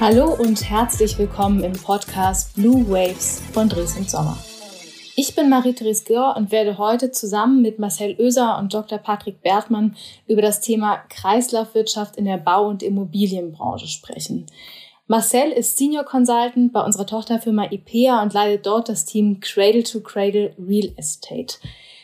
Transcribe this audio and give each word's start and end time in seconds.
Hallo 0.00 0.32
und 0.32 0.70
herzlich 0.70 1.18
willkommen 1.18 1.64
im 1.64 1.72
Podcast 1.72 2.54
Blue 2.54 2.88
Waves 2.88 3.42
von 3.52 3.68
Dres 3.68 3.96
und 3.96 4.08
Sommer. 4.08 4.38
Ich 5.16 5.34
bin 5.34 5.48
Marie-Therese 5.48 6.04
Gör 6.04 6.36
und 6.36 6.52
werde 6.52 6.78
heute 6.78 7.10
zusammen 7.10 7.62
mit 7.62 7.80
Marcel 7.80 8.14
Oeser 8.20 8.58
und 8.58 8.72
Dr. 8.72 8.98
Patrick 8.98 9.42
Bertmann 9.42 9.96
über 10.28 10.40
das 10.40 10.60
Thema 10.60 10.98
Kreislaufwirtschaft 11.08 12.16
in 12.16 12.26
der 12.26 12.36
Bau- 12.36 12.68
und 12.68 12.84
Immobilienbranche 12.84 13.88
sprechen. 13.88 14.46
Marcel 15.08 15.50
ist 15.50 15.76
Senior 15.76 16.04
Consultant 16.04 16.72
bei 16.72 16.80
unserer 16.80 17.06
Tochterfirma 17.06 17.72
IPEA 17.72 18.22
und 18.22 18.32
leitet 18.32 18.66
dort 18.66 18.88
das 18.88 19.04
Team 19.04 19.40
Cradle 19.40 19.82
to 19.82 19.98
Cradle 19.98 20.54
Real 20.64 20.92
Estate. 20.96 21.56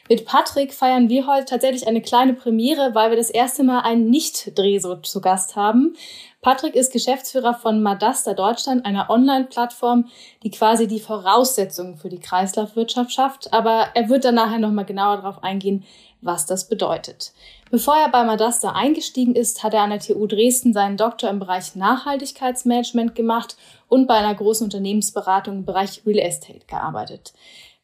Mit 0.09 0.27
Patrick 0.27 0.75
feiern 0.75 1.09
wir 1.09 1.27
heute 1.27 1.47
tatsächlich 1.47 1.87
eine 1.87 2.03
kleine 2.03 2.35
Premiere, 2.35 2.95
weil 2.95 3.11
wir 3.11 3.17
das 3.17 3.31
erste 3.31 3.63
Mal 3.63 3.81
einen 3.81 4.11
Nicht-Dreso 4.11 4.97
zu 4.97 5.23
Gast 5.23 5.57
haben. 5.57 5.97
Patrick 6.45 6.75
ist 6.75 6.93
Geschäftsführer 6.93 7.55
von 7.55 7.81
Madasta 7.81 8.35
Deutschland, 8.35 8.85
einer 8.85 9.09
Online-Plattform, 9.09 10.11
die 10.43 10.51
quasi 10.51 10.87
die 10.87 11.01
Voraussetzungen 11.01 11.97
für 11.97 12.11
die 12.11 12.21
Kreislaufwirtschaft 12.21 13.13
schafft. 13.13 13.51
Aber 13.55 13.89
er 13.95 14.11
wird 14.11 14.27
dann 14.27 14.35
nachher 14.35 14.59
nochmal 14.59 14.85
genauer 14.85 15.17
darauf 15.17 15.43
eingehen, 15.43 15.85
was 16.21 16.45
das 16.45 16.69
bedeutet. 16.69 17.33
Bevor 17.71 17.97
er 17.97 18.11
bei 18.11 18.25
Madasta 18.25 18.73
eingestiegen 18.73 19.35
ist, 19.35 19.63
hat 19.63 19.73
er 19.73 19.81
an 19.81 19.89
der 19.89 20.01
TU 20.01 20.27
Dresden 20.27 20.75
seinen 20.75 20.99
Doktor 20.99 21.31
im 21.31 21.39
Bereich 21.39 21.77
Nachhaltigkeitsmanagement 21.77 23.15
gemacht 23.15 23.57
und 23.89 24.07
bei 24.07 24.17
einer 24.17 24.35
großen 24.35 24.67
Unternehmensberatung 24.67 25.55
im 25.55 25.65
Bereich 25.65 26.03
Real 26.05 26.19
Estate 26.19 26.67
gearbeitet. 26.67 27.33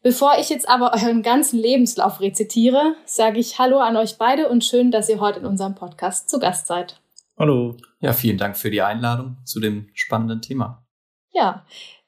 Bevor 0.03 0.37
ich 0.39 0.49
jetzt 0.49 0.69
aber 0.69 0.93
euren 0.93 1.23
ganzen 1.23 1.57
Lebenslauf 1.57 2.19
rezitiere, 2.19 2.93
sage 3.05 3.39
ich 3.39 3.57
Hallo 3.57 3.79
an 3.79 3.97
euch 3.97 4.19
beide 4.19 4.49
und 4.49 4.63
schön, 4.63 4.91
dass 4.91 5.09
ihr 5.09 5.19
heute 5.19 5.39
in 5.39 5.47
unserem 5.47 5.73
Podcast 5.73 6.29
zu 6.29 6.37
Gast 6.37 6.67
seid. 6.67 7.00
Hallo. 7.41 7.75
Ja, 8.01 8.13
vielen 8.13 8.37
Dank 8.37 8.55
für 8.55 8.69
die 8.69 8.83
Einladung 8.83 9.37
zu 9.45 9.59
dem 9.59 9.89
spannenden 9.95 10.43
Thema. 10.43 10.85
Ja, 11.33 11.65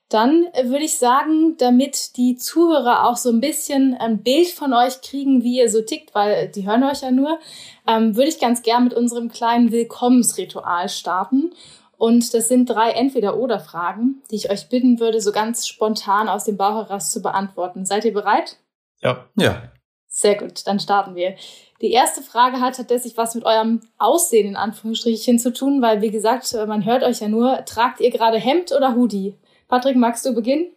dann 0.07 0.45
würde 0.65 0.85
ich 0.85 0.99
sagen, 0.99 1.57
damit 1.57 2.17
die 2.17 2.35
Zuhörer 2.35 3.09
auch 3.09 3.17
so 3.17 3.31
ein 3.31 3.41
bisschen 3.41 3.95
ein 3.95 4.21
Bild 4.21 4.49
von 4.49 4.73
euch 4.73 5.01
kriegen, 5.01 5.41
wie 5.41 5.57
ihr 5.57 5.71
so 5.71 5.81
tickt, 5.81 6.13
weil 6.13 6.49
die 6.49 6.67
hören 6.67 6.83
euch 6.83 7.01
ja 7.01 7.09
nur, 7.09 7.39
ähm, 7.87 8.15
würde 8.15 8.29
ich 8.29 8.39
ganz 8.39 8.61
gern 8.61 8.83
mit 8.83 8.93
unserem 8.93 9.29
kleinen 9.29 9.71
Willkommensritual 9.71 10.87
starten. 10.87 11.55
Und 11.97 12.31
das 12.35 12.47
sind 12.47 12.69
drei 12.69 12.91
Entweder-Oder-Fragen, 12.91 14.21
die 14.29 14.35
ich 14.35 14.51
euch 14.51 14.69
bitten 14.69 14.99
würde, 14.99 15.19
so 15.19 15.31
ganz 15.31 15.65
spontan 15.67 16.29
aus 16.29 16.43
dem 16.43 16.57
Bauch 16.57 16.87
heraus 16.87 17.11
zu 17.11 17.23
beantworten. 17.23 17.87
Seid 17.87 18.05
ihr 18.05 18.13
bereit? 18.13 18.59
Ja. 19.01 19.25
Ja. 19.35 19.71
Sehr 20.05 20.35
gut, 20.35 20.67
dann 20.67 20.79
starten 20.79 21.15
wir. 21.15 21.35
Die 21.83 21.91
erste 21.91 22.21
Frage 22.21 22.61
hat 22.61 22.77
tatsächlich 22.77 23.17
was 23.17 23.35
mit 23.35 23.43
eurem 23.43 23.81
Aussehen 23.97 24.47
in 24.47 24.55
Anführungsstrichen 24.55 25.37
zu 25.37 25.51
tun, 25.51 25.81
weil 25.81 26.01
wie 26.01 26.11
gesagt, 26.11 26.53
man 26.65 26.85
hört 26.85 27.03
euch 27.03 27.19
ja 27.19 27.27
nur. 27.27 27.65
Tragt 27.65 27.99
ihr 27.99 28.09
gerade 28.09 28.37
Hemd 28.37 28.71
oder 28.71 28.95
Hoodie? 28.95 29.37
Patrick, 29.67 29.97
magst 29.97 30.25
du 30.25 30.33
beginnen? 30.33 30.71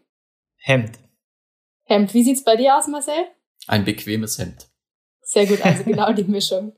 Hemd. 0.57 0.99
Hemd. 1.85 2.13
Wie 2.13 2.25
sieht's 2.25 2.43
bei 2.43 2.57
dir 2.57 2.77
aus, 2.77 2.89
Marcel? 2.89 3.29
Ein 3.69 3.85
bequemes 3.85 4.37
Hemd. 4.39 4.67
Sehr 5.23 5.47
gut, 5.47 5.65
also 5.65 5.85
genau 5.87 6.13
die 6.13 6.25
Mischung. 6.25 6.73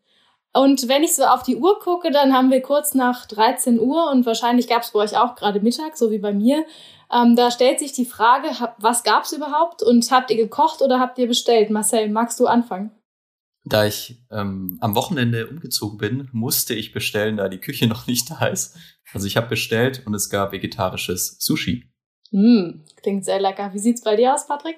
Und 0.52 0.88
wenn 0.88 1.04
ich 1.04 1.14
so 1.14 1.24
auf 1.24 1.42
die 1.42 1.56
Uhr 1.56 1.78
gucke, 1.80 2.10
dann 2.10 2.34
haben 2.34 2.50
wir 2.50 2.60
kurz 2.60 2.92
nach 2.92 3.24
13 3.24 3.80
Uhr 3.80 4.10
und 4.10 4.26
wahrscheinlich 4.26 4.68
gab 4.68 4.82
es 4.82 4.90
bei 4.90 4.98
euch 4.98 5.16
auch 5.16 5.36
gerade 5.36 5.60
Mittag, 5.60 5.96
so 5.96 6.10
wie 6.10 6.18
bei 6.18 6.34
mir. 6.34 6.66
Ähm, 7.10 7.34
da 7.34 7.50
stellt 7.50 7.78
sich 7.78 7.92
die 7.92 8.04
Frage, 8.04 8.48
was 8.76 9.04
gab 9.04 9.24
es 9.24 9.32
überhaupt 9.32 9.82
und 9.82 10.10
habt 10.10 10.30
ihr 10.30 10.36
gekocht 10.36 10.82
oder 10.82 11.00
habt 11.00 11.16
ihr 11.16 11.28
bestellt? 11.28 11.70
Marcel, 11.70 12.10
magst 12.10 12.38
du 12.40 12.46
anfangen? 12.46 12.90
Da 13.68 13.84
ich 13.86 14.16
ähm, 14.30 14.78
am 14.80 14.94
Wochenende 14.94 15.46
umgezogen 15.46 15.98
bin, 15.98 16.28
musste 16.32 16.74
ich 16.74 16.92
bestellen, 16.92 17.36
da 17.36 17.48
die 17.48 17.58
Küche 17.58 17.86
noch 17.88 18.06
nicht 18.06 18.30
da 18.30 18.46
ist. 18.46 18.76
Also 19.12 19.26
ich 19.26 19.36
habe 19.36 19.48
bestellt 19.48 20.02
und 20.06 20.14
es 20.14 20.30
gab 20.30 20.52
vegetarisches 20.52 21.36
Sushi. 21.38 21.84
Mm, 22.30 22.82
klingt 23.02 23.24
sehr 23.24 23.40
lecker. 23.40 23.72
Wie 23.72 23.78
sieht's 23.78 24.02
bei 24.02 24.16
dir 24.16 24.34
aus, 24.34 24.46
Patrick? 24.46 24.76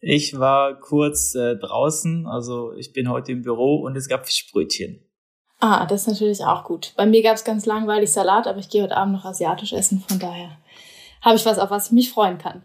Ich 0.00 0.38
war 0.38 0.78
kurz 0.80 1.34
äh, 1.36 1.56
draußen, 1.56 2.26
also 2.26 2.72
ich 2.72 2.92
bin 2.92 3.08
heute 3.08 3.30
im 3.30 3.42
Büro 3.42 3.76
und 3.76 3.96
es 3.96 4.08
gab 4.08 4.26
Fischbrötchen. 4.26 5.08
Ah, 5.60 5.86
das 5.86 6.02
ist 6.02 6.08
natürlich 6.08 6.44
auch 6.44 6.64
gut. 6.64 6.92
Bei 6.96 7.06
mir 7.06 7.22
gab 7.22 7.36
es 7.36 7.44
ganz 7.44 7.66
langweilig 7.66 8.10
Salat, 8.10 8.48
aber 8.48 8.58
ich 8.58 8.68
gehe 8.68 8.82
heute 8.82 8.96
Abend 8.96 9.14
noch 9.14 9.24
asiatisch 9.24 9.72
essen, 9.72 10.00
von 10.08 10.18
daher 10.18 10.58
habe 11.22 11.36
ich 11.36 11.46
was, 11.46 11.58
auf 11.58 11.70
was 11.70 11.86
ich 11.86 11.92
mich 11.92 12.10
freuen 12.10 12.38
kann. 12.38 12.62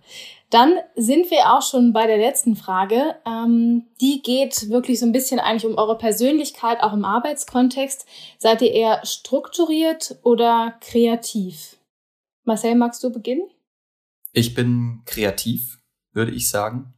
Dann 0.50 0.76
sind 0.96 1.30
wir 1.30 1.54
auch 1.54 1.62
schon 1.62 1.92
bei 1.92 2.08
der 2.08 2.18
letzten 2.18 2.56
Frage. 2.56 3.16
Ähm, 3.26 3.88
die 4.00 4.22
geht 4.22 4.70
wirklich 4.70 5.00
so 5.00 5.06
ein 5.06 5.12
bisschen 5.12 5.40
eigentlich 5.40 5.66
um 5.66 5.78
eure 5.78 5.98
Persönlichkeit, 5.98 6.82
auch 6.82 6.94
im 6.94 7.04
Arbeitskontext. 7.04 8.06
Seid 8.38 8.62
ihr 8.62 8.72
eher 8.72 9.06
strukturiert 9.06 10.18
oder 10.24 10.76
kreativ? 10.80 11.78
Marcel, 12.46 12.76
magst 12.76 13.04
du 13.04 13.12
beginnen? 13.12 13.50
Ich 14.32 14.54
bin 14.54 15.02
kreativ, 15.06 15.80
würde 16.14 16.32
ich 16.32 16.50
sagen 16.50 16.94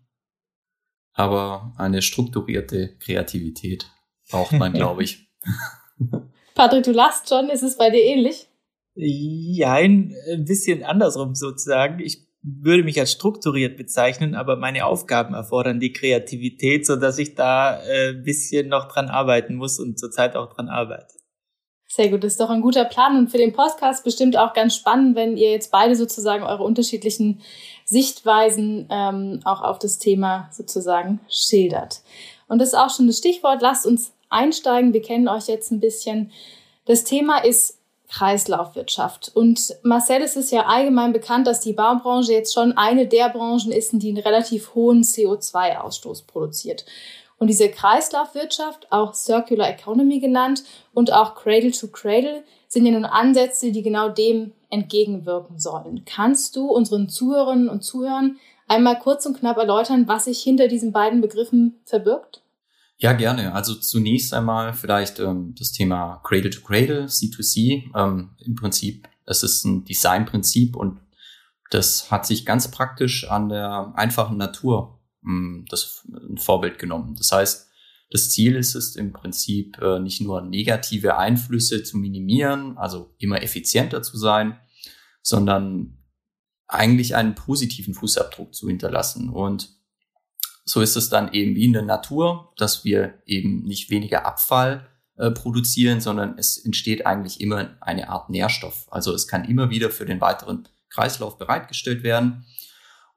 aber 1.19 1.73
eine 1.77 2.01
strukturierte 2.01 2.95
Kreativität 2.99 3.91
braucht 4.29 4.53
man, 4.53 4.71
glaube 4.71 5.03
ich. 5.03 5.29
Patrick, 6.55 6.85
du 6.85 6.93
lachst 6.93 7.27
schon, 7.27 7.49
ist 7.49 7.61
es 7.61 7.77
bei 7.77 7.89
dir 7.89 8.01
ähnlich? 8.01 8.47
Ja, 8.95 9.73
ein 9.73 10.15
bisschen 10.47 10.83
andersrum 10.83 11.35
sozusagen. 11.35 11.99
Ich 11.99 12.28
würde 12.41 12.83
mich 12.83 12.99
als 12.99 13.11
strukturiert 13.11 13.77
bezeichnen, 13.77 14.33
aber 14.33 14.55
meine 14.55 14.85
Aufgaben 14.85 15.33
erfordern 15.33 15.79
die 15.79 15.91
Kreativität, 15.91 16.85
so 16.85 16.95
dass 16.95 17.17
ich 17.17 17.35
da 17.35 17.83
äh, 17.83 18.13
bisschen 18.13 18.69
noch 18.69 18.87
dran 18.87 19.09
arbeiten 19.09 19.55
muss 19.55 19.79
und 19.79 19.99
zurzeit 19.99 20.35
auch 20.35 20.53
dran 20.53 20.69
arbeite. 20.69 21.19
Sehr 21.91 22.09
gut, 22.09 22.23
das 22.23 22.33
ist 22.33 22.39
doch 22.39 22.51
ein 22.51 22.61
guter 22.61 22.85
Plan 22.85 23.17
und 23.17 23.31
für 23.31 23.39
den 23.39 23.51
Podcast 23.51 24.03
bestimmt 24.03 24.37
auch 24.37 24.53
ganz 24.53 24.75
spannend, 24.75 25.15
wenn 25.15 25.37
ihr 25.37 25.51
jetzt 25.51 25.71
beide 25.71 25.95
sozusagen 25.95 26.43
eure 26.43 26.63
unterschiedlichen 26.63 27.41
Sichtweisen 27.83 28.87
ähm, 28.91 29.41
auch 29.43 29.63
auf 29.63 29.79
das 29.79 29.97
Thema 29.97 30.49
sozusagen 30.51 31.19
schildert. 31.29 32.03
Und 32.47 32.59
das 32.59 32.69
ist 32.69 32.75
auch 32.75 32.95
schon 32.95 33.07
das 33.07 33.17
Stichwort. 33.17 33.63
Lasst 33.63 33.87
uns 33.87 34.13
einsteigen. 34.29 34.93
Wir 34.93 35.01
kennen 35.01 35.27
euch 35.27 35.47
jetzt 35.47 35.71
ein 35.71 35.79
bisschen. 35.79 36.31
Das 36.85 37.03
Thema 37.03 37.39
ist 37.39 37.78
Kreislaufwirtschaft. 38.09 39.31
Und 39.35 39.75
Marcel, 39.83 40.21
es 40.21 40.35
ist 40.35 40.51
ja 40.51 40.65
allgemein 40.65 41.13
bekannt, 41.13 41.47
dass 41.47 41.61
die 41.61 41.73
Baubranche 41.73 42.33
jetzt 42.33 42.53
schon 42.53 42.77
eine 42.77 43.07
der 43.07 43.29
Branchen 43.29 43.71
ist, 43.71 43.91
die 43.93 44.09
einen 44.09 44.17
relativ 44.17 44.73
hohen 44.75 45.03
CO2-Ausstoß 45.03 46.25
produziert. 46.25 46.85
Und 47.37 47.47
diese 47.47 47.69
Kreislaufwirtschaft, 47.69 48.91
auch 48.91 49.13
Circular 49.13 49.69
Economy 49.69 50.19
genannt 50.19 50.63
und 50.93 51.13
auch 51.13 51.35
Cradle 51.35 51.71
to 51.71 51.87
Cradle, 51.87 52.43
sind 52.67 52.85
ja 52.85 52.91
nun 52.91 53.05
Ansätze, 53.05 53.71
die 53.71 53.81
genau 53.81 54.09
dem 54.09 54.51
entgegenwirken 54.69 55.57
sollen. 55.57 56.03
Kannst 56.05 56.55
du 56.55 56.67
unseren 56.67 57.09
Zuhörerinnen 57.09 57.69
und 57.69 57.83
Zuhörern 57.83 58.37
einmal 58.67 58.99
kurz 58.99 59.25
und 59.25 59.39
knapp 59.39 59.57
erläutern, 59.57 60.07
was 60.07 60.25
sich 60.25 60.41
hinter 60.41 60.67
diesen 60.67 60.91
beiden 60.91 61.21
Begriffen 61.21 61.79
verbirgt? 61.85 62.41
Ja, 63.01 63.13
gerne. 63.13 63.53
Also 63.53 63.75
zunächst 63.75 64.33
einmal 64.33 64.73
vielleicht 64.73 65.19
ähm, 65.19 65.55
das 65.57 65.71
Thema 65.71 66.21
Cradle 66.25 66.49
to 66.49 66.59
Cradle, 66.61 67.05
C2C. 67.05 67.95
Ähm, 67.95 68.31
Im 68.39 68.55
Prinzip, 68.55 69.07
es 69.25 69.41
ist 69.41 69.63
ein 69.63 69.85
Designprinzip 69.85 70.75
und 70.75 70.99
das 71.71 72.11
hat 72.11 72.25
sich 72.25 72.45
ganz 72.45 72.69
praktisch 72.69 73.29
an 73.29 73.47
der 73.47 73.93
einfachen 73.95 74.35
Natur 74.35 74.99
hm, 75.23 75.65
das 75.69 76.05
ein 76.07 76.37
Vorbild 76.37 76.77
genommen. 76.77 77.15
Das 77.15 77.31
heißt, 77.31 77.69
das 78.09 78.31
Ziel 78.31 78.55
ist 78.55 78.75
es 78.75 78.97
im 78.97 79.13
Prinzip 79.13 79.77
äh, 79.81 79.99
nicht 79.99 80.19
nur 80.19 80.41
negative 80.41 81.17
Einflüsse 81.17 81.83
zu 81.83 81.97
minimieren, 81.97 82.77
also 82.77 83.13
immer 83.17 83.41
effizienter 83.41 84.01
zu 84.01 84.17
sein, 84.17 84.59
sondern 85.21 86.03
eigentlich 86.67 87.15
einen 87.15 87.35
positiven 87.35 87.93
Fußabdruck 87.93 88.53
zu 88.53 88.67
hinterlassen. 88.67 89.29
Und 89.29 89.78
so 90.69 90.81
ist 90.81 90.95
es 90.95 91.09
dann 91.09 91.33
eben 91.33 91.55
wie 91.55 91.65
in 91.65 91.73
der 91.73 91.81
Natur, 91.81 92.53
dass 92.55 92.85
wir 92.85 93.15
eben 93.25 93.63
nicht 93.63 93.89
weniger 93.89 94.27
Abfall 94.27 94.87
äh, 95.17 95.31
produzieren, 95.31 95.99
sondern 95.99 96.37
es 96.37 96.63
entsteht 96.63 97.07
eigentlich 97.07 97.41
immer 97.41 97.75
eine 97.81 98.09
Art 98.09 98.29
Nährstoff. 98.29 98.85
Also 98.91 99.11
es 99.15 99.27
kann 99.27 99.45
immer 99.45 99.71
wieder 99.71 99.89
für 99.89 100.05
den 100.05 100.21
weiteren 100.21 100.67
Kreislauf 100.91 101.39
bereitgestellt 101.39 102.03
werden. 102.03 102.45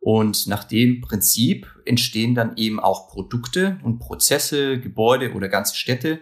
Und 0.01 0.47
nach 0.47 0.65
dem 0.65 1.03
Prinzip 1.03 1.67
entstehen 1.85 2.35
dann 2.35 2.57
eben 2.57 2.81
auch 2.81 3.11
Produkte 3.11 3.79
und 3.85 3.99
Prozesse, 3.99 4.81
Gebäude 4.81 5.35
oder 5.35 5.51
ganze 5.51 5.77
Städte, 5.77 6.21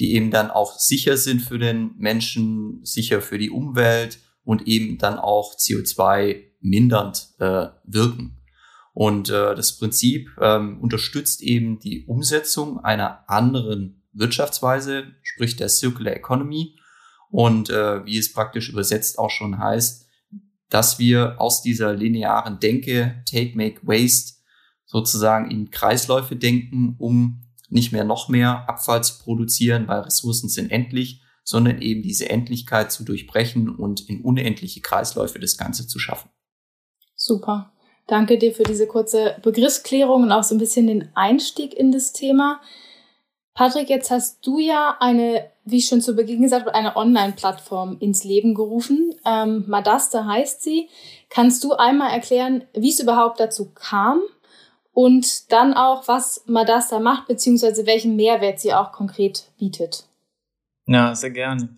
die 0.00 0.14
eben 0.14 0.32
dann 0.32 0.50
auch 0.50 0.76
sicher 0.76 1.16
sind 1.16 1.40
für 1.40 1.60
den 1.60 1.94
Menschen, 1.98 2.84
sicher 2.84 3.22
für 3.22 3.38
die 3.38 3.50
Umwelt 3.50 4.18
und 4.42 4.66
eben 4.66 4.98
dann 4.98 5.20
auch 5.20 5.54
CO2 5.54 6.42
mindernd 6.58 7.28
äh, 7.38 7.68
wirken. 7.84 8.40
Und 8.94 9.28
äh, 9.28 9.54
das 9.54 9.76
Prinzip 9.76 10.30
ähm, 10.40 10.80
unterstützt 10.80 11.42
eben 11.42 11.80
die 11.80 12.06
Umsetzung 12.06 12.78
einer 12.78 13.28
anderen 13.28 14.04
Wirtschaftsweise, 14.12 15.04
sprich 15.22 15.56
der 15.56 15.68
Circular 15.68 16.14
Economy. 16.14 16.78
Und 17.28 17.70
äh, 17.70 18.04
wie 18.06 18.16
es 18.16 18.32
praktisch 18.32 18.68
übersetzt 18.68 19.18
auch 19.18 19.30
schon 19.30 19.58
heißt, 19.58 20.08
dass 20.70 21.00
wir 21.00 21.40
aus 21.40 21.60
dieser 21.60 21.92
linearen 21.92 22.60
Denke, 22.60 23.22
Take, 23.28 23.56
Make, 23.56 23.80
Waste, 23.82 24.34
sozusagen 24.86 25.50
in 25.50 25.70
Kreisläufe 25.72 26.36
denken, 26.36 26.94
um 26.98 27.42
nicht 27.68 27.90
mehr 27.90 28.04
noch 28.04 28.28
mehr 28.28 28.68
Abfall 28.68 29.02
zu 29.02 29.18
produzieren, 29.18 29.88
weil 29.88 30.00
Ressourcen 30.00 30.48
sind 30.48 30.70
endlich, 30.70 31.20
sondern 31.42 31.82
eben 31.82 32.02
diese 32.02 32.28
Endlichkeit 32.30 32.92
zu 32.92 33.04
durchbrechen 33.04 33.68
und 33.68 34.08
in 34.08 34.22
unendliche 34.22 34.80
Kreisläufe 34.80 35.40
das 35.40 35.56
Ganze 35.56 35.88
zu 35.88 35.98
schaffen. 35.98 36.30
Super. 37.16 37.73
Danke 38.06 38.38
dir 38.38 38.52
für 38.52 38.64
diese 38.64 38.86
kurze 38.86 39.36
Begriffsklärung 39.42 40.24
und 40.24 40.32
auch 40.32 40.42
so 40.42 40.54
ein 40.54 40.58
bisschen 40.58 40.86
den 40.86 41.08
Einstieg 41.14 41.74
in 41.74 41.90
das 41.90 42.12
Thema. 42.12 42.60
Patrick, 43.54 43.88
jetzt 43.88 44.10
hast 44.10 44.44
du 44.46 44.58
ja 44.58 44.96
eine, 45.00 45.48
wie 45.64 45.78
ich 45.78 45.86
schon 45.86 46.00
zu 46.00 46.14
Beginn 46.14 46.42
gesagt 46.42 46.66
habe, 46.66 46.74
eine 46.74 46.96
Online-Plattform 46.96 47.96
ins 48.00 48.24
Leben 48.24 48.54
gerufen. 48.54 49.14
Ähm, 49.24 49.64
Madaste 49.68 50.26
heißt 50.26 50.62
sie. 50.62 50.88
Kannst 51.30 51.62
du 51.64 51.72
einmal 51.72 52.10
erklären, 52.10 52.64
wie 52.74 52.90
es 52.90 53.00
überhaupt 53.00 53.40
dazu 53.40 53.70
kam 53.72 54.20
und 54.92 55.52
dann 55.52 55.74
auch, 55.74 56.08
was 56.08 56.44
Madasta 56.46 57.00
macht, 57.00 57.26
beziehungsweise 57.28 57.86
welchen 57.86 58.16
Mehrwert 58.16 58.60
sie 58.60 58.74
auch 58.74 58.92
konkret 58.92 59.50
bietet? 59.58 60.04
Ja, 60.86 61.14
sehr 61.14 61.30
gerne. 61.30 61.68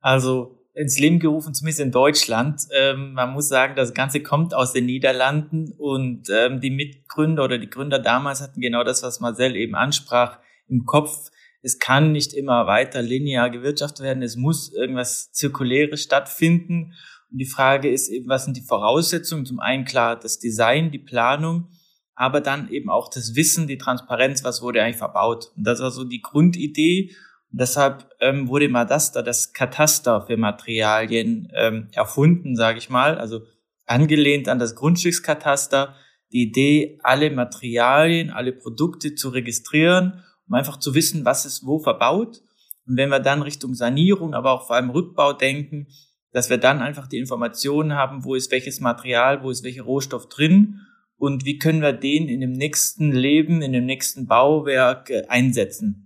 Also 0.00 0.55
ins 0.76 0.98
Leben 0.98 1.18
gerufen, 1.18 1.54
zumindest 1.54 1.80
in 1.80 1.90
Deutschland. 1.90 2.60
Ähm, 2.78 3.14
man 3.14 3.32
muss 3.32 3.48
sagen, 3.48 3.74
das 3.76 3.94
Ganze 3.94 4.20
kommt 4.20 4.52
aus 4.52 4.74
den 4.74 4.84
Niederlanden 4.84 5.72
und 5.78 6.28
ähm, 6.30 6.60
die 6.60 6.70
Mitgründer 6.70 7.44
oder 7.44 7.56
die 7.56 7.70
Gründer 7.70 7.98
damals 7.98 8.42
hatten 8.42 8.60
genau 8.60 8.84
das, 8.84 9.02
was 9.02 9.20
Marcel 9.20 9.56
eben 9.56 9.74
ansprach 9.74 10.38
im 10.68 10.84
Kopf, 10.84 11.30
es 11.62 11.78
kann 11.78 12.12
nicht 12.12 12.34
immer 12.34 12.66
weiter 12.66 13.00
linear 13.00 13.48
gewirtschaftet 13.50 14.04
werden, 14.04 14.22
es 14.22 14.36
muss 14.36 14.72
irgendwas 14.72 15.32
Zirkuläres 15.32 16.02
stattfinden. 16.02 16.92
Und 17.32 17.38
die 17.38 17.46
Frage 17.46 17.90
ist 17.90 18.08
eben, 18.08 18.28
was 18.28 18.44
sind 18.44 18.56
die 18.56 18.62
Voraussetzungen? 18.62 19.46
Zum 19.46 19.58
einen 19.58 19.84
klar 19.84 20.16
das 20.20 20.38
Design, 20.38 20.92
die 20.92 20.98
Planung, 20.98 21.70
aber 22.14 22.40
dann 22.40 22.68
eben 22.70 22.90
auch 22.90 23.08
das 23.08 23.34
Wissen, 23.34 23.66
die 23.66 23.78
Transparenz, 23.78 24.44
was 24.44 24.62
wurde 24.62 24.82
eigentlich 24.82 24.96
verbaut. 24.98 25.52
Und 25.56 25.66
das 25.66 25.80
war 25.80 25.90
so 25.90 26.04
die 26.04 26.22
Grundidee. 26.22 27.16
Deshalb 27.58 28.08
ähm, 28.20 28.48
wurde 28.48 28.68
Madasta, 28.68 29.22
das 29.22 29.52
Kataster 29.52 30.26
für 30.26 30.36
Materialien, 30.36 31.50
ähm, 31.54 31.88
erfunden, 31.92 32.56
sage 32.56 32.78
ich 32.78 32.90
mal. 32.90 33.18
Also 33.18 33.42
angelehnt 33.86 34.48
an 34.48 34.58
das 34.58 34.74
Grundstückskataster. 34.74 35.94
Die 36.32 36.42
Idee, 36.42 36.98
alle 37.02 37.30
Materialien, 37.30 38.30
alle 38.30 38.52
Produkte 38.52 39.14
zu 39.14 39.28
registrieren 39.28 40.22
um 40.48 40.54
einfach 40.54 40.78
zu 40.78 40.94
wissen, 40.94 41.24
was 41.24 41.44
ist 41.44 41.66
wo 41.66 41.78
verbaut. 41.78 42.42
Und 42.86 42.96
wenn 42.96 43.08
wir 43.08 43.20
dann 43.20 43.42
Richtung 43.42 43.74
Sanierung, 43.74 44.34
aber 44.34 44.52
auch 44.52 44.66
vor 44.66 44.76
allem 44.76 44.90
Rückbau 44.90 45.32
denken, 45.32 45.88
dass 46.32 46.50
wir 46.50 46.58
dann 46.58 46.80
einfach 46.80 47.06
die 47.06 47.18
Informationen 47.18 47.94
haben, 47.94 48.24
wo 48.24 48.34
ist 48.34 48.52
welches 48.52 48.80
Material, 48.80 49.42
wo 49.42 49.50
ist 49.50 49.64
welcher 49.64 49.82
Rohstoff 49.82 50.28
drin 50.28 50.80
und 51.16 51.44
wie 51.44 51.58
können 51.58 51.82
wir 51.82 51.92
den 51.92 52.28
in 52.28 52.40
dem 52.40 52.52
nächsten 52.52 53.10
Leben, 53.10 53.62
in 53.62 53.72
dem 53.72 53.86
nächsten 53.86 54.26
Bauwerk 54.26 55.10
äh, 55.10 55.24
einsetzen. 55.28 56.05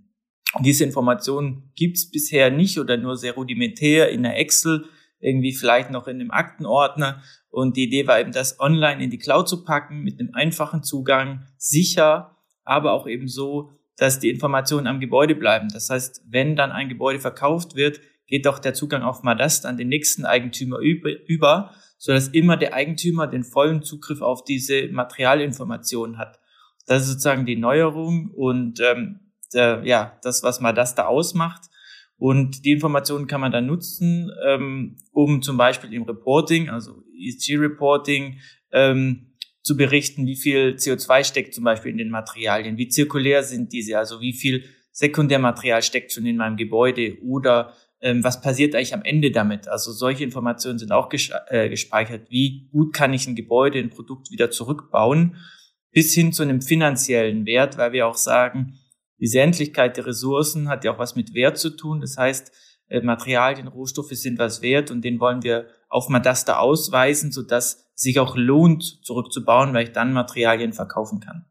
Diese 0.59 0.83
Informationen 0.83 1.71
gibt's 1.75 2.11
bisher 2.11 2.51
nicht 2.51 2.77
oder 2.77 2.97
nur 2.97 3.15
sehr 3.15 3.33
rudimentär 3.33 4.09
in 4.09 4.23
der 4.23 4.37
Excel, 4.37 4.85
irgendwie 5.19 5.53
vielleicht 5.53 5.91
noch 5.91 6.07
in 6.07 6.19
einem 6.19 6.31
Aktenordner. 6.31 7.23
Und 7.49 7.77
die 7.77 7.83
Idee 7.83 8.07
war 8.07 8.19
eben, 8.19 8.31
das 8.31 8.59
online 8.59 9.03
in 9.03 9.09
die 9.09 9.17
Cloud 9.17 9.47
zu 9.47 9.63
packen, 9.63 10.01
mit 10.01 10.19
einem 10.19 10.33
einfachen 10.33 10.83
Zugang, 10.83 11.47
sicher, 11.57 12.37
aber 12.63 12.91
auch 12.91 13.07
eben 13.07 13.27
so, 13.27 13.71
dass 13.97 14.19
die 14.19 14.29
Informationen 14.29 14.87
am 14.87 14.99
Gebäude 14.99 15.35
bleiben. 15.35 15.69
Das 15.71 15.89
heißt, 15.89 16.23
wenn 16.27 16.55
dann 16.55 16.71
ein 16.71 16.89
Gebäude 16.89 17.19
verkauft 17.19 17.75
wird, 17.75 18.01
geht 18.27 18.47
auch 18.47 18.59
der 18.59 18.73
Zugang 18.73 19.03
auf 19.03 19.23
Madast 19.23 19.65
an 19.65 19.77
den 19.77 19.89
nächsten 19.89 20.25
Eigentümer 20.25 20.79
über, 20.79 21.71
sodass 21.97 22.29
immer 22.29 22.57
der 22.57 22.73
Eigentümer 22.73 23.27
den 23.27 23.43
vollen 23.43 23.83
Zugriff 23.83 24.21
auf 24.21 24.43
diese 24.43 24.87
Materialinformationen 24.87 26.17
hat. 26.17 26.39
Das 26.87 27.03
ist 27.03 27.09
sozusagen 27.09 27.45
die 27.45 27.57
Neuerung 27.57 28.31
und 28.33 28.79
ähm, 28.79 29.30
der, 29.53 29.81
ja, 29.85 30.19
das, 30.23 30.43
was 30.43 30.61
Madast 30.61 30.97
da 30.97 31.05
ausmacht. 31.05 31.63
Und 32.17 32.65
die 32.65 32.71
Informationen 32.71 33.25
kann 33.25 33.41
man 33.41 33.51
dann 33.51 33.65
nutzen, 33.65 34.31
ähm, 34.45 34.97
um 35.11 35.41
zum 35.41 35.57
Beispiel 35.57 35.91
im 35.93 36.03
Reporting, 36.03 36.69
also 36.69 37.03
ESG-Reporting, 37.19 38.39
ähm, 38.71 39.31
zu 39.63 39.77
berichten, 39.77 40.25
wie 40.25 40.35
viel 40.35 40.75
CO2 40.77 41.23
steckt 41.23 41.53
zum 41.53 41.63
Beispiel 41.63 41.91
in 41.91 41.97
den 41.97 42.09
Materialien, 42.09 42.77
wie 42.77 42.89
zirkulär 42.89 43.43
sind 43.43 43.73
diese, 43.73 43.97
also 43.97 44.21
wie 44.21 44.33
viel 44.33 44.63
Sekundärmaterial 44.91 45.81
steckt 45.83 46.11
schon 46.11 46.25
in 46.25 46.37
meinem 46.37 46.57
Gebäude 46.57 47.17
oder 47.23 47.73
ähm, 48.01 48.23
was 48.23 48.41
passiert 48.41 48.75
eigentlich 48.75 48.93
am 48.93 49.03
Ende 49.03 49.31
damit. 49.31 49.67
Also 49.67 49.91
solche 49.91 50.23
Informationen 50.23 50.79
sind 50.79 50.91
auch 50.91 51.09
äh, 51.47 51.69
gespeichert, 51.69 52.29
wie 52.29 52.67
gut 52.71 52.93
kann 52.93 53.13
ich 53.13 53.27
ein 53.27 53.35
Gebäude, 53.35 53.79
ein 53.79 53.89
Produkt 53.89 54.31
wieder 54.31 54.51
zurückbauen, 54.51 55.37
bis 55.91 56.13
hin 56.13 56.33
zu 56.33 56.43
einem 56.43 56.61
finanziellen 56.61 57.45
Wert, 57.45 57.77
weil 57.77 57.91
wir 57.93 58.07
auch 58.07 58.17
sagen, 58.17 58.79
diese 59.21 59.39
Endlichkeit 59.39 59.95
der 59.95 60.07
Ressourcen 60.07 60.67
hat 60.67 60.83
ja 60.83 60.93
auch 60.93 60.99
was 60.99 61.15
mit 61.15 61.33
Wert 61.33 61.57
zu 61.57 61.69
tun. 61.69 62.01
Das 62.01 62.17
heißt, 62.17 62.51
äh, 62.87 63.01
Materialien, 63.01 63.67
Rohstoffe 63.67 64.11
sind 64.11 64.39
was 64.39 64.61
wert 64.61 64.91
und 64.91 65.03
den 65.03 65.19
wollen 65.19 65.43
wir 65.43 65.67
auf 65.87 66.09
Madaster 66.09 66.59
ausweisen, 66.59 67.31
sodass 67.31 67.89
sich 67.95 68.19
auch 68.19 68.35
lohnt, 68.35 69.05
zurückzubauen, 69.05 69.73
weil 69.73 69.85
ich 69.85 69.91
dann 69.91 70.11
Materialien 70.11 70.73
verkaufen 70.73 71.19
kann. 71.19 71.45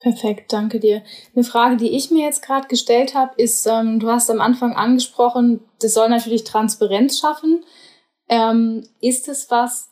Perfekt, 0.00 0.52
danke 0.52 0.80
dir. 0.80 1.02
Eine 1.34 1.44
Frage, 1.44 1.76
die 1.76 1.94
ich 1.94 2.10
mir 2.10 2.24
jetzt 2.24 2.42
gerade 2.42 2.68
gestellt 2.68 3.14
habe, 3.14 3.34
ist, 3.36 3.66
ähm, 3.66 4.00
du 4.00 4.08
hast 4.08 4.30
am 4.30 4.40
Anfang 4.40 4.72
angesprochen, 4.72 5.60
das 5.80 5.92
soll 5.92 6.08
natürlich 6.08 6.44
Transparenz 6.44 7.20
schaffen. 7.20 7.62
Ähm, 8.30 8.88
ist 9.02 9.28
es 9.28 9.50
was, 9.50 9.89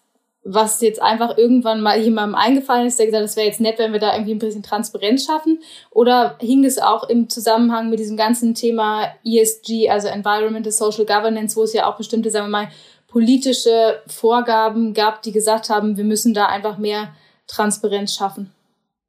was 0.50 0.80
jetzt 0.80 1.02
einfach 1.02 1.36
irgendwann 1.36 1.82
mal 1.82 2.00
jemandem 2.00 2.34
eingefallen 2.34 2.86
ist, 2.86 2.98
der 2.98 3.06
gesagt 3.06 3.22
hat, 3.22 3.28
das 3.28 3.36
wäre 3.36 3.46
jetzt 3.46 3.60
nett, 3.60 3.78
wenn 3.78 3.92
wir 3.92 4.00
da 4.00 4.14
irgendwie 4.14 4.32
ein 4.32 4.38
bisschen 4.38 4.62
Transparenz 4.62 5.26
schaffen? 5.26 5.60
Oder 5.90 6.38
hing 6.40 6.64
es 6.64 6.78
auch 6.78 7.08
im 7.08 7.28
Zusammenhang 7.28 7.90
mit 7.90 7.98
diesem 7.98 8.16
ganzen 8.16 8.54
Thema 8.54 9.12
ESG, 9.24 9.90
also 9.90 10.08
Environmental 10.08 10.72
Social 10.72 11.04
Governance, 11.04 11.54
wo 11.54 11.64
es 11.64 11.74
ja 11.74 11.86
auch 11.86 11.98
bestimmte, 11.98 12.30
sagen 12.30 12.46
wir 12.46 12.50
mal, 12.50 12.68
politische 13.08 14.00
Vorgaben 14.06 14.94
gab, 14.94 15.20
die 15.22 15.32
gesagt 15.32 15.68
haben, 15.68 15.98
wir 15.98 16.04
müssen 16.04 16.32
da 16.32 16.46
einfach 16.46 16.78
mehr 16.78 17.14
Transparenz 17.46 18.14
schaffen? 18.14 18.50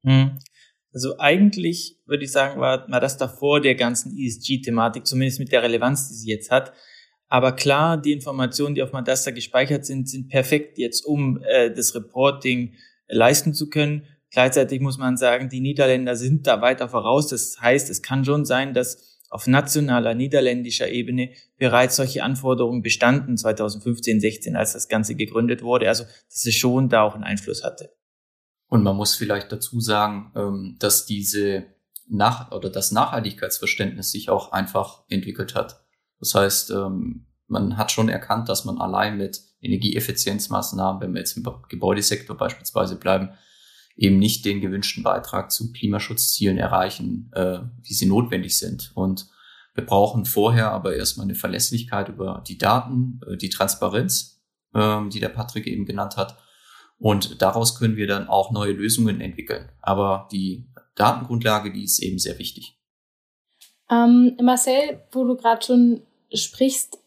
Hm. 0.04 0.40
Also 0.94 1.20
eigentlich 1.20 1.98
würde 2.06 2.26
ich 2.26 2.32
sagen, 2.32 2.60
war, 2.60 2.90
war 2.90 3.00
das 3.00 3.18
davor 3.18 3.62
der 3.62 3.76
ganzen 3.76 4.18
ESG-Thematik, 4.18 5.06
zumindest 5.06 5.40
mit 5.40 5.52
der 5.54 5.64
Relevanz, 5.64 6.10
die 6.10 6.16
sie 6.16 6.30
jetzt 6.32 6.52
hat. 6.52 6.74
Aber 7.30 7.52
klar, 7.52 7.98
die 7.98 8.12
Informationen, 8.12 8.74
die 8.74 8.82
auf 8.82 8.92
Madasta 8.92 9.32
gespeichert 9.32 9.86
sind, 9.86 10.10
sind 10.10 10.30
perfekt 10.30 10.80
jetzt, 10.80 11.06
um 11.06 11.42
äh, 11.44 11.72
das 11.72 11.94
Reporting 11.94 12.74
äh, 13.08 13.16
leisten 13.16 13.54
zu 13.54 13.70
können. 13.70 14.06
Gleichzeitig 14.32 14.82
muss 14.82 14.98
man 14.98 15.16
sagen, 15.16 15.48
die 15.48 15.62
Niederländer 15.62 16.16
sind 16.16 16.48
da 16.48 16.62
weiter 16.62 16.90
voraus. 16.90 17.28
Das 17.28 17.62
heißt, 17.62 17.90
es 17.90 18.02
kann 18.02 18.26
schon 18.26 18.46
sein, 18.46 18.74
dass 18.74 19.20
auf 19.30 19.46
nationaler 19.46 20.16
niederländischer 20.16 20.90
Ebene 20.90 21.30
bereits 21.58 21.98
solche 21.98 22.24
Anforderungen 22.24 22.82
bestanden 22.82 23.38
2015, 23.38 24.20
16, 24.20 24.56
als 24.56 24.74
das 24.74 24.88
Ganze 24.88 25.14
gegründet 25.14 25.62
wurde. 25.62 25.88
Also, 25.88 26.04
dass 26.04 26.46
es 26.46 26.56
schon 26.56 26.90
da 26.90 27.04
auch 27.04 27.14
einen 27.14 27.24
Einfluss 27.24 27.64
hatte. 27.64 27.92
Und 28.70 28.84
man 28.84 28.96
muss 28.96 29.16
vielleicht 29.16 29.52
dazu 29.52 29.80
sagen, 29.80 30.32
ähm, 30.36 30.78
dass 30.80 31.06
diese 31.06 31.66
Nach 32.08 32.52
oder 32.52 32.72
das 32.72 32.92
Nachhaltigkeitsverständnis 32.92 34.12
sich 34.12 34.30
auch 34.30 34.52
einfach 34.52 35.04
entwickelt 35.10 35.54
hat. 35.54 35.84
Das 36.20 36.34
heißt, 36.36 36.72
ähm, 36.72 37.26
man 37.50 37.78
hat 37.78 37.92
schon 37.92 38.10
erkannt, 38.10 38.50
dass 38.50 38.66
man 38.66 38.80
allein 38.80 39.18
mit 39.18 39.42
Energieeffizienzmaßnahmen, 39.62 41.02
wenn 41.02 41.14
wir 41.14 41.20
jetzt 41.20 41.36
im 41.36 41.46
Gebäudesektor 41.68 42.38
beispielsweise 42.38 42.96
bleiben, 42.96 43.32
eben 43.98 44.18
nicht 44.18 44.46
den 44.46 44.62
gewünschten 44.62 45.04
Beitrag 45.04 45.52
zu 45.52 45.74
Klimaschutzzielen 45.74 46.58
erreichen, 46.58 47.32
äh, 47.34 47.60
wie 47.84 47.94
sie 47.94 48.06
notwendig 48.06 48.58
sind. 48.58 48.92
Und 48.96 49.28
wir 49.74 49.86
brauchen 49.86 50.26
vorher 50.26 50.72
aber 50.72 50.96
erstmal 50.96 51.26
eine 51.26 51.36
Verlässlichkeit 51.36 52.08
über 52.08 52.44
die 52.48 52.58
Daten, 52.58 53.20
äh, 53.28 53.36
die 53.36 53.50
Transparenz, 53.50 54.42
äh, 54.74 55.02
die 55.10 55.20
der 55.20 55.30
Patrick 55.30 55.68
eben 55.68 55.86
genannt 55.86 56.16
hat. 56.16 56.38
Und 56.98 57.42
daraus 57.42 57.78
können 57.78 57.98
wir 57.98 58.08
dann 58.08 58.28
auch 58.28 58.52
neue 58.52 58.74
Lösungen 58.74 59.22
entwickeln. 59.22 59.70
Aber 59.82 60.28
die 60.32 60.70
Datengrundlage, 60.96 61.72
die 61.72 61.84
ist 61.84 62.00
eben 62.00 62.20
sehr 62.20 62.40
wichtig. 62.40 62.78
Ähm, 63.90 64.38
Marcel, 64.42 65.02
wo 65.12 65.26
du 65.26 65.36
gerade 65.36 65.66
schon 65.66 66.02
sprichst, 66.34 66.99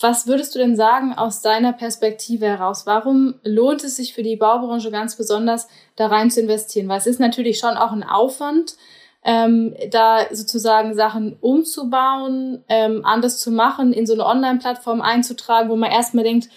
was 0.00 0.26
würdest 0.26 0.54
du 0.54 0.58
denn 0.58 0.76
sagen 0.76 1.14
aus 1.14 1.40
deiner 1.40 1.72
Perspektive 1.72 2.46
heraus? 2.46 2.86
Warum 2.86 3.34
lohnt 3.44 3.84
es 3.84 3.96
sich 3.96 4.14
für 4.14 4.22
die 4.22 4.36
Baubranche 4.36 4.90
ganz 4.90 5.16
besonders, 5.16 5.68
da 5.96 6.08
rein 6.08 6.30
zu 6.30 6.40
investieren? 6.40 6.88
Weil 6.88 6.98
es 6.98 7.06
ist 7.06 7.20
natürlich 7.20 7.58
schon 7.58 7.76
auch 7.76 7.92
ein 7.92 8.02
Aufwand, 8.02 8.76
ähm, 9.24 9.74
da 9.90 10.26
sozusagen 10.32 10.94
Sachen 10.94 11.36
umzubauen, 11.40 12.64
ähm, 12.68 13.04
anders 13.04 13.38
zu 13.38 13.52
machen, 13.52 13.92
in 13.92 14.06
so 14.06 14.14
eine 14.14 14.26
Online-Plattform 14.26 15.00
einzutragen, 15.00 15.70
wo 15.70 15.76
man 15.76 15.92
erstmal 15.92 16.24
denkt, 16.24 16.48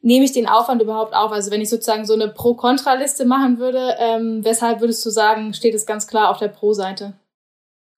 nehme 0.00 0.24
ich 0.24 0.32
den 0.32 0.48
Aufwand 0.48 0.80
überhaupt 0.80 1.14
auf? 1.14 1.32
Also 1.32 1.50
wenn 1.50 1.60
ich 1.60 1.70
sozusagen 1.70 2.06
so 2.06 2.14
eine 2.14 2.28
Pro-Kontra-Liste 2.28 3.24
machen 3.24 3.58
würde, 3.58 3.96
ähm, 3.98 4.44
weshalb 4.44 4.80
würdest 4.80 5.04
du 5.04 5.10
sagen, 5.10 5.54
steht 5.54 5.74
es 5.74 5.86
ganz 5.86 6.06
klar 6.06 6.30
auf 6.30 6.38
der 6.38 6.48
Pro-Seite? 6.48 7.14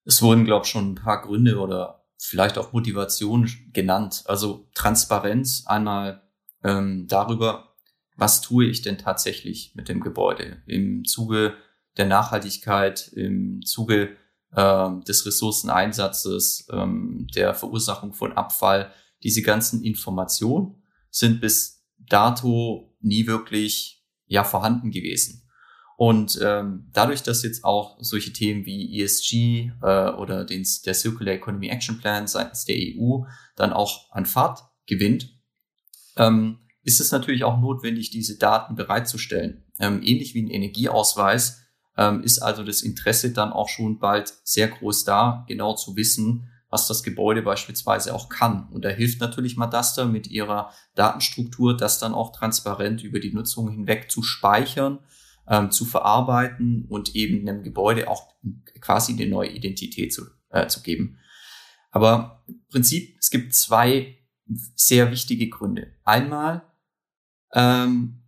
Es 0.04 0.22
wurden, 0.22 0.44
glaube 0.44 0.64
ich, 0.64 0.70
schon 0.70 0.92
ein 0.92 0.94
paar 0.94 1.20
Gründe 1.20 1.58
oder 1.58 2.05
vielleicht 2.18 2.58
auch 2.58 2.72
Motivation 2.72 3.48
genannt. 3.72 4.24
Also 4.26 4.68
Transparenz 4.74 5.64
einmal 5.66 6.22
ähm, 6.64 7.06
darüber, 7.08 7.74
was 8.16 8.40
tue 8.40 8.66
ich 8.66 8.82
denn 8.82 8.98
tatsächlich 8.98 9.72
mit 9.74 9.88
dem 9.88 10.00
Gebäude 10.00 10.62
im 10.66 11.04
Zuge 11.04 11.54
der 11.96 12.06
Nachhaltigkeit, 12.06 13.08
im 13.08 13.62
Zuge 13.62 14.16
äh, 14.52 14.90
des 15.06 15.26
Ressourceneinsatzes, 15.26 16.68
ähm, 16.72 17.26
der 17.34 17.54
Verursachung 17.54 18.12
von 18.12 18.32
Abfall. 18.32 18.92
diese 19.22 19.42
ganzen 19.42 19.82
Informationen 19.82 20.82
sind 21.10 21.40
bis 21.40 21.84
dato 21.98 22.94
nie 23.00 23.26
wirklich 23.26 24.04
ja 24.26 24.44
vorhanden 24.44 24.90
gewesen. 24.90 25.45
Und 25.96 26.38
ähm, 26.42 26.90
dadurch, 26.92 27.22
dass 27.22 27.42
jetzt 27.42 27.64
auch 27.64 27.96
solche 28.00 28.32
Themen 28.32 28.66
wie 28.66 29.00
ESG 29.00 29.72
äh, 29.82 30.10
oder 30.10 30.44
den, 30.44 30.66
der 30.84 30.94
Circular 30.94 31.34
Economy 31.34 31.68
Action 31.68 31.98
Plan 31.98 32.26
seitens 32.26 32.66
der 32.66 32.76
EU 32.76 33.22
dann 33.56 33.72
auch 33.72 34.10
an 34.12 34.26
Fahrt 34.26 34.60
gewinnt, 34.86 35.34
ähm, 36.16 36.58
ist 36.82 37.00
es 37.00 37.12
natürlich 37.12 37.44
auch 37.44 37.58
notwendig, 37.58 38.10
diese 38.10 38.36
Daten 38.36 38.76
bereitzustellen. 38.76 39.64
Ähm, 39.78 40.02
ähnlich 40.02 40.34
wie 40.34 40.42
ein 40.42 40.50
Energieausweis 40.50 41.62
ähm, 41.96 42.22
ist 42.22 42.40
also 42.40 42.62
das 42.62 42.82
Interesse 42.82 43.32
dann 43.32 43.52
auch 43.52 43.70
schon 43.70 43.98
bald 43.98 44.34
sehr 44.44 44.68
groß 44.68 45.04
da, 45.04 45.46
genau 45.48 45.74
zu 45.74 45.96
wissen, 45.96 46.50
was 46.68 46.86
das 46.88 47.04
Gebäude 47.04 47.40
beispielsweise 47.40 48.14
auch 48.14 48.28
kann. 48.28 48.68
Und 48.70 48.84
da 48.84 48.90
hilft 48.90 49.20
natürlich 49.20 49.56
Madaster 49.56 50.04
mit 50.04 50.26
ihrer 50.26 50.72
Datenstruktur, 50.94 51.74
das 51.74 51.98
dann 51.98 52.12
auch 52.12 52.32
transparent 52.32 53.02
über 53.02 53.18
die 53.18 53.32
Nutzung 53.32 53.70
hinweg 53.70 54.10
zu 54.10 54.22
speichern 54.22 54.98
ähm, 55.48 55.70
zu 55.70 55.84
verarbeiten 55.84 56.86
und 56.88 57.14
eben 57.14 57.48
einem 57.48 57.62
Gebäude 57.62 58.08
auch 58.08 58.34
quasi 58.80 59.12
eine 59.12 59.26
neue 59.26 59.50
Identität 59.50 60.12
zu, 60.12 60.26
äh, 60.50 60.66
zu 60.66 60.82
geben. 60.82 61.18
Aber 61.90 62.44
im 62.46 62.64
Prinzip, 62.68 63.16
es 63.18 63.30
gibt 63.30 63.54
zwei 63.54 64.18
sehr 64.74 65.10
wichtige 65.10 65.48
Gründe. 65.48 65.94
Einmal 66.04 66.62
ähm, 67.52 68.22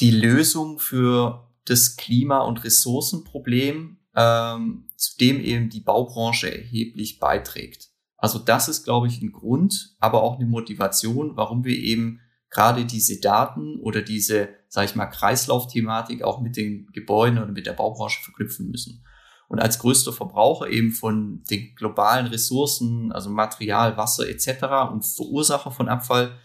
die 0.00 0.10
Lösung 0.10 0.78
für 0.78 1.48
das 1.64 1.96
Klima- 1.96 2.40
und 2.40 2.64
Ressourcenproblem, 2.64 3.98
ähm, 4.16 4.88
zu 4.96 5.16
dem 5.18 5.40
eben 5.40 5.70
die 5.70 5.80
Baubranche 5.80 6.52
erheblich 6.52 7.18
beiträgt. 7.18 7.90
Also 8.16 8.38
das 8.38 8.68
ist, 8.68 8.84
glaube 8.84 9.08
ich, 9.08 9.20
ein 9.20 9.32
Grund, 9.32 9.96
aber 9.98 10.22
auch 10.22 10.36
eine 10.36 10.46
Motivation, 10.46 11.36
warum 11.36 11.64
wir 11.64 11.76
eben 11.76 12.20
gerade 12.52 12.84
diese 12.84 13.18
Daten 13.18 13.80
oder 13.80 14.02
diese, 14.02 14.50
sage 14.68 14.86
ich 14.86 14.94
mal, 14.94 15.06
Kreislaufthematik 15.06 16.22
auch 16.22 16.40
mit 16.40 16.56
den 16.56 16.86
Gebäuden 16.92 17.38
oder 17.38 17.50
mit 17.50 17.66
der 17.66 17.72
Baubranche 17.72 18.22
verknüpfen 18.22 18.70
müssen. 18.70 19.04
Und 19.48 19.58
als 19.58 19.78
größter 19.78 20.12
Verbraucher 20.12 20.68
eben 20.68 20.92
von 20.92 21.42
den 21.50 21.74
globalen 21.74 22.26
Ressourcen, 22.26 23.10
also 23.12 23.30
Material, 23.30 23.96
Wasser 23.96 24.28
etc. 24.28 24.92
und 24.92 25.04
Verursacher 25.04 25.70
von 25.70 25.88
Abfall, 25.88 26.38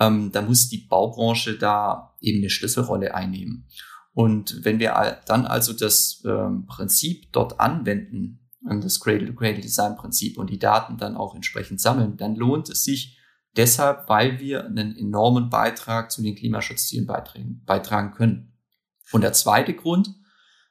ähm, 0.00 0.32
da 0.32 0.42
muss 0.42 0.68
die 0.68 0.86
Baubranche 0.88 1.56
da 1.56 2.14
eben 2.20 2.38
eine 2.38 2.50
Schlüsselrolle 2.50 3.14
einnehmen. 3.14 3.68
Und 4.14 4.64
wenn 4.64 4.78
wir 4.78 5.20
dann 5.26 5.46
also 5.46 5.72
das 5.72 6.22
ähm, 6.26 6.66
Prinzip 6.66 7.32
dort 7.32 7.60
anwenden, 7.60 8.40
das 8.62 9.00
Cradle-to-Cradle-Design-Prinzip 9.00 10.38
und 10.38 10.50
die 10.50 10.58
Daten 10.58 10.96
dann 10.96 11.16
auch 11.16 11.34
entsprechend 11.34 11.80
sammeln, 11.80 12.16
dann 12.16 12.36
lohnt 12.36 12.68
es 12.68 12.84
sich, 12.84 13.18
Deshalb, 13.56 14.08
weil 14.08 14.40
wir 14.40 14.64
einen 14.64 14.96
enormen 14.96 15.50
Beitrag 15.50 16.10
zu 16.10 16.22
den 16.22 16.34
Klimaschutzzielen 16.34 17.06
beitragen, 17.06 17.62
beitragen 17.66 18.12
können. 18.12 18.58
Und 19.12 19.20
der 19.20 19.34
zweite 19.34 19.74
Grund, 19.74 20.08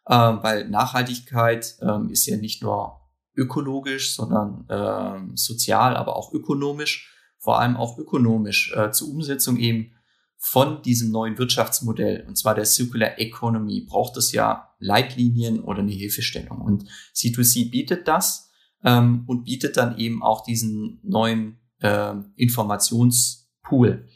äh, 0.08 0.16
weil 0.16 0.68
Nachhaltigkeit 0.68 1.76
äh, 1.82 2.12
ist 2.12 2.26
ja 2.26 2.38
nicht 2.38 2.64
nur 2.64 3.02
ökologisch, 3.36 4.16
sondern 4.16 4.66
äh, 4.68 5.36
sozial, 5.36 5.96
aber 5.96 6.16
auch 6.16 6.34
ökonomisch, 6.34 7.14
vor 7.38 7.60
allem 7.60 7.78
auch 7.78 7.98
ökonomisch 7.98 8.74
äh, 8.76 8.92
zur 8.92 9.10
Umsetzung 9.10 9.58
eben 9.58 9.94
von 10.38 10.82
diesem 10.82 11.12
neuen 11.12 11.38
Wirtschaftsmodell, 11.38 12.26
und 12.28 12.36
zwar 12.36 12.56
der 12.56 12.66
Circular 12.66 13.20
Economy, 13.20 13.86
braucht 13.88 14.18
es 14.18 14.32
ja 14.32 14.74
Leitlinien 14.80 15.60
oder 15.60 15.80
eine 15.80 15.92
Hilfestellung. 15.92 16.62
Und 16.62 16.86
C2C 17.14 17.70
bietet 17.70 18.08
das 18.08 18.50
ähm, 18.84 19.24
und 19.28 19.44
bietet 19.44 19.78
dann 19.78 20.00
eben 20.00 20.24
auch 20.24 20.44
diesen 20.44 21.00
neuen 21.04 21.61
äh, 21.82 22.14
Informationspool. 22.36 24.08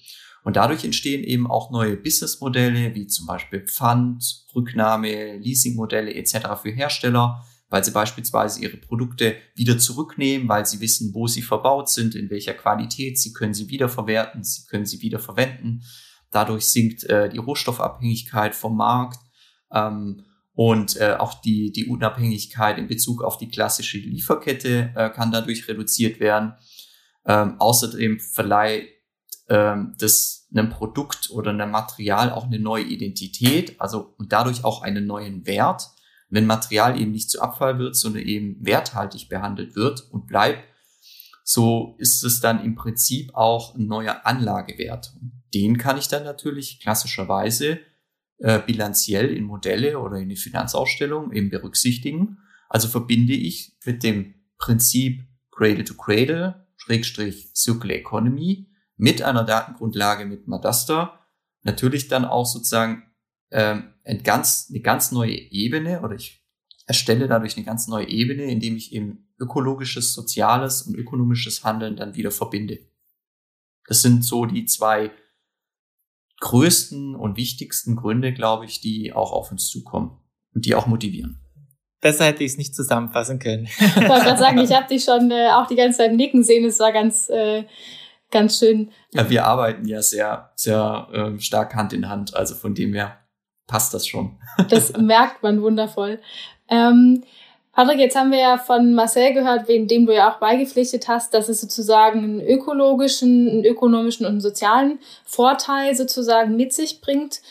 Und 0.43 0.57
dadurch 0.57 0.85
entstehen 0.85 1.23
eben 1.23 1.49
auch 1.49 1.71
neue 1.71 1.97
Businessmodelle, 1.97 2.93
wie 2.93 3.07
zum 3.07 3.25
Beispiel 3.25 3.61
Pfand, 3.61 4.45
Rücknahme, 4.55 5.37
Leasingmodelle 5.37 6.13
etc. 6.13 6.61
für 6.61 6.69
Hersteller, 6.69 7.43
weil 7.69 7.83
sie 7.83 7.91
beispielsweise 7.91 8.61
ihre 8.61 8.77
Produkte 8.77 9.35
wieder 9.55 9.79
zurücknehmen, 9.79 10.47
weil 10.47 10.65
sie 10.67 10.79
wissen, 10.81 11.15
wo 11.15 11.25
sie 11.25 11.41
verbaut 11.41 11.89
sind, 11.89 12.13
in 12.13 12.29
welcher 12.29 12.53
Qualität, 12.53 13.17
sie 13.17 13.33
können 13.33 13.55
sie 13.55 13.69
wiederverwerten, 13.69 14.43
sie 14.43 14.65
können 14.67 14.85
sie 14.85 15.01
wiederverwenden. 15.01 15.83
Dadurch 16.29 16.67
sinkt 16.67 17.03
äh, 17.05 17.27
die 17.27 17.39
Rohstoffabhängigkeit 17.39 18.53
vom 18.53 18.77
Markt 18.77 19.19
ähm, 19.73 20.25
und 20.53 20.97
äh, 20.97 21.15
auch 21.17 21.41
die, 21.41 21.71
die 21.71 21.87
Unabhängigkeit 21.87 22.77
in 22.77 22.87
Bezug 22.87 23.23
auf 23.23 23.37
die 23.37 23.49
klassische 23.49 23.97
Lieferkette 23.97 24.93
äh, 24.95 25.09
kann 25.09 25.31
dadurch 25.31 25.67
reduziert 25.67 26.19
werden. 26.19 26.53
Ähm, 27.25 27.59
außerdem 27.59 28.19
verleiht 28.19 28.89
ähm, 29.49 29.95
das 29.99 30.47
einem 30.53 30.69
Produkt 30.69 31.29
oder 31.31 31.51
einem 31.51 31.71
Material 31.71 32.31
auch 32.31 32.45
eine 32.45 32.59
neue 32.59 32.83
Identität, 32.83 33.79
also 33.79 34.13
und 34.17 34.31
dadurch 34.31 34.63
auch 34.63 34.81
einen 34.81 35.05
neuen 35.05 35.45
Wert. 35.45 35.89
Wenn 36.29 36.45
Material 36.45 36.99
eben 36.99 37.11
nicht 37.11 37.29
zu 37.29 37.41
Abfall 37.41 37.77
wird, 37.77 37.95
sondern 37.95 38.23
eben 38.23 38.57
werthaltig 38.65 39.29
behandelt 39.29 39.75
wird 39.75 40.01
und 40.11 40.27
bleibt, 40.27 40.63
so 41.43 41.95
ist 41.99 42.23
es 42.23 42.39
dann 42.39 42.63
im 42.63 42.75
Prinzip 42.75 43.35
auch 43.35 43.75
ein 43.75 43.85
neuer 43.85 44.25
Anlagewert. 44.25 45.13
Den 45.53 45.77
kann 45.77 45.97
ich 45.97 46.07
dann 46.07 46.23
natürlich 46.23 46.79
klassischerweise 46.79 47.79
äh, 48.39 48.59
bilanziell 48.59 49.29
in 49.31 49.43
Modelle 49.43 49.99
oder 49.99 50.17
in 50.17 50.23
eine 50.23 50.35
Finanzausstellung 50.35 51.31
eben 51.31 51.49
berücksichtigen. 51.49 52.39
Also 52.67 52.87
verbinde 52.87 53.33
ich 53.33 53.77
mit 53.85 54.01
dem 54.01 54.33
Prinzip 54.57 55.23
Cradle 55.51 55.83
to 55.83 55.93
Cradle 55.93 56.64
Schrägstrich 56.85 57.49
Circular 57.55 57.95
Economy 57.95 58.69
mit 58.95 59.23
einer 59.23 59.43
Datengrundlage 59.43 60.25
mit 60.25 60.47
Madaster 60.47 61.19
natürlich 61.63 62.07
dann 62.07 62.25
auch 62.25 62.45
sozusagen 62.45 63.03
ähm, 63.51 63.93
ein 64.03 64.21
ganz, 64.21 64.67
eine 64.69 64.81
ganz 64.81 65.11
neue 65.11 65.35
Ebene 65.35 66.01
oder 66.03 66.13
ich 66.13 66.45
erstelle 66.85 67.27
dadurch 67.27 67.57
eine 67.57 67.65
ganz 67.65 67.87
neue 67.87 68.07
Ebene, 68.07 68.43
indem 68.43 68.75
ich 68.75 68.93
eben 68.93 69.33
ökologisches, 69.39 70.13
soziales 70.13 70.83
und 70.83 70.95
ökonomisches 70.95 71.63
Handeln 71.63 71.95
dann 71.95 72.15
wieder 72.15 72.29
verbinde. 72.29 72.79
Das 73.87 74.03
sind 74.03 74.23
so 74.23 74.45
die 74.45 74.65
zwei 74.65 75.11
größten 76.41 77.15
und 77.15 77.35
wichtigsten 77.35 77.95
Gründe, 77.95 78.31
glaube 78.31 78.65
ich, 78.65 78.79
die 78.79 79.11
auch 79.11 79.31
auf 79.31 79.51
uns 79.51 79.67
zukommen 79.67 80.19
und 80.53 80.65
die 80.65 80.75
auch 80.75 80.85
motivieren. 80.85 81.44
Besser 82.05 82.25
hätte 82.25 82.43
ich 82.43 82.51
es 82.51 82.57
nicht 82.59 82.75
zusammenfassen 82.75 83.39
können. 83.39 83.65
ich 83.79 83.95
wollte 83.95 84.25
gerade 84.25 84.37
sagen, 84.37 84.59
ich 84.59 84.71
habe 84.71 84.87
dich 84.87 85.03
schon 85.03 85.31
äh, 85.31 85.49
auch 85.49 85.65
die 85.65 85.75
ganze 85.75 85.97
Zeit 85.97 86.13
nicken 86.13 86.43
sehen. 86.43 86.63
Es 86.63 86.79
war 86.79 86.91
ganz, 86.91 87.31
äh, 87.31 87.63
ganz 88.29 88.59
schön. 88.59 88.91
Ja, 89.11 89.27
wir 89.27 89.43
arbeiten 89.43 89.87
ja 89.87 90.03
sehr, 90.03 90.51
sehr 90.53 91.07
äh, 91.11 91.39
stark 91.39 91.73
Hand 91.73 91.93
in 91.93 92.07
Hand. 92.07 92.35
Also 92.35 92.53
von 92.53 92.75
dem 92.75 92.93
her 92.93 93.17
passt 93.65 93.91
das 93.95 94.05
schon. 94.05 94.37
das 94.69 94.95
merkt 94.95 95.41
man 95.41 95.63
wundervoll. 95.63 96.19
Ähm, 96.69 97.23
Patrick, 97.71 97.97
jetzt 97.97 98.15
haben 98.15 98.29
wir 98.29 98.39
ja 98.39 98.59
von 98.59 98.93
Marcel 98.93 99.33
gehört, 99.33 99.67
wem 99.67 99.87
dem 99.87 100.05
du 100.05 100.13
ja 100.13 100.31
auch 100.31 100.37
beigepflichtet 100.37 101.07
hast, 101.07 101.33
dass 101.33 101.49
es 101.49 101.59
sozusagen 101.59 102.19
einen 102.19 102.41
ökologischen, 102.41 103.49
einen 103.49 103.65
ökonomischen 103.65 104.27
und 104.27 104.33
einen 104.33 104.41
sozialen 104.41 104.99
Vorteil 105.23 105.95
sozusagen 105.95 106.55
mit 106.55 106.71
sich 106.71 107.01
bringt. 107.01 107.41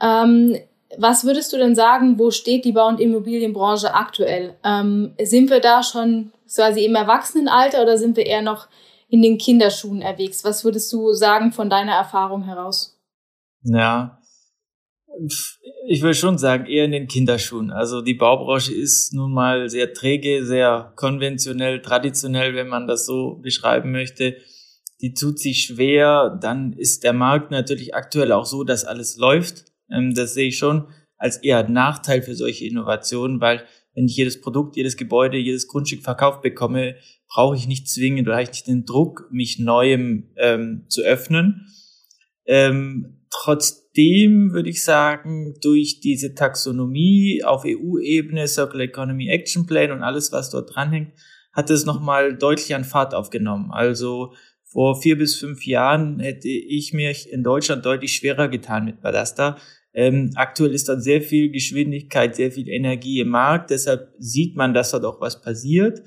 Ähm, 0.00 0.56
was 0.98 1.24
würdest 1.24 1.52
du 1.52 1.56
denn 1.56 1.74
sagen, 1.74 2.18
wo 2.18 2.30
steht 2.30 2.64
die 2.64 2.72
Bau- 2.72 2.88
und 2.88 3.00
Immobilienbranche 3.00 3.94
aktuell? 3.94 4.56
Ähm, 4.64 5.14
sind 5.22 5.50
wir 5.50 5.60
da 5.60 5.82
schon 5.82 6.32
quasi 6.52 6.84
im 6.84 6.94
Erwachsenenalter 6.94 7.82
oder 7.82 7.98
sind 7.98 8.16
wir 8.16 8.26
eher 8.26 8.42
noch 8.42 8.68
in 9.08 9.22
den 9.22 9.38
Kinderschuhen 9.38 10.02
erwegs? 10.02 10.44
Was 10.44 10.64
würdest 10.64 10.92
du 10.92 11.12
sagen 11.12 11.52
von 11.52 11.70
deiner 11.70 11.92
Erfahrung 11.92 12.44
heraus? 12.44 12.98
Ja, 13.62 14.18
ich 15.88 16.02
würde 16.02 16.14
schon 16.14 16.38
sagen, 16.38 16.66
eher 16.66 16.84
in 16.84 16.92
den 16.92 17.08
Kinderschuhen. 17.08 17.70
Also 17.70 18.02
die 18.02 18.14
Baubranche 18.14 18.74
ist 18.74 19.12
nun 19.12 19.32
mal 19.32 19.68
sehr 19.68 19.92
träge, 19.92 20.44
sehr 20.44 20.92
konventionell, 20.96 21.80
traditionell, 21.80 22.54
wenn 22.54 22.68
man 22.68 22.86
das 22.86 23.06
so 23.06 23.36
beschreiben 23.36 23.92
möchte. 23.92 24.36
Die 25.00 25.14
tut 25.14 25.38
sich 25.38 25.62
schwer. 25.62 26.38
Dann 26.40 26.72
ist 26.72 27.04
der 27.04 27.12
Markt 27.12 27.50
natürlich 27.50 27.94
aktuell 27.94 28.32
auch 28.32 28.46
so, 28.46 28.64
dass 28.64 28.84
alles 28.84 29.16
läuft. 29.16 29.64
Ähm, 29.90 30.14
das 30.14 30.34
sehe 30.34 30.48
ich 30.48 30.58
schon 30.58 30.88
als 31.18 31.38
eher 31.38 31.68
Nachteil 31.68 32.22
für 32.22 32.34
solche 32.34 32.66
Innovationen, 32.66 33.40
weil 33.40 33.64
wenn 33.94 34.06
ich 34.06 34.16
jedes 34.16 34.40
Produkt, 34.40 34.76
jedes 34.76 34.96
Gebäude, 34.96 35.38
jedes 35.38 35.68
Grundstück 35.68 36.02
verkauft 36.02 36.42
bekomme, 36.42 36.96
brauche 37.28 37.56
ich 37.56 37.66
nicht 37.66 37.88
zwingend 37.88 38.28
oder 38.28 38.38
nicht 38.38 38.66
den 38.66 38.84
Druck, 38.84 39.28
mich 39.30 39.58
neuem 39.58 40.30
ähm, 40.36 40.84
zu 40.88 41.02
öffnen. 41.02 41.66
Ähm, 42.44 43.22
trotzdem 43.30 44.52
würde 44.52 44.68
ich 44.68 44.84
sagen, 44.84 45.54
durch 45.62 46.00
diese 46.00 46.34
Taxonomie 46.34 47.42
auf 47.44 47.64
EU-Ebene, 47.64 48.46
Circular 48.46 48.84
Economy 48.84 49.28
Action 49.28 49.66
Plan 49.66 49.90
und 49.90 50.02
alles, 50.02 50.30
was 50.30 50.50
dort 50.50 50.74
dranhängt, 50.74 51.12
hat 51.52 51.70
es 51.70 51.86
nochmal 51.86 52.36
deutlich 52.36 52.74
an 52.74 52.84
Fahrt 52.84 53.14
aufgenommen. 53.14 53.70
Also 53.72 54.34
vor 54.68 55.00
vier 55.00 55.16
bis 55.16 55.36
fünf 55.36 55.64
Jahren 55.64 56.18
hätte 56.18 56.48
ich 56.48 56.92
mich 56.92 57.30
in 57.32 57.42
Deutschland 57.42 57.86
deutlich 57.86 58.14
schwerer 58.14 58.48
getan 58.48 58.84
mit 58.84 59.00
Badasta. 59.00 59.56
Ähm, 59.94 60.32
aktuell 60.34 60.72
ist 60.74 60.88
dort 60.88 61.02
sehr 61.02 61.22
viel 61.22 61.50
Geschwindigkeit, 61.50 62.36
sehr 62.36 62.52
viel 62.52 62.68
Energie 62.68 63.20
im 63.20 63.28
Markt. 63.28 63.70
Deshalb 63.70 64.12
sieht 64.18 64.56
man, 64.56 64.74
dass 64.74 64.90
dort 64.90 65.04
auch 65.04 65.20
was 65.20 65.40
passiert. 65.40 66.02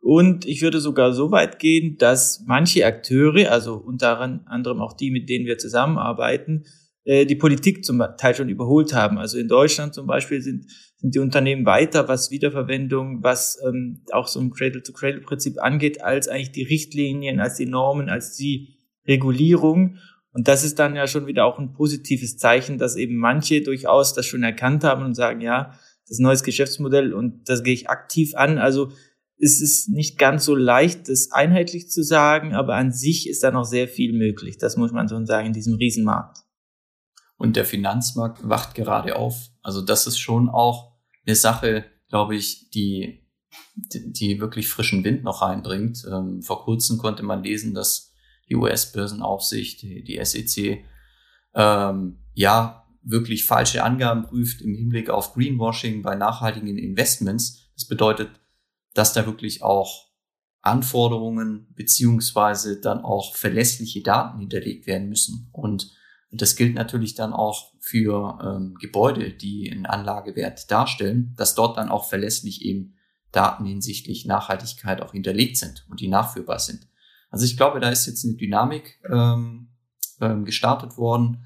Und 0.00 0.46
ich 0.46 0.62
würde 0.62 0.80
sogar 0.80 1.12
so 1.12 1.32
weit 1.32 1.58
gehen, 1.58 1.96
dass 1.98 2.44
manche 2.46 2.86
Akteure, 2.86 3.50
also 3.50 3.74
unter 3.74 4.20
anderem 4.20 4.80
auch 4.80 4.92
die, 4.92 5.10
mit 5.10 5.28
denen 5.28 5.46
wir 5.46 5.58
zusammenarbeiten, 5.58 6.64
äh, 7.04 7.26
die 7.26 7.34
Politik 7.34 7.84
zum 7.84 8.02
Teil 8.16 8.34
schon 8.34 8.48
überholt 8.48 8.94
haben. 8.94 9.18
Also 9.18 9.38
in 9.38 9.48
Deutschland 9.48 9.94
zum 9.94 10.06
Beispiel 10.06 10.40
sind, 10.40 10.66
sind 10.98 11.14
die 11.14 11.18
Unternehmen 11.18 11.66
weiter, 11.66 12.08
was 12.08 12.30
Wiederverwendung, 12.30 13.22
was 13.22 13.58
ähm, 13.66 14.02
auch 14.12 14.28
so 14.28 14.40
ein 14.40 14.50
Cradle-to-Cradle-Prinzip 14.50 15.62
angeht, 15.62 16.02
als 16.02 16.28
eigentlich 16.28 16.52
die 16.52 16.62
Richtlinien, 16.62 17.38
als 17.40 17.56
die 17.56 17.66
Normen, 17.66 18.08
als 18.08 18.36
die 18.36 18.76
Regulierung. 19.06 19.96
Und 20.32 20.48
das 20.48 20.64
ist 20.64 20.78
dann 20.78 20.96
ja 20.96 21.06
schon 21.06 21.26
wieder 21.26 21.44
auch 21.44 21.58
ein 21.58 21.72
positives 21.72 22.38
Zeichen, 22.38 22.78
dass 22.78 22.96
eben 22.96 23.16
manche 23.16 23.62
durchaus 23.62 24.14
das 24.14 24.26
schon 24.26 24.42
erkannt 24.42 24.84
haben 24.84 25.04
und 25.04 25.14
sagen, 25.14 25.40
ja, 25.40 25.78
das 26.02 26.12
ist 26.12 26.20
ein 26.20 26.24
neues 26.24 26.42
Geschäftsmodell 26.42 27.12
und 27.12 27.48
das 27.48 27.62
gehe 27.62 27.74
ich 27.74 27.90
aktiv 27.90 28.34
an. 28.34 28.58
Also 28.58 28.90
es 29.38 29.60
ist 29.60 29.90
nicht 29.90 30.18
ganz 30.18 30.44
so 30.44 30.54
leicht, 30.54 31.08
das 31.08 31.30
einheitlich 31.32 31.90
zu 31.90 32.02
sagen, 32.02 32.54
aber 32.54 32.74
an 32.74 32.92
sich 32.92 33.28
ist 33.28 33.42
da 33.42 33.50
noch 33.50 33.64
sehr 33.64 33.88
viel 33.88 34.12
möglich. 34.12 34.56
Das 34.56 34.76
muss 34.76 34.92
man 34.92 35.08
so 35.08 35.22
sagen 35.26 35.48
in 35.48 35.52
diesem 35.52 35.74
Riesenmarkt. 35.74 36.45
Und 37.36 37.56
der 37.56 37.64
Finanzmarkt 37.64 38.48
wacht 38.48 38.74
gerade 38.74 39.16
auf. 39.16 39.50
Also 39.62 39.82
das 39.82 40.06
ist 40.06 40.18
schon 40.18 40.48
auch 40.48 40.96
eine 41.26 41.36
Sache, 41.36 41.84
glaube 42.08 42.36
ich, 42.36 42.70
die, 42.70 43.26
die 43.76 44.40
wirklich 44.40 44.68
frischen 44.68 45.04
Wind 45.04 45.22
noch 45.24 45.42
reinbringt. 45.42 46.06
Ähm, 46.10 46.42
vor 46.42 46.64
kurzem 46.64 46.98
konnte 46.98 47.22
man 47.22 47.42
lesen, 47.42 47.74
dass 47.74 48.12
die 48.48 48.56
US-Börsenaufsicht, 48.56 49.82
die, 49.82 50.02
die 50.02 50.24
SEC, 50.24 50.84
ähm, 51.54 52.18
ja, 52.34 52.86
wirklich 53.02 53.44
falsche 53.44 53.84
Angaben 53.84 54.24
prüft 54.24 54.62
im 54.62 54.74
Hinblick 54.74 55.10
auf 55.10 55.34
Greenwashing 55.34 56.02
bei 56.02 56.16
nachhaltigen 56.16 56.76
Investments. 56.76 57.70
Das 57.74 57.86
bedeutet, 57.86 58.30
dass 58.94 59.12
da 59.12 59.26
wirklich 59.26 59.62
auch 59.62 60.06
Anforderungen 60.62 61.72
beziehungsweise 61.74 62.80
dann 62.80 63.04
auch 63.04 63.36
verlässliche 63.36 64.02
Daten 64.02 64.40
hinterlegt 64.40 64.86
werden 64.86 65.08
müssen. 65.08 65.48
Und 65.52 65.95
das 66.30 66.56
gilt 66.56 66.74
natürlich 66.74 67.14
dann 67.14 67.32
auch 67.32 67.72
für 67.80 68.38
ähm, 68.42 68.74
Gebäude, 68.80 69.32
die 69.32 69.70
einen 69.70 69.86
Anlagewert 69.86 70.70
darstellen, 70.70 71.34
dass 71.36 71.54
dort 71.54 71.76
dann 71.76 71.88
auch 71.88 72.08
verlässlich 72.08 72.62
eben 72.62 72.94
Daten 73.32 73.64
hinsichtlich 73.64 74.26
Nachhaltigkeit 74.26 75.02
auch 75.02 75.12
hinterlegt 75.12 75.56
sind 75.56 75.86
und 75.90 76.00
die 76.00 76.08
nachführbar 76.08 76.58
sind. 76.58 76.88
Also 77.30 77.44
ich 77.44 77.56
glaube, 77.56 77.80
da 77.80 77.90
ist 77.90 78.06
jetzt 78.06 78.24
eine 78.24 78.34
Dynamik 78.34 79.00
ähm, 79.10 79.68
ähm, 80.20 80.44
gestartet 80.44 80.96
worden. 80.96 81.44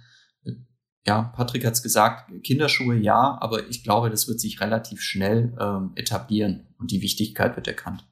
Ja, 1.06 1.32
Patrick 1.34 1.64
hat 1.64 1.72
es 1.72 1.82
gesagt, 1.82 2.30
Kinderschuhe 2.44 2.96
ja, 2.96 3.38
aber 3.40 3.68
ich 3.68 3.82
glaube, 3.82 4.10
das 4.10 4.28
wird 4.28 4.38
sich 4.38 4.60
relativ 4.60 5.00
schnell 5.00 5.56
ähm, 5.58 5.92
etablieren 5.96 6.68
und 6.78 6.90
die 6.90 7.00
Wichtigkeit 7.00 7.56
wird 7.56 7.66
erkannt. 7.66 8.06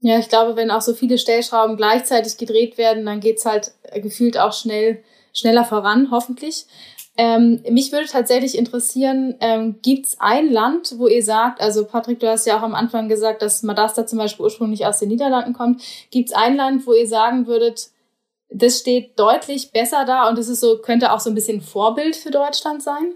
Ja, 0.00 0.18
ich 0.18 0.28
glaube, 0.28 0.54
wenn 0.54 0.70
auch 0.70 0.80
so 0.80 0.94
viele 0.94 1.18
Stellschrauben 1.18 1.76
gleichzeitig 1.76 2.36
gedreht 2.36 2.78
werden, 2.78 3.04
dann 3.04 3.18
geht's 3.18 3.44
halt 3.44 3.72
gefühlt 3.96 4.38
auch 4.38 4.52
schnell, 4.52 5.02
schneller 5.32 5.64
voran, 5.64 6.08
hoffentlich. 6.10 6.66
Ähm, 7.20 7.60
mich 7.68 7.90
würde 7.90 8.06
tatsächlich 8.06 8.56
interessieren, 8.56 9.34
ähm, 9.40 9.80
gibt 9.82 10.06
es 10.06 10.20
ein 10.20 10.52
Land, 10.52 10.94
wo 10.98 11.08
ihr 11.08 11.22
sagt, 11.24 11.60
also 11.60 11.84
Patrick, 11.84 12.20
du 12.20 12.28
hast 12.28 12.46
ja 12.46 12.56
auch 12.56 12.62
am 12.62 12.76
Anfang 12.76 13.08
gesagt, 13.08 13.42
dass 13.42 13.64
Madasta 13.64 14.06
zum 14.06 14.20
Beispiel 14.20 14.44
ursprünglich 14.44 14.86
aus 14.86 15.00
den 15.00 15.08
Niederlanden 15.08 15.52
kommt. 15.52 15.82
Gibt 16.12 16.28
es 16.28 16.34
ein 16.34 16.54
Land, 16.54 16.86
wo 16.86 16.92
ihr 16.92 17.08
sagen 17.08 17.48
würdet, 17.48 17.88
das 18.50 18.78
steht 18.78 19.18
deutlich 19.18 19.72
besser 19.72 20.04
da 20.06 20.28
und 20.28 20.38
es 20.38 20.48
ist 20.48 20.60
so, 20.60 20.78
könnte 20.78 21.12
auch 21.12 21.18
so 21.18 21.30
ein 21.30 21.34
bisschen 21.34 21.60
Vorbild 21.60 22.14
für 22.14 22.30
Deutschland 22.30 22.84
sein? 22.84 23.14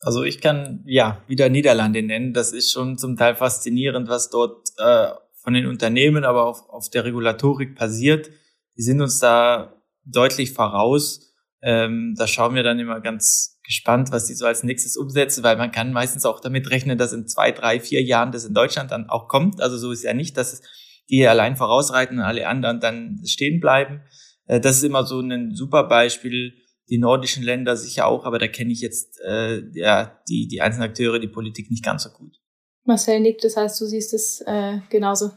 Also 0.00 0.22
ich 0.22 0.40
kann 0.40 0.84
ja 0.86 1.20
wieder 1.26 1.48
Niederlande 1.48 2.02
nennen. 2.02 2.32
Das 2.32 2.52
ist 2.52 2.70
schon 2.70 2.98
zum 2.98 3.16
Teil 3.16 3.34
faszinierend, 3.34 4.08
was 4.08 4.30
dort 4.30 4.68
äh, 4.78 5.08
von 5.34 5.54
den 5.54 5.66
Unternehmen, 5.66 6.24
aber 6.24 6.44
auch 6.44 6.68
auf 6.68 6.88
der 6.90 7.04
Regulatorik 7.04 7.74
passiert. 7.74 8.30
Die 8.76 8.82
sind 8.82 9.00
uns 9.00 9.18
da 9.18 9.72
deutlich 10.06 10.52
voraus. 10.52 11.34
Ähm, 11.62 12.14
da 12.16 12.26
schauen 12.26 12.54
wir 12.54 12.62
dann 12.62 12.78
immer 12.78 13.00
ganz 13.00 13.58
gespannt, 13.64 14.12
was 14.12 14.26
die 14.26 14.34
so 14.34 14.46
als 14.46 14.62
nächstes 14.62 14.96
umsetzen, 14.96 15.42
weil 15.42 15.56
man 15.56 15.72
kann 15.72 15.92
meistens 15.92 16.24
auch 16.24 16.40
damit 16.40 16.70
rechnen, 16.70 16.96
dass 16.96 17.12
in 17.12 17.26
zwei, 17.26 17.50
drei, 17.50 17.80
vier 17.80 18.02
Jahren 18.02 18.32
das 18.32 18.44
in 18.44 18.54
Deutschland 18.54 18.92
dann 18.92 19.08
auch 19.10 19.28
kommt. 19.28 19.60
Also 19.60 19.76
so 19.76 19.90
ist 19.90 20.04
ja 20.04 20.14
nicht, 20.14 20.36
dass 20.36 20.62
die 21.10 21.26
allein 21.26 21.56
vorausreiten 21.56 22.18
und 22.18 22.24
alle 22.24 22.46
anderen 22.46 22.80
dann 22.80 23.20
stehen 23.24 23.60
bleiben. 23.60 24.02
Äh, 24.46 24.60
das 24.60 24.78
ist 24.78 24.84
immer 24.84 25.04
so 25.04 25.20
ein 25.20 25.54
super 25.54 25.84
Beispiel. 25.84 26.54
Die 26.88 26.98
nordischen 26.98 27.42
Länder 27.42 27.76
sicher 27.76 28.06
auch, 28.06 28.24
aber 28.24 28.38
da 28.38 28.46
kenne 28.46 28.70
ich 28.70 28.80
jetzt 28.80 29.20
äh, 29.26 29.60
ja 29.74 30.20
die 30.28 30.46
die 30.46 30.60
einzelnen 30.60 30.88
Akteure, 30.88 31.18
die 31.18 31.26
Politik 31.26 31.68
nicht 31.68 31.84
ganz 31.84 32.04
so 32.04 32.10
gut. 32.10 32.36
Marcel 32.84 33.18
nickt, 33.18 33.42
das 33.42 33.56
heißt, 33.56 33.80
du 33.80 33.86
siehst 33.86 34.14
es 34.14 34.40
äh, 34.46 34.78
genauso. 34.88 35.32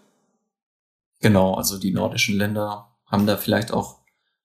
Genau, 1.22 1.56
also 1.56 1.80
die 1.80 1.92
nordischen 1.92 2.38
Länder 2.38 2.96
haben 3.08 3.26
da 3.26 3.36
vielleicht 3.36 3.72
auch 3.74 3.99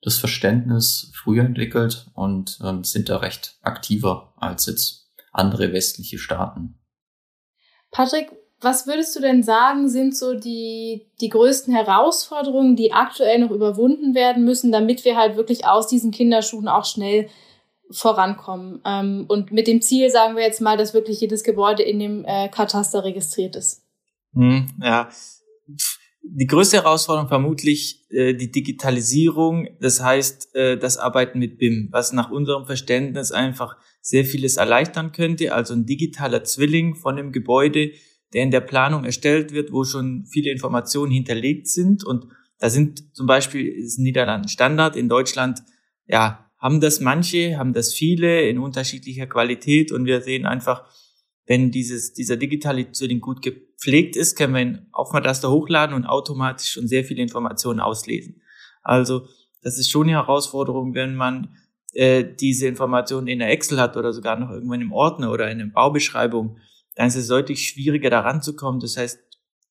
das 0.05 0.19
Verständnis 0.19 1.11
früher 1.14 1.45
entwickelt 1.45 2.07
und 2.14 2.59
ähm, 2.62 2.85
sind 2.85 3.09
da 3.09 3.17
recht 3.17 3.57
aktiver 3.62 4.35
als 4.37 4.67
jetzt 4.67 5.09
andere 5.33 5.73
westliche 5.73 6.19
Staaten. 6.19 6.79
Patrick, 7.90 8.31
was 8.61 8.87
würdest 8.87 9.17
du 9.17 9.21
denn 9.21 9.43
sagen, 9.43 9.88
sind 9.88 10.14
so 10.14 10.35
die, 10.35 11.07
die 11.21 11.31
größten 11.31 11.75
Herausforderungen, 11.75 12.77
die 12.77 12.93
aktuell 12.93 13.38
noch 13.38 13.51
überwunden 13.51 14.14
werden 14.14 14.45
müssen, 14.45 14.73
damit 14.73 15.05
wir 15.05 15.17
halt 15.17 15.37
wirklich 15.37 15.67
aus 15.67 15.87
diesen 15.87 16.11
Kinderschuhen 16.11 16.69
auch 16.69 16.85
schnell 16.85 17.29
vorankommen? 17.90 18.83
Ähm, 18.85 19.25
und 19.29 19.53
mit 19.53 19.67
dem 19.67 19.81
Ziel, 19.81 20.11
sagen 20.11 20.37
wir 20.37 20.43
jetzt 20.43 20.61
mal, 20.61 20.77
dass 20.77 20.93
wirklich 20.93 21.21
jedes 21.21 21.45
Gebäude 21.45 21.83
in 21.83 21.99
dem 21.99 22.25
äh, 22.27 22.49
Kataster 22.49 23.05
registriert 23.05 23.57
ist. 23.57 23.83
Hm, 24.35 24.67
ja, 24.83 25.09
die 26.27 26.47
größte 26.47 26.79
Herausforderung 26.79 27.29
vermutlich 27.29 28.07
äh, 28.11 28.35
die 28.35 28.51
Digitalisierung, 28.51 29.69
das 29.81 30.03
heißt 30.03 30.55
äh, 30.55 30.79
das 30.79 30.97
Arbeiten 30.97 31.39
mit 31.39 31.59
BIM, 31.59 31.89
was 31.93 32.13
nach 32.13 32.31
unserem 32.31 32.65
Verständnis 32.65 33.31
einfach 33.31 33.77
sehr 34.01 34.25
vieles 34.25 34.57
erleichtern 34.57 35.13
könnte. 35.13 35.55
Also 35.55 35.75
ein 35.75 35.87
digitaler 35.87 36.43
Zwilling 36.45 36.95
von 36.95 37.17
dem 37.17 37.31
Gebäude, 37.31 37.93
der 38.33 38.43
in 38.43 38.51
der 38.51 38.61
Planung 38.61 39.05
erstellt 39.05 39.53
wird, 39.53 39.71
wo 39.71 39.85
schon 39.85 40.27
viele 40.27 40.51
Informationen 40.51 41.13
hinterlegt 41.13 41.69
sind. 41.69 42.05
Und 42.05 42.27
da 42.59 42.71
sind 42.71 43.15
zum 43.15 43.27
Beispiel 43.27 43.67
ist 43.67 43.99
Niederlanden 43.99 44.49
Standard. 44.49 44.97
In 44.97 45.09
Deutschland, 45.09 45.63
ja, 46.07 46.51
haben 46.59 46.81
das 46.81 47.01
manche, 47.01 47.59
haben 47.59 47.75
das 47.75 47.93
viele 47.93 48.49
in 48.49 48.59
unterschiedlicher 48.59 49.27
Qualität. 49.27 49.93
Und 49.93 50.07
wir 50.07 50.23
sehen 50.23 50.47
einfach, 50.47 50.85
wenn 51.47 51.71
dieses, 51.71 52.15
dieser 52.15 52.39
digitale 52.39 52.91
Zwilling 52.91 53.21
gut 53.21 53.43
gepflegt 53.85 54.16
ist, 54.16 54.37
können 54.37 54.55
wir 54.55 54.62
ihn 54.62 54.87
auf 54.92 55.12
Madaster 55.12 55.51
hochladen 55.51 55.94
und 55.94 56.07
automatisch 56.07 56.73
schon 56.73 56.88
sehr 56.88 57.05
viele 57.05 57.23
Informationen 57.23 57.81
auslesen. 57.81 58.40
Also 58.83 59.27
das 59.62 59.79
ist 59.79 59.90
schon 59.90 60.09
eine 60.09 60.12
Herausforderung, 60.12 60.94
wenn 60.94 61.14
man 61.14 61.57
äh, 61.92 62.25
diese 62.25 62.66
Informationen 62.66 63.27
in 63.27 63.38
der 63.38 63.51
Excel 63.51 63.81
hat 63.81 63.97
oder 63.97 64.12
sogar 64.12 64.38
noch 64.38 64.51
irgendwann 64.51 64.81
im 64.81 64.92
Ordner 64.92 65.31
oder 65.31 65.51
in 65.51 65.59
der 65.59 65.66
Baubeschreibung, 65.66 66.59
dann 66.94 67.09
ist 67.09 67.16
es 67.16 67.29
deutlich 67.29 67.68
schwieriger 67.68 68.11
daran 68.11 68.42
zu 68.42 68.57
kommen. 68.57 68.81
Das 68.81 68.97
heißt, 68.97 69.18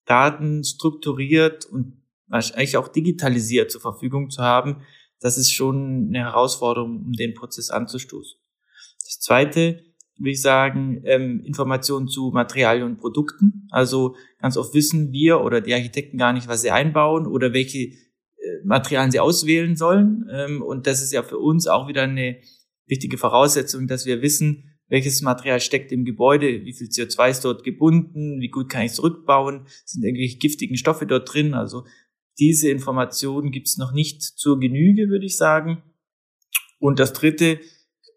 Daten 0.05 0.63
strukturiert 0.63 1.65
und 1.65 2.01
eigentlich 2.29 2.77
auch 2.77 2.87
digitalisiert 2.87 3.71
zur 3.71 3.81
Verfügung 3.81 4.29
zu 4.29 4.41
haben, 4.41 4.81
das 5.19 5.37
ist 5.37 5.53
schon 5.53 6.07
eine 6.09 6.19
Herausforderung, 6.19 7.01
um 7.05 7.13
den 7.13 7.33
Prozess 7.33 7.69
anzustoßen. 7.69 8.37
Das 9.05 9.19
Zweite, 9.19 9.83
würde 10.17 10.31
ich 10.31 10.41
sagen, 10.41 11.01
ähm, 11.05 11.41
Informationen 11.45 12.07
zu 12.07 12.31
Materialien 12.31 12.85
und 12.85 12.99
Produkten. 12.99 13.67
Also 13.71 14.15
ganz 14.39 14.57
oft 14.57 14.73
wissen 14.73 15.11
wir 15.11 15.41
oder 15.41 15.61
die 15.61 15.73
Architekten 15.73 16.17
gar 16.17 16.33
nicht, 16.33 16.47
was 16.47 16.61
sie 16.61 16.71
einbauen 16.71 17.25
oder 17.25 17.53
welche 17.53 17.79
äh, 17.79 17.93
Materialien 18.63 19.11
sie 19.11 19.19
auswählen 19.19 19.75
sollen. 19.75 20.27
Ähm, 20.31 20.61
und 20.61 20.87
das 20.87 21.01
ist 21.01 21.13
ja 21.13 21.23
für 21.23 21.39
uns 21.39 21.67
auch 21.67 21.87
wieder 21.87 22.03
eine 22.03 22.37
wichtige 22.85 23.17
Voraussetzung, 23.17 23.87
dass 23.87 24.05
wir 24.05 24.21
wissen, 24.21 24.69
welches 24.87 25.21
Material 25.21 25.59
steckt 25.59 25.91
im 25.91 26.05
Gebäude, 26.05 26.65
wie 26.65 26.73
viel 26.73 26.87
CO2 26.87 27.29
ist 27.31 27.45
dort 27.45 27.63
gebunden, 27.63 28.41
wie 28.41 28.49
gut 28.49 28.69
kann 28.69 28.83
ich 28.83 28.91
es 28.91 29.01
rückbauen, 29.01 29.65
sind 29.85 30.03
irgendwelche 30.03 30.37
giftigen 30.37 30.77
Stoffe 30.77 31.07
dort 31.07 31.33
drin. 31.33 31.53
Also 31.53 31.85
diese 32.37 32.69
Informationen 32.69 33.51
gibt 33.51 33.67
es 33.67 33.77
noch 33.77 33.93
nicht 33.93 34.21
zur 34.21 34.59
Genüge, 34.59 35.09
würde 35.09 35.25
ich 35.25 35.37
sagen. 35.37 35.81
Und 36.79 36.99
das 36.99 37.13
Dritte, 37.13 37.59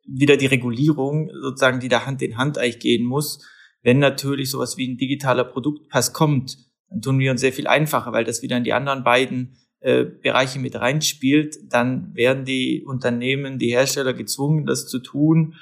wieder 0.06 0.36
die 0.36 0.46
Regulierung 0.46 1.30
sozusagen, 1.42 1.80
die 1.80 1.88
da 1.88 2.06
Hand 2.06 2.22
in 2.22 2.36
Hand 2.36 2.58
eigentlich 2.58 2.78
gehen 2.78 3.04
muss. 3.04 3.44
Wenn 3.82 3.98
natürlich 3.98 4.50
sowas 4.50 4.76
wie 4.76 4.88
ein 4.88 4.96
digitaler 4.96 5.44
Produktpass 5.44 6.12
kommt, 6.12 6.58
dann 6.88 7.02
tun 7.02 7.18
wir 7.18 7.30
uns 7.30 7.40
sehr 7.40 7.52
viel 7.52 7.66
einfacher, 7.66 8.12
weil 8.12 8.24
das 8.24 8.42
wieder 8.42 8.56
in 8.56 8.64
die 8.64 8.72
anderen 8.72 9.04
beiden 9.04 9.56
äh, 9.80 10.04
Bereiche 10.04 10.58
mit 10.58 10.76
reinspielt. 10.76 11.56
Dann 11.72 12.14
werden 12.14 12.44
die 12.44 12.84
Unternehmen, 12.84 13.58
die 13.58 13.70
Hersteller 13.70 14.14
gezwungen, 14.14 14.66
das 14.66 14.86
zu 14.86 15.00
tun. 15.00 15.54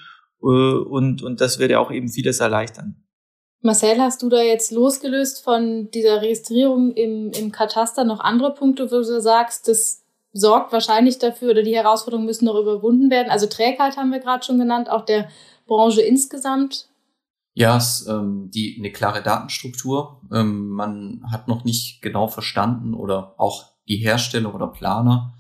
Äh, 0.43 0.47
und, 0.47 1.23
und 1.23 1.41
das 1.41 1.59
würde 1.59 1.81
auch 1.81 1.91
eben 1.91 2.09
vieles 2.09 2.41
erleichtern. 2.41 2.97
Marcel, 3.61 3.99
hast 3.99 4.23
du 4.23 4.29
da 4.29 4.43
jetzt 4.43 4.73
losgelöst 4.73 5.43
von 5.43 5.91
dieser 5.91 6.21
Registrierung 6.21 6.93
im, 6.93 7.33
im 7.33 7.51
Kataster 7.51 8.05
noch 8.05 8.21
andere 8.21 8.53
Punkte, 8.53 8.91
wo 8.91 8.97
du 8.97 9.21
sagst, 9.23 9.69
das 9.69 10.04
sorgt 10.35 10.73
wahrscheinlich 10.73 11.19
dafür 11.19 11.53
oder 11.53 11.63
die 11.63 11.75
Herausforderungen 11.75 12.27
müssen 12.27 12.45
noch 12.45 12.61
überwunden 12.61 13.09
werden. 13.09 13.31
Also 13.31 13.47
Trägheit 13.47 13.97
haben 13.97 14.11
wir 14.11 14.19
gerade 14.19 14.45
schon 14.45 14.59
genannt, 14.59 14.91
auch 14.91 15.07
der 15.07 15.29
Branche 15.67 16.03
insgesamt. 16.03 16.89
Ja, 17.55 17.77
es, 17.77 18.07
ähm, 18.09 18.51
die 18.53 18.77
eine 18.77 18.91
klare 18.91 19.23
Datenstruktur. 19.23 20.21
Ähm, 20.33 20.71
man 20.71 21.23
hat 21.31 21.47
noch 21.47 21.65
nicht 21.65 22.03
genau 22.03 22.27
verstanden 22.27 22.95
oder 22.95 23.35
auch 23.39 23.65
die 23.89 23.97
Hersteller 23.97 24.53
oder 24.53 24.67
Planer 24.67 25.35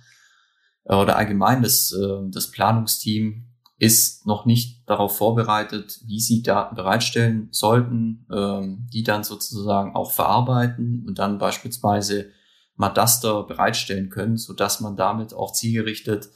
äh, 0.85 0.95
oder 0.95 1.17
allgemein 1.17 1.63
das, 1.63 1.93
äh, 1.93 2.31
das 2.31 2.53
Planungsteam 2.53 3.47
ist 3.79 4.25
noch 4.27 4.47
nicht 4.47 4.89
darauf 4.89 5.17
vorbereitet, 5.17 6.01
wie 6.07 6.21
sie 6.21 6.43
Daten 6.43 6.77
bereitstellen 6.77 7.49
sollten, 7.51 8.27
ähm, 8.33 8.87
die 8.93 9.03
dann 9.03 9.25
sozusagen 9.25 9.97
auch 9.97 10.13
verarbeiten 10.13 11.05
und 11.09 11.19
dann 11.19 11.39
beispielsweise 11.39 12.31
Madaster 12.77 13.45
bereitstellen 13.45 14.11
können, 14.11 14.37
so 14.37 14.53
dass 14.53 14.81
man 14.81 14.97
damit 14.97 15.33
auch 15.35 15.53
zielgerichtet 15.53 16.29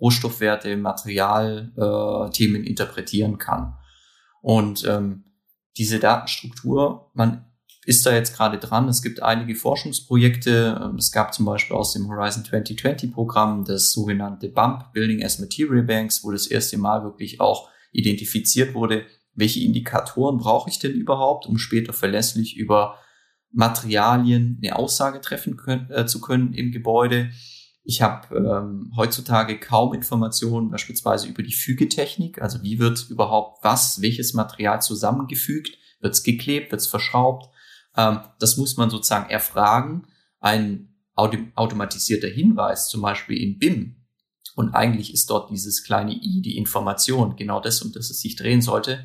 Rohstoffwerte, 0.00 0.76
Materialthemen 0.76 2.64
äh, 2.64 2.68
interpretieren 2.68 3.38
kann. 3.38 3.74
Und 4.42 4.84
ähm, 4.86 5.24
diese 5.76 5.98
Datenstruktur, 5.98 7.10
man 7.14 7.46
ist 7.86 8.06
da 8.06 8.14
jetzt 8.14 8.36
gerade 8.36 8.58
dran. 8.58 8.88
Es 8.88 9.02
gibt 9.02 9.22
einige 9.22 9.54
Forschungsprojekte. 9.54 10.80
Ähm, 10.82 10.96
es 10.96 11.12
gab 11.12 11.34
zum 11.34 11.46
Beispiel 11.46 11.76
aus 11.76 11.92
dem 11.92 12.08
Horizon 12.08 12.44
2020 12.44 13.12
Programm 13.12 13.64
das 13.64 13.92
sogenannte 13.92 14.48
BUMP, 14.48 14.92
Building 14.92 15.22
as 15.24 15.38
Material 15.38 15.82
Banks, 15.82 16.24
wo 16.24 16.30
das 16.30 16.46
erste 16.46 16.78
Mal 16.78 17.02
wirklich 17.04 17.40
auch 17.40 17.68
identifiziert 17.92 18.74
wurde, 18.74 19.06
welche 19.34 19.60
Indikatoren 19.60 20.38
brauche 20.38 20.70
ich 20.70 20.78
denn 20.78 20.92
überhaupt, 20.92 21.46
um 21.46 21.58
später 21.58 21.92
verlässlich 21.92 22.56
über 22.56 22.98
Materialien 23.54 24.58
eine 24.62 24.76
Aussage 24.76 25.20
treffen 25.20 25.56
können, 25.56 25.90
äh, 25.90 26.06
zu 26.06 26.20
können 26.20 26.52
im 26.52 26.72
Gebäude. 26.72 27.30
Ich 27.84 28.02
habe 28.02 28.34
ähm, 28.36 28.92
heutzutage 28.96 29.58
kaum 29.58 29.94
Informationen 29.94 30.70
beispielsweise 30.70 31.28
über 31.28 31.42
die 31.42 31.52
Fügetechnik, 31.52 32.42
also 32.42 32.62
wie 32.62 32.78
wird 32.78 33.08
überhaupt 33.10 33.62
was, 33.62 34.00
welches 34.00 34.34
Material 34.34 34.82
zusammengefügt, 34.82 35.78
wird 36.00 36.14
es 36.14 36.22
geklebt, 36.22 36.72
wird 36.72 36.80
es 36.80 36.86
verschraubt. 36.86 37.50
Ähm, 37.96 38.20
das 38.40 38.56
muss 38.56 38.76
man 38.76 38.90
sozusagen 38.90 39.30
erfragen. 39.30 40.06
Ein 40.40 40.90
automatisierter 41.14 42.28
Hinweis, 42.28 42.88
zum 42.88 43.02
Beispiel 43.02 43.38
in 43.38 43.58
BIM, 43.58 44.04
und 44.54 44.74
eigentlich 44.74 45.12
ist 45.12 45.30
dort 45.30 45.50
dieses 45.50 45.82
kleine 45.82 46.12
i, 46.12 46.40
die 46.42 46.56
Information, 46.56 47.36
genau 47.36 47.60
das, 47.60 47.82
um 47.82 47.92
das 47.92 48.10
es 48.10 48.20
sich 48.20 48.36
drehen 48.36 48.62
sollte. 48.62 49.04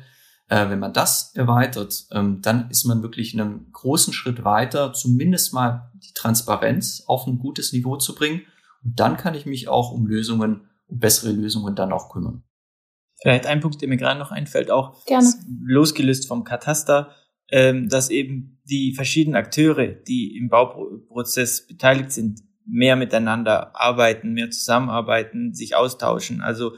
Äh, 0.50 0.68
wenn 0.68 0.80
man 0.80 0.92
das 0.92 1.32
erweitert, 1.36 2.06
ähm, 2.10 2.42
dann 2.42 2.68
ist 2.70 2.84
man 2.84 3.02
wirklich 3.02 3.38
einen 3.38 3.70
großen 3.70 4.12
Schritt 4.12 4.42
weiter, 4.42 4.92
zumindest 4.92 5.54
mal 5.54 5.92
die 5.94 6.12
Transparenz 6.12 7.04
auf 7.06 7.28
ein 7.28 7.38
gutes 7.38 7.72
Niveau 7.72 7.96
zu 7.96 8.16
bringen 8.16 8.42
und 8.82 8.98
dann 8.98 9.16
kann 9.16 9.34
ich 9.34 9.46
mich 9.46 9.68
auch 9.68 9.92
um 9.92 10.08
Lösungen, 10.08 10.62
um 10.88 10.98
bessere 10.98 11.30
Lösungen 11.30 11.76
dann 11.76 11.92
auch 11.92 12.10
kümmern. 12.10 12.42
Vielleicht 13.22 13.46
ein 13.46 13.60
Punkt, 13.60 13.80
der 13.80 13.88
mir 13.88 13.96
gerade 13.96 14.18
noch 14.18 14.32
einfällt, 14.32 14.72
auch 14.72 15.04
Gerne. 15.04 15.32
losgelöst 15.66 16.26
vom 16.26 16.42
Kataster, 16.42 17.14
ähm, 17.52 17.88
dass 17.88 18.10
eben 18.10 18.60
die 18.68 18.92
verschiedenen 18.94 19.36
Akteure, 19.36 19.86
die 19.86 20.36
im 20.36 20.48
Bauprozess 20.48 21.64
beteiligt 21.64 22.10
sind, 22.10 22.40
mehr 22.66 22.96
miteinander 22.96 23.78
arbeiten, 23.80 24.32
mehr 24.32 24.50
zusammenarbeiten, 24.50 25.54
sich 25.54 25.76
austauschen. 25.76 26.40
Also, 26.40 26.72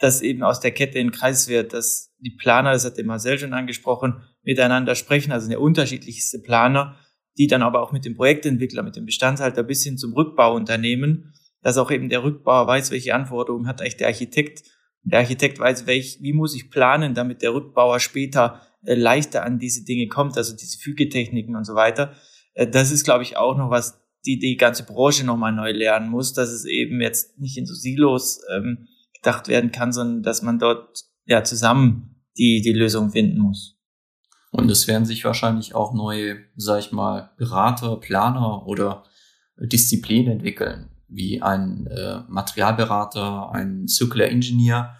dass 0.00 0.22
eben 0.22 0.42
aus 0.42 0.60
der 0.60 0.72
Kette 0.72 0.98
ein 0.98 1.12
Kreis 1.12 1.48
wird, 1.48 1.72
dass 1.72 2.12
die 2.18 2.30
Planer, 2.30 2.72
das 2.72 2.84
hat 2.84 2.96
der 2.96 3.04
Marcel 3.04 3.38
schon 3.38 3.52
angesprochen, 3.52 4.22
miteinander 4.42 4.94
sprechen, 4.94 5.30
also 5.30 5.48
der 5.48 5.60
unterschiedlichste 5.60 6.40
Planer, 6.40 6.96
die 7.38 7.46
dann 7.46 7.62
aber 7.62 7.82
auch 7.82 7.92
mit 7.92 8.04
dem 8.04 8.16
Projektentwickler, 8.16 8.82
mit 8.82 8.96
dem 8.96 9.06
Bestandshalter 9.06 9.62
bis 9.62 9.84
hin 9.84 9.98
zum 9.98 10.14
Rückbauunternehmen, 10.14 11.32
dass 11.62 11.76
auch 11.76 11.90
eben 11.90 12.08
der 12.08 12.24
Rückbauer 12.24 12.66
weiß, 12.66 12.90
welche 12.90 13.14
Anforderungen 13.14 13.66
hat 13.66 13.80
eigentlich 13.80 13.98
der 13.98 14.08
Architekt. 14.08 14.62
Der 15.02 15.20
Architekt 15.20 15.58
weiß, 15.58 15.86
welch, 15.86 16.18
wie 16.20 16.32
muss 16.32 16.54
ich 16.54 16.70
planen, 16.70 17.14
damit 17.14 17.42
der 17.42 17.54
Rückbauer 17.54 18.00
später 18.00 18.62
äh, 18.84 18.94
leichter 18.94 19.44
an 19.44 19.58
diese 19.58 19.84
Dinge 19.84 20.08
kommt, 20.08 20.36
also 20.36 20.56
diese 20.56 20.78
Fügetechniken 20.78 21.56
und 21.56 21.64
so 21.64 21.74
weiter. 21.74 22.14
Äh, 22.54 22.66
das 22.66 22.90
ist, 22.90 23.04
glaube 23.04 23.22
ich, 23.22 23.36
auch 23.36 23.56
noch 23.56 23.70
was, 23.70 24.00
die 24.26 24.38
die 24.38 24.56
ganze 24.56 24.84
Branche 24.84 25.24
nochmal 25.24 25.52
neu 25.52 25.72
lernen 25.72 26.10
muss, 26.10 26.32
dass 26.32 26.50
es 26.50 26.64
eben 26.64 27.00
jetzt 27.00 27.38
nicht 27.38 27.56
in 27.56 27.66
so 27.66 27.74
Silos 27.74 28.40
ähm, 28.54 28.88
gedacht 29.22 29.48
werden 29.48 29.72
kann, 29.72 29.92
sondern 29.92 30.22
dass 30.22 30.42
man 30.42 30.58
dort 30.58 31.04
ja 31.26 31.44
zusammen 31.44 32.24
die, 32.36 32.62
die 32.62 32.72
Lösung 32.72 33.10
finden 33.10 33.38
muss. 33.38 33.76
Und 34.50 34.70
es 34.70 34.88
werden 34.88 35.04
sich 35.04 35.24
wahrscheinlich 35.24 35.74
auch 35.74 35.94
neue, 35.94 36.38
sag 36.56 36.80
ich 36.80 36.92
mal, 36.92 37.30
Berater, 37.36 37.96
Planer 37.96 38.66
oder 38.66 39.04
Disziplinen 39.56 40.32
entwickeln, 40.32 40.90
wie 41.06 41.40
ein 41.40 41.86
äh, 41.86 42.22
Materialberater, 42.28 43.52
ein 43.52 43.86
Circular 43.86 44.28
Engineer. 44.28 44.96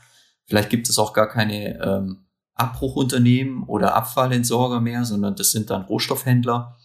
Vielleicht 0.47 0.71
gibt 0.71 0.89
es 0.89 0.99
auch 0.99 1.13
gar 1.13 1.29
keine 1.29 1.81
ähm, 1.83 2.27
Abbruchunternehmen 2.55 3.65
oder 3.65 3.95
Abfallentsorger 3.95 4.81
mehr, 4.81 5.05
sondern 5.05 5.35
das 5.35 5.51
sind 5.51 5.71
dann 5.71 5.83
Rohstoffhändler. 5.83 6.77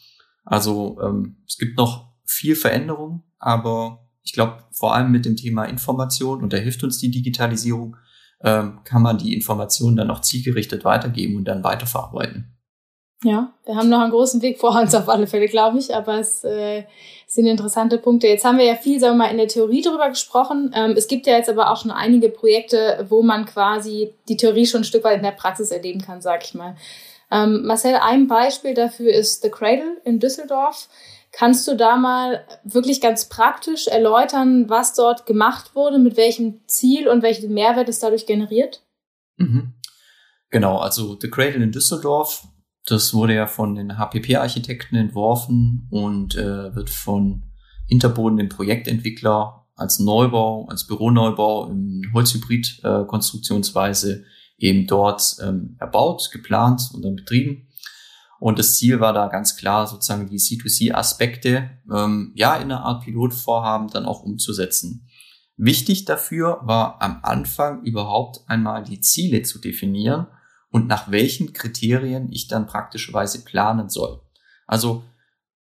Also 0.43 0.99
ähm, 1.01 1.43
es 1.45 1.57
gibt 1.57 1.77
noch 1.77 2.13
viel 2.23 2.55
Veränderung, 2.55 3.23
aber 3.37 4.04
ich 4.25 4.33
glaube, 4.33 4.63
vor 4.71 4.95
allem 4.95 5.11
mit 5.11 5.25
dem 5.25 5.37
Thema 5.37 5.65
Information, 5.65 6.41
und 6.41 6.51
da 6.51 6.57
hilft 6.57 6.83
uns 6.83 6.97
die 6.97 7.11
Digitalisierung, 7.11 7.95
ähm, 8.43 8.79
kann 8.83 9.01
man 9.01 9.17
die 9.17 9.33
Informationen 9.33 9.95
dann 9.95 10.11
auch 10.11 10.21
zielgerichtet 10.21 10.83
weitergeben 10.83 11.37
und 11.37 11.45
dann 11.45 11.63
weiterverarbeiten. 11.63 12.51
Ja, 13.23 13.53
wir 13.65 13.75
haben 13.75 13.89
noch 13.89 14.01
einen 14.01 14.11
großen 14.11 14.41
Weg 14.41 14.59
vor 14.59 14.79
uns 14.79 14.93
auf 14.93 15.07
alle 15.07 15.25
Fälle, 15.25 15.47
glaube 15.47 15.79
ich, 15.79 15.95
aber 15.95 16.19
es 16.19 16.43
äh, 16.43 16.83
sind 17.27 17.45
interessante 17.45 17.97
Punkte. 17.97 18.27
Jetzt 18.27 18.43
haben 18.43 18.57
wir 18.57 18.65
ja 18.65 18.75
viel, 18.75 18.99
sagen 18.99 19.17
wir 19.17 19.25
mal, 19.25 19.31
in 19.31 19.37
der 19.37 19.47
Theorie 19.47 19.81
darüber 19.81 20.09
gesprochen. 20.09 20.71
Ähm, 20.75 20.93
es 20.97 21.07
gibt 21.07 21.25
ja 21.25 21.37
jetzt 21.37 21.49
aber 21.49 21.71
auch 21.71 21.81
schon 21.81 21.91
einige 21.91 22.29
Projekte, 22.29 23.05
wo 23.09 23.23
man 23.23 23.45
quasi 23.45 24.13
die 24.27 24.37
Theorie 24.37 24.65
schon 24.65 24.81
ein 24.81 24.85
Stück 24.85 25.03
weit 25.05 25.17
in 25.17 25.23
der 25.23 25.31
Praxis 25.31 25.71
erleben 25.71 26.01
kann, 26.01 26.21
sag 26.21 26.43
ich 26.43 26.53
mal. 26.53 26.75
Ähm, 27.31 27.65
Marcel, 27.65 27.95
ein 27.95 28.27
Beispiel 28.27 28.73
dafür 28.73 29.11
ist 29.11 29.41
The 29.41 29.49
Cradle 29.49 30.01
in 30.03 30.19
Düsseldorf. 30.19 30.87
Kannst 31.37 31.67
du 31.67 31.75
da 31.75 31.97
mal 31.97 32.45
wirklich 32.63 33.01
ganz 33.01 33.27
praktisch 33.27 33.87
erläutern, 33.87 34.69
was 34.69 34.93
dort 34.93 35.25
gemacht 35.25 35.75
wurde, 35.75 35.99
mit 35.99 36.17
welchem 36.17 36.61
Ziel 36.67 37.07
und 37.07 37.21
welchen 37.21 37.53
Mehrwert 37.53 37.89
es 37.89 37.99
dadurch 37.99 38.25
generiert? 38.25 38.81
Mhm. 39.37 39.73
Genau, 40.49 40.77
also 40.77 41.17
The 41.19 41.29
Cradle 41.29 41.63
in 41.63 41.71
Düsseldorf 41.71 42.47
das 42.85 43.13
wurde 43.13 43.35
ja 43.35 43.47
von 43.47 43.75
den 43.75 43.97
HPP-Architekten 43.97 44.95
entworfen 44.95 45.87
und 45.89 46.35
äh, 46.35 46.73
wird 46.75 46.89
von 46.89 47.43
Interboden, 47.87 48.37
dem 48.37 48.49
Projektentwickler, 48.49 49.67
als 49.75 49.99
Neubau, 49.99 50.67
als 50.69 50.87
Büroneubau 50.87 51.69
in 51.69 52.09
Holzhybrid-Konstruktionsweise 52.13 54.21
äh, 54.21 54.23
eben 54.57 54.87
dort 54.87 55.35
ähm, 55.43 55.75
erbaut, 55.79 56.29
geplant 56.31 56.89
und 56.93 57.03
dann 57.03 57.17
betrieben. 57.17 57.67
Und 58.39 58.59
das 58.59 58.77
Ziel 58.77 58.99
war 58.99 59.13
da 59.13 59.27
ganz 59.27 59.55
klar, 59.55 59.87
sozusagen 59.87 60.27
die 60.27 60.39
C2C-Aspekte 60.39 61.69
ähm, 61.93 62.31
ja 62.35 62.55
in 62.55 62.63
einer 62.63 62.83
Art 62.83 63.03
Pilotvorhaben 63.03 63.87
dann 63.89 64.05
auch 64.05 64.23
umzusetzen. 64.23 65.07
Wichtig 65.57 66.05
dafür 66.05 66.59
war 66.63 67.01
am 67.01 67.19
Anfang 67.23 67.83
überhaupt 67.83 68.41
einmal 68.47 68.83
die 68.83 68.99
Ziele 68.99 69.43
zu 69.43 69.59
definieren 69.59 70.27
und 70.69 70.87
nach 70.87 71.09
welchen 71.09 71.53
Kriterien 71.53 72.29
ich 72.31 72.47
dann 72.49 72.67
praktischerweise 72.67 73.45
planen 73.45 73.87
soll. 73.87 74.21
Also 74.67 75.03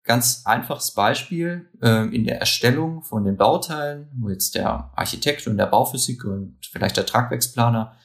ganz 0.03 0.41
einfaches 0.45 0.93
Beispiel 0.93 1.69
äh, 1.81 2.07
in 2.13 2.25
der 2.25 2.39
Erstellung 2.39 3.03
von 3.03 3.23
den 3.23 3.37
Bauteilen, 3.37 4.09
wo 4.19 4.29
jetzt 4.29 4.55
der 4.55 4.91
Architekt 4.95 5.47
und 5.47 5.57
der 5.57 5.67
Bauphysiker 5.67 6.29
und 6.29 6.57
vielleicht 6.71 6.97
der 6.97 7.05
Tragwerksplaner 7.05 7.95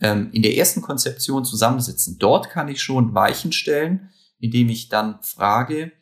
ähm, 0.00 0.30
in 0.32 0.42
der 0.42 0.56
ersten 0.56 0.82
Konzeption 0.82 1.44
zusammensitzen. 1.44 2.18
Dort 2.18 2.50
kann 2.50 2.68
ich 2.68 2.82
schon 2.82 3.14
Weichen 3.14 3.52
stellen, 3.52 4.10
indem 4.38 4.68
ich 4.68 4.88
dann 4.88 5.22
frage, 5.22 5.92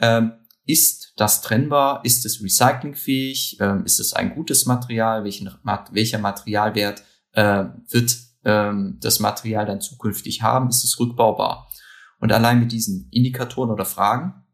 ähm, 0.00 0.32
ist 0.64 1.12
das 1.16 1.42
trennbar? 1.42 2.04
Ist 2.04 2.24
es 2.24 2.42
recyclingfähig? 2.42 3.58
Ähm, 3.60 3.84
ist 3.84 4.00
es 4.00 4.12
ein 4.12 4.34
gutes 4.34 4.66
Material? 4.66 5.24
Welchen, 5.24 5.50
welcher 5.90 6.18
Materialwert 6.18 7.02
äh, 7.32 7.64
wird 7.88 8.16
ähm, 8.44 8.98
das 9.00 9.20
Material 9.20 9.66
dann 9.66 9.80
zukünftig 9.80 10.42
haben, 10.42 10.68
ist 10.68 10.84
es 10.84 10.98
rückbaubar. 10.98 11.68
Und 12.20 12.32
allein 12.32 12.60
mit 12.60 12.72
diesen 12.72 13.08
Indikatoren 13.10 13.70
oder 13.70 13.84
Fragen 13.84 14.44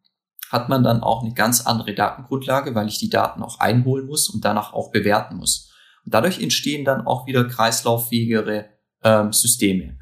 hat 0.50 0.70
man 0.70 0.82
dann 0.82 1.02
auch 1.02 1.22
eine 1.22 1.34
ganz 1.34 1.66
andere 1.66 1.94
Datengrundlage, 1.94 2.74
weil 2.74 2.88
ich 2.88 2.98
die 2.98 3.10
Daten 3.10 3.42
auch 3.42 3.60
einholen 3.60 4.06
muss 4.06 4.30
und 4.30 4.44
danach 4.44 4.72
auch 4.72 4.90
bewerten 4.90 5.36
muss. 5.36 5.70
Und 6.06 6.14
dadurch 6.14 6.40
entstehen 6.40 6.86
dann 6.86 7.06
auch 7.06 7.26
wieder 7.26 7.44
kreislauffähigere 7.44 8.70
ähm, 9.02 9.32
Systeme. 9.32 9.98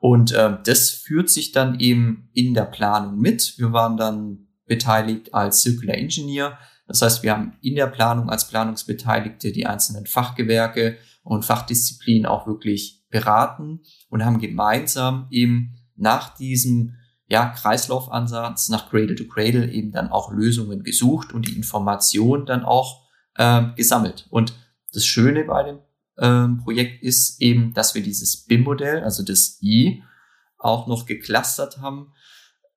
Und 0.00 0.34
ähm, 0.36 0.58
das 0.64 0.90
führt 0.90 1.30
sich 1.30 1.52
dann 1.52 1.80
eben 1.80 2.28
in 2.32 2.54
der 2.54 2.64
Planung 2.64 3.18
mit. 3.18 3.54
Wir 3.58 3.72
waren 3.72 3.96
dann 3.96 4.46
beteiligt 4.66 5.34
als 5.34 5.62
Circular 5.62 5.96
Engineer. 5.96 6.58
Das 6.86 7.02
heißt, 7.02 7.22
wir 7.22 7.32
haben 7.32 7.56
in 7.60 7.74
der 7.74 7.86
Planung 7.86 8.30
als 8.30 8.48
Planungsbeteiligte 8.48 9.52
die 9.52 9.66
einzelnen 9.66 10.06
Fachgewerke 10.06 10.96
und 11.22 11.44
Fachdisziplinen 11.44 12.26
auch 12.26 12.46
wirklich 12.46 13.04
beraten 13.10 13.80
und 14.08 14.24
haben 14.24 14.38
gemeinsam 14.38 15.26
eben 15.30 15.74
nach 15.96 16.36
diesem 16.36 16.94
ja, 17.28 17.48
Kreislaufansatz, 17.48 18.68
nach 18.68 18.88
Cradle 18.90 19.16
to 19.16 19.24
Cradle 19.24 19.70
eben 19.72 19.90
dann 19.90 20.10
auch 20.10 20.30
Lösungen 20.30 20.84
gesucht 20.84 21.32
und 21.32 21.48
die 21.48 21.56
Information 21.56 22.46
dann 22.46 22.64
auch 22.64 23.08
äh, 23.34 23.62
gesammelt. 23.74 24.26
Und 24.30 24.54
das 24.92 25.04
Schöne 25.04 25.44
bei 25.44 25.64
dem 25.64 25.78
ähm, 26.18 26.58
Projekt 26.58 27.02
ist 27.02 27.40
eben, 27.40 27.74
dass 27.74 27.94
wir 27.94 28.02
dieses 28.02 28.44
BIM-Modell, 28.46 29.02
also 29.02 29.22
das 29.22 29.58
I, 29.62 30.02
auch 30.58 30.86
noch 30.86 31.06
geclustert 31.06 31.78
haben. 31.78 32.12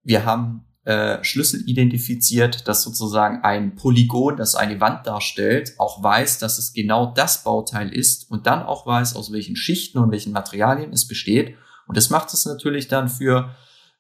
Wir 0.03 0.25
haben 0.25 0.65
äh, 0.83 1.23
Schlüssel 1.23 1.61
identifiziert, 1.67 2.67
dass 2.67 2.83
sozusagen 2.83 3.43
ein 3.43 3.75
Polygon, 3.75 4.37
das 4.37 4.55
eine 4.55 4.81
Wand 4.81 5.07
darstellt, 5.07 5.73
auch 5.77 6.01
weiß, 6.03 6.39
dass 6.39 6.57
es 6.57 6.73
genau 6.73 7.13
das 7.13 7.43
Bauteil 7.43 7.93
ist 7.93 8.29
und 8.29 8.47
dann 8.47 8.63
auch 8.63 8.85
weiß, 8.85 9.15
aus 9.15 9.31
welchen 9.31 9.55
Schichten 9.55 9.99
und 9.99 10.11
welchen 10.11 10.33
Materialien 10.33 10.91
es 10.91 11.07
besteht. 11.07 11.55
Und 11.87 11.97
das 11.97 12.09
macht 12.09 12.33
es 12.33 12.45
natürlich 12.45 12.87
dann 12.87 13.09
für 13.09 13.55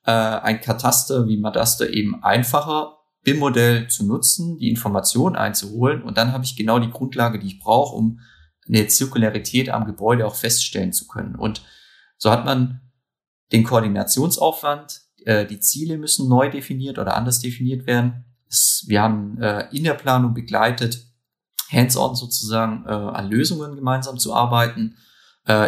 äh, 0.05 0.11
ein 0.11 0.61
Kataster 0.61 1.27
wie 1.27 1.37
Madaster 1.37 1.89
eben 1.89 2.23
einfacher, 2.23 2.97
BIM-Modell 3.23 3.87
zu 3.89 4.05
nutzen, 4.05 4.57
die 4.57 4.69
Informationen 4.69 5.35
einzuholen 5.35 6.01
und 6.03 6.17
dann 6.17 6.31
habe 6.31 6.45
ich 6.45 6.55
genau 6.55 6.79
die 6.79 6.89
Grundlage, 6.89 7.37
die 7.37 7.47
ich 7.47 7.59
brauche, 7.59 7.95
um 7.95 8.21
eine 8.69 8.87
Zirkularität 8.87 9.69
am 9.69 9.85
Gebäude 9.85 10.25
auch 10.25 10.35
feststellen 10.35 10.93
zu 10.93 11.07
können. 11.07 11.35
Und 11.35 11.63
so 12.17 12.31
hat 12.31 12.45
man 12.45 12.81
den 13.51 13.63
Koordinationsaufwand, 13.63 15.01
äh, 15.25 15.45
die 15.45 15.59
Ziele 15.59 15.97
müssen 15.97 16.29
neu 16.29 16.49
definiert 16.49 16.99
oder 16.99 17.15
anders 17.15 17.39
definiert 17.39 17.87
werden. 17.87 18.25
Wir 18.85 19.01
haben 19.01 19.41
äh, 19.41 19.67
in 19.75 19.83
der 19.83 19.93
Planung 19.93 20.33
begleitet, 20.33 21.05
hands-on 21.71 22.15
sozusagen 22.15 22.85
äh, 22.85 22.91
an 22.91 23.29
Lösungen 23.29 23.75
gemeinsam 23.75 24.17
zu 24.17 24.33
arbeiten. 24.33 24.95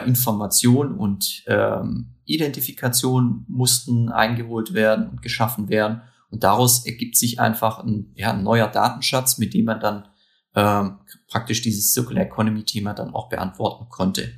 Information 0.06 0.94
und 0.96 1.44
ähm, 1.48 2.14
Identifikation 2.26 3.46
mussten 3.48 4.10
eingeholt 4.10 4.76
werden 4.76 5.10
und 5.10 5.24
geschaffen 5.24 5.70
werden. 5.70 6.02
Und 6.30 6.44
daraus 6.44 6.86
ergibt 6.86 7.18
sich 7.18 7.40
einfach 7.40 7.80
ein, 7.80 8.12
ja, 8.14 8.32
ein 8.32 8.44
neuer 8.44 8.68
Datenschatz, 8.68 9.40
mit 9.40 9.56
dem 9.56 9.66
man 9.66 9.80
dann 9.80 10.08
ähm, 10.56 11.00
praktisch 11.28 11.62
dieses 11.62 11.94
Circular 11.94 12.24
Economy 12.24 12.64
Thema 12.64 12.94
dann 12.94 13.14
auch 13.14 13.30
beantworten 13.30 13.88
konnte. 13.90 14.34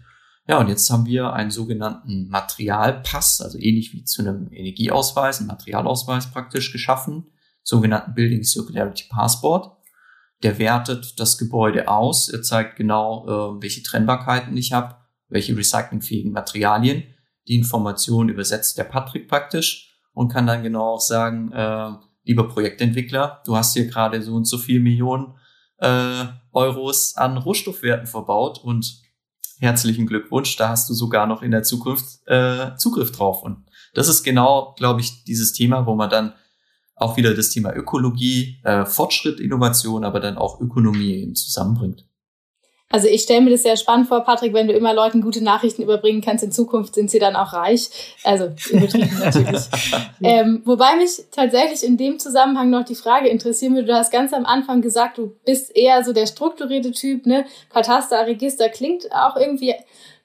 Ja, 0.48 0.60
und 0.60 0.68
jetzt 0.68 0.90
haben 0.90 1.06
wir 1.06 1.34
einen 1.34 1.52
sogenannten 1.52 2.28
Materialpass, 2.28 3.42
also 3.42 3.58
ähnlich 3.58 3.94
wie 3.94 4.04
zu 4.04 4.22
einem 4.22 4.52
Energieausweis, 4.52 5.40
einen 5.40 5.48
Materialausweis 5.48 6.32
praktisch 6.32 6.72
geschaffen, 6.72 7.32
sogenannten 7.64 8.14
Building 8.14 8.44
Circularity 8.44 9.06
Passport. 9.10 9.78
Der 10.44 10.60
wertet 10.60 11.18
das 11.18 11.38
Gebäude 11.38 11.88
aus, 11.88 12.28
er 12.28 12.42
zeigt 12.42 12.76
genau, 12.76 13.26
äh, 13.26 13.62
welche 13.62 13.84
Trennbarkeiten 13.84 14.58
ich 14.58 14.74
habe, 14.74 14.98
welche 15.30 15.56
recyclingfähigen 15.56 16.34
Materialien. 16.34 17.04
Die 17.48 17.56
Information 17.56 18.28
übersetzt 18.28 18.78
der 18.78 18.84
Patrick 18.84 19.30
praktisch 19.30 19.98
und 20.14 20.28
kann 20.28 20.46
dann 20.46 20.64
genau 20.64 20.96
auch 20.96 21.02
sagen, 21.02 21.54
äh, 21.54 21.92
lieber 22.26 22.50
Projektentwickler, 22.50 23.42
du 23.46 23.56
hast 23.56 23.74
hier 23.74 23.88
gerade 23.88 24.22
so 24.22 24.36
und 24.36 24.46
so 24.46 24.58
viel 24.58 24.82
Millionen 24.82 25.36
äh, 25.84 26.26
Euros 26.54 27.16
an 27.18 27.38
Rohstoffwerten 27.38 28.08
verbaut 28.08 28.64
und 28.64 29.02
herzlichen 29.60 30.08
Glückwunsch, 30.08 30.56
da 30.56 30.70
hast 30.70 30.90
du 30.90 30.94
sogar 30.94 31.28
noch 31.28 31.42
in 31.42 31.52
der 31.52 31.64
Zukunft 31.64 32.26
äh, 32.28 32.76
Zugriff 32.78 33.12
drauf. 33.12 33.44
Und 33.44 33.66
das 33.94 34.08
ist 34.08 34.24
genau, 34.24 34.74
glaube 34.78 35.02
ich, 35.02 35.24
dieses 35.26 35.54
Thema, 35.54 35.86
wo 35.86 35.96
man 35.96 36.10
dann 36.10 36.34
auch 36.96 37.18
wieder 37.18 37.34
das 37.34 37.50
Thema 37.50 37.76
Ökologie, 37.76 38.60
äh, 38.64 38.86
Fortschritt, 38.86 39.40
Innovation, 39.40 40.04
aber 40.04 40.20
dann 40.20 40.38
auch 40.38 40.62
Ökonomie 40.62 41.16
eben 41.16 41.36
zusammenbringt. 41.36 42.06
Also 42.94 43.08
ich 43.08 43.24
stelle 43.24 43.42
mir 43.42 43.50
das 43.50 43.64
sehr 43.64 43.76
spannend 43.76 44.08
vor, 44.08 44.20
Patrick, 44.20 44.54
wenn 44.54 44.68
du 44.68 44.74
immer 44.76 44.94
Leuten 44.94 45.22
gute 45.22 45.44
Nachrichten 45.44 45.82
überbringen 45.82 46.22
kannst, 46.22 46.44
in 46.44 46.52
Zukunft 46.52 46.94
sind 46.94 47.10
sie 47.10 47.18
dann 47.18 47.36
auch 47.36 47.52
reich. 47.52 47.90
Also 48.24 48.52
übertrieben 48.70 49.18
natürlich. 49.20 49.64
ähm, 50.22 50.62
wobei 50.64 50.96
mich 50.98 51.24
tatsächlich 51.32 51.84
in 51.84 51.98
dem 51.98 52.20
Zusammenhang 52.20 52.70
noch 52.70 52.86
die 52.86 52.94
Frage 52.94 53.30
interessieren 53.30 53.74
würde, 53.74 53.88
du 53.88 53.96
hast 53.96 54.12
ganz 54.12 54.32
am 54.32 54.46
Anfang 54.46 54.84
gesagt, 54.84 55.18
du 55.18 55.36
bist 55.44 55.76
eher 55.76 56.04
so 56.04 56.14
der 56.14 56.28
strukturierte 56.28 56.92
Typ, 56.92 57.26
ne? 57.26 57.46
Kataster, 57.72 58.28
Register 58.28 58.70
klingt 58.70 59.12
auch 59.12 59.38
irgendwie 59.38 59.74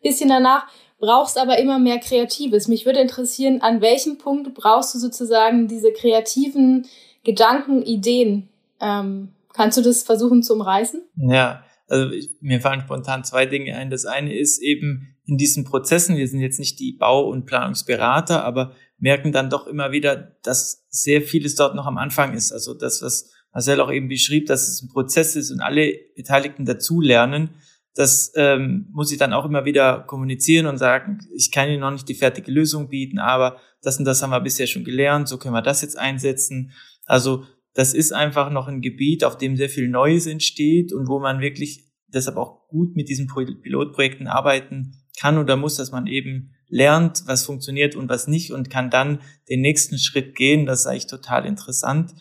bisschen 0.03 0.29
danach, 0.29 0.67
brauchst 1.01 1.39
aber 1.39 1.59
immer 1.59 1.79
mehr 1.79 1.99
Kreatives. 2.01 2.69
Mich 2.69 2.85
würde 2.85 3.01
interessieren, 3.01 3.63
an 3.63 3.81
welchem 3.81 4.19
Punkt 4.19 4.53
brauchst 4.53 4.95
du 4.95 4.99
sozusagen 4.99 5.69
diese 5.69 5.91
kreativen 5.91 6.87
Gedanken, 7.25 7.83
Ideen? 7.83 8.51
Ähm, 8.79 9.33
kannst 9.55 9.79
du 9.79 9.83
das 9.83 10.03
versuchen 10.03 10.43
zu 10.43 10.53
umreißen? 10.53 11.01
Ja, 11.17 11.63
also 11.89 12.11
ich, 12.13 12.31
mir 12.41 12.61
fallen 12.61 12.83
spontan 12.83 13.25
zwei 13.25 13.47
Dinge 13.47 13.75
ein. 13.77 13.91
Das 13.91 14.05
eine 14.05 14.37
ist 14.37 14.61
eben 14.61 15.17
in 15.25 15.37
diesen 15.37 15.65
Prozessen, 15.65 16.17
wir 16.17 16.29
sind 16.29 16.41
jetzt 16.41 16.59
nicht 16.59 16.79
die 16.79 16.93
Bau- 16.93 17.29
und 17.29 17.47
Planungsberater, 17.47 18.45
aber 18.45 18.73
merken 18.99 19.33
dann 19.33 19.51
doch 19.51 19.67
immer 19.67 19.91
wieder, 19.91 20.17
dass 20.43 20.87
sehr 20.91 21.23
vieles 21.23 21.55
dort 21.55 21.75
noch 21.75 21.87
am 21.87 21.99
Anfang 21.99 22.35
ist. 22.35 22.53
Also 22.53 22.75
das, 22.75 23.03
was 23.03 23.31
Marcel 23.53 23.81
auch 23.81 23.91
eben 23.91 24.09
beschrieb, 24.09 24.47
dass 24.47 24.69
es 24.69 24.83
ein 24.83 24.89
Prozess 24.89 25.37
ist 25.37 25.51
und 25.51 25.61
alle 25.61 25.93
Beteiligten 26.15 26.65
dazulernen, 26.65 27.51
das 27.95 28.33
ähm, 28.37 28.87
muss 28.93 29.11
ich 29.11 29.19
dann 29.19 29.33
auch 29.33 29.45
immer 29.45 29.65
wieder 29.65 30.01
kommunizieren 30.01 30.67
und 30.67 30.79
sagen, 30.79 31.19
ich 31.35 31.51
kann 31.51 31.69
Ihnen 31.69 31.81
noch 31.81 31.91
nicht 31.91 32.09
die 32.09 32.15
fertige 32.15 32.53
Lösung 32.53 32.89
bieten, 32.89 33.19
aber 33.19 33.59
das 33.83 33.99
und 33.99 34.05
das 34.05 34.23
haben 34.23 34.31
wir 34.31 34.41
bisher 34.41 34.69
schon 34.69 34.85
gelernt, 34.85 35.27
so 35.27 35.37
können 35.37 35.55
wir 35.55 35.63
das 35.63 35.83
jetzt 35.83 35.99
einsetzen. 35.99 36.73
Also 37.07 37.45
das 37.75 37.95
ist 37.95 38.13
einfach 38.13 38.51
noch 38.51 38.69
ein 38.69 38.81
Gebiet, 38.81 39.25
auf 39.25 39.39
dem 39.39 39.57
sehr 39.57 39.69
viel 39.69 39.89
Neues 39.89 40.27
entsteht 40.27 40.93
und 40.93 41.09
wo 41.09 41.21
man 41.21 41.41
wirklich 41.41 41.85
deshalb 42.09 42.37
auch 42.37 42.67
gut 42.69 42.97
mit 42.97 43.09
diesen 43.09 43.29
Pilotprojekten 43.29 44.27
arbeiten 44.27 44.95
kann 45.19 45.39
oder 45.39 45.57
muss, 45.57 45.77
dass 45.77 45.93
man 45.93 46.07
eben 46.07 46.55
lernt, 46.69 47.23
was 47.27 47.45
funktioniert 47.45 47.97
und 47.97 48.09
was 48.09 48.29
nicht 48.29 48.53
und 48.53 48.71
kann 48.71 48.91
dann 48.91 49.21
den 49.49 49.61
nächsten 49.61 49.99
Schritt 49.99 50.35
gehen. 50.35 50.67
Das 50.67 50.81
ist 50.81 50.87
eigentlich 50.87 51.07
total 51.07 51.47
interessant. 51.47 52.13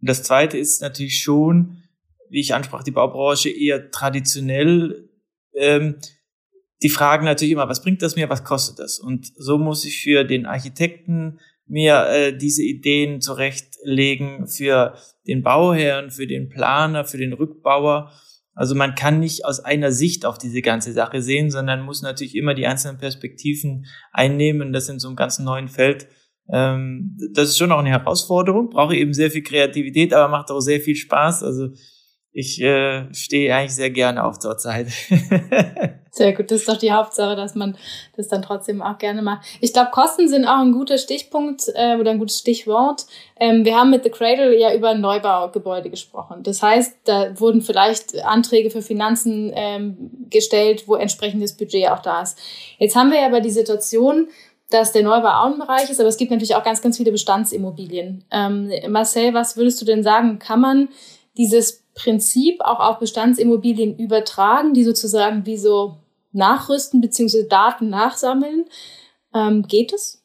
Und 0.00 0.08
das 0.08 0.22
Zweite 0.22 0.58
ist 0.58 0.80
natürlich 0.82 1.20
schon, 1.20 1.82
wie 2.30 2.40
ich 2.40 2.54
ansprach, 2.54 2.82
die 2.82 2.90
Baubranche 2.90 3.50
eher 3.50 3.90
traditionell. 3.90 5.08
Ähm, 5.54 5.96
die 6.82 6.90
fragen 6.90 7.24
natürlich 7.24 7.52
immer, 7.52 7.68
was 7.68 7.82
bringt 7.82 8.02
das 8.02 8.14
mir, 8.14 8.28
was 8.28 8.44
kostet 8.44 8.78
das? 8.78 8.98
Und 8.98 9.32
so 9.36 9.58
muss 9.58 9.84
ich 9.84 10.02
für 10.02 10.24
den 10.24 10.46
Architekten 10.46 11.40
mir 11.66 12.06
äh, 12.08 12.36
diese 12.36 12.62
Ideen 12.62 13.20
zurechtlegen 13.78 14.46
für 14.46 14.94
den 15.26 15.42
Bauherrn, 15.42 16.10
für 16.10 16.26
den 16.26 16.48
Planer, 16.48 17.04
für 17.04 17.18
den 17.18 17.32
Rückbauer. 17.32 18.12
Also 18.54 18.74
man 18.74 18.94
kann 18.94 19.20
nicht 19.20 19.44
aus 19.44 19.60
einer 19.60 19.92
Sicht 19.92 20.26
auf 20.26 20.36
diese 20.36 20.62
ganze 20.62 20.92
Sache 20.92 21.22
sehen, 21.22 21.50
sondern 21.50 21.82
muss 21.82 22.02
natürlich 22.02 22.34
immer 22.34 22.54
die 22.54 22.66
einzelnen 22.66 22.98
Perspektiven 22.98 23.86
einnehmen. 24.12 24.72
Das 24.72 24.88
in 24.88 24.98
so 24.98 25.08
einem 25.08 25.16
ganzen 25.16 25.44
neuen 25.44 25.68
Feld. 25.68 26.08
Ähm, 26.52 27.16
das 27.34 27.50
ist 27.50 27.58
schon 27.58 27.72
auch 27.72 27.78
eine 27.78 27.90
Herausforderung, 27.90 28.70
brauche 28.70 28.96
eben 28.96 29.12
sehr 29.12 29.30
viel 29.30 29.42
Kreativität, 29.42 30.12
aber 30.14 30.28
macht 30.28 30.50
auch 30.50 30.60
sehr 30.60 30.80
viel 30.80 30.96
Spaß. 30.96 31.42
Also 31.42 31.68
ich 32.32 32.60
äh, 32.60 33.12
stehe 33.12 33.54
eigentlich 33.54 33.74
sehr 33.74 33.90
gerne 33.90 34.24
auf 34.24 34.38
zur 34.38 34.58
Zeit. 34.58 34.88
sehr 36.10 36.32
gut, 36.34 36.50
das 36.50 36.60
ist 36.60 36.68
doch 36.68 36.76
die 36.76 36.92
Hauptsache, 36.92 37.34
dass 37.36 37.54
man 37.54 37.76
das 38.16 38.28
dann 38.28 38.42
trotzdem 38.42 38.82
auch 38.82 38.98
gerne 38.98 39.22
macht. 39.22 39.46
Ich 39.60 39.72
glaube, 39.72 39.90
Kosten 39.90 40.28
sind 40.28 40.46
auch 40.46 40.58
ein 40.58 40.72
guter 40.72 40.98
Stichpunkt 40.98 41.64
äh, 41.74 41.96
oder 41.96 42.10
ein 42.10 42.18
gutes 42.18 42.38
Stichwort. 42.38 43.06
Ähm, 43.40 43.64
wir 43.64 43.76
haben 43.76 43.90
mit 43.90 44.04
The 44.04 44.10
Cradle 44.10 44.58
ja 44.58 44.74
über 44.74 44.94
Neubaugebäude 44.94 45.90
gesprochen. 45.90 46.42
Das 46.42 46.62
heißt, 46.62 46.98
da 47.04 47.38
wurden 47.40 47.62
vielleicht 47.62 48.22
Anträge 48.24 48.70
für 48.70 48.82
Finanzen 48.82 49.50
ähm, 49.54 50.26
gestellt, 50.28 50.84
wo 50.86 50.96
entsprechendes 50.96 51.56
Budget 51.56 51.88
auch 51.88 52.00
da 52.00 52.22
ist. 52.22 52.38
Jetzt 52.78 52.94
haben 52.94 53.10
wir 53.10 53.20
ja 53.20 53.26
aber 53.26 53.40
die 53.40 53.50
Situation, 53.50 54.28
dass 54.70 54.92
der 54.92 55.02
Neubau 55.02 55.28
auch 55.28 55.52
ein 55.52 55.58
Bereich 55.58 55.88
ist, 55.88 55.98
aber 55.98 56.10
es 56.10 56.18
gibt 56.18 56.30
natürlich 56.30 56.54
auch 56.54 56.64
ganz, 56.64 56.82
ganz 56.82 56.98
viele 56.98 57.10
Bestandsimmobilien. 57.10 58.24
Ähm, 58.30 58.70
Marcel, 58.88 59.32
was 59.32 59.56
würdest 59.56 59.80
du 59.80 59.86
denn 59.86 60.02
sagen? 60.02 60.38
Kann 60.38 60.60
man 60.60 60.88
dieses 61.38 61.87
Prinzip 61.98 62.60
auch 62.60 62.78
auf 62.78 63.00
Bestandsimmobilien 63.00 63.98
übertragen, 63.98 64.72
die 64.72 64.84
sozusagen 64.84 65.44
wie 65.46 65.56
so 65.56 65.98
nachrüsten 66.32 67.00
bzw. 67.00 67.48
Daten 67.48 67.90
nachsammeln. 67.90 68.66
Ähm, 69.34 69.62
geht 69.66 69.92
es? 69.92 70.22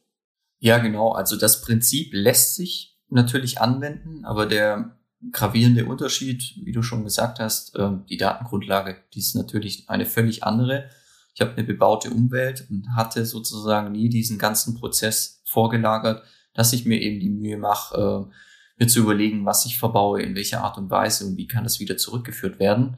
Ja, 0.59 0.77
genau. 0.77 1.11
Also 1.11 1.35
das 1.35 1.61
Prinzip 1.61 2.09
lässt 2.13 2.55
sich 2.55 2.95
natürlich 3.09 3.59
anwenden, 3.59 4.23
aber 4.23 4.45
der 4.45 4.97
gravierende 5.31 5.85
Unterschied, 5.85 6.43
wie 6.63 6.71
du 6.71 6.83
schon 6.83 7.03
gesagt 7.03 7.39
hast, 7.39 7.75
äh, 7.75 7.89
die 8.07 8.17
Datengrundlage, 8.17 8.97
die 9.13 9.19
ist 9.19 9.35
natürlich 9.35 9.89
eine 9.89 10.05
völlig 10.05 10.43
andere. 10.43 10.89
Ich 11.33 11.41
habe 11.41 11.53
eine 11.53 11.63
bebaute 11.63 12.11
Umwelt 12.11 12.67
und 12.69 12.95
hatte 12.95 13.25
sozusagen 13.25 13.93
nie 13.93 14.09
diesen 14.09 14.37
ganzen 14.37 14.75
Prozess 14.75 15.41
vorgelagert, 15.45 16.23
dass 16.53 16.73
ich 16.73 16.85
mir 16.85 17.01
eben 17.01 17.19
die 17.19 17.29
Mühe 17.29 17.57
mache, 17.57 18.27
äh, 18.29 18.33
mir 18.77 18.87
zu 18.87 18.99
überlegen, 18.99 19.45
was 19.45 19.65
ich 19.65 19.77
verbaue, 19.77 20.21
in 20.21 20.35
welcher 20.35 20.63
Art 20.63 20.77
und 20.77 20.89
Weise 20.89 21.25
und 21.25 21.37
wie 21.37 21.47
kann 21.47 21.63
das 21.63 21.79
wieder 21.79 21.97
zurückgeführt 21.97 22.59
werden. 22.59 22.97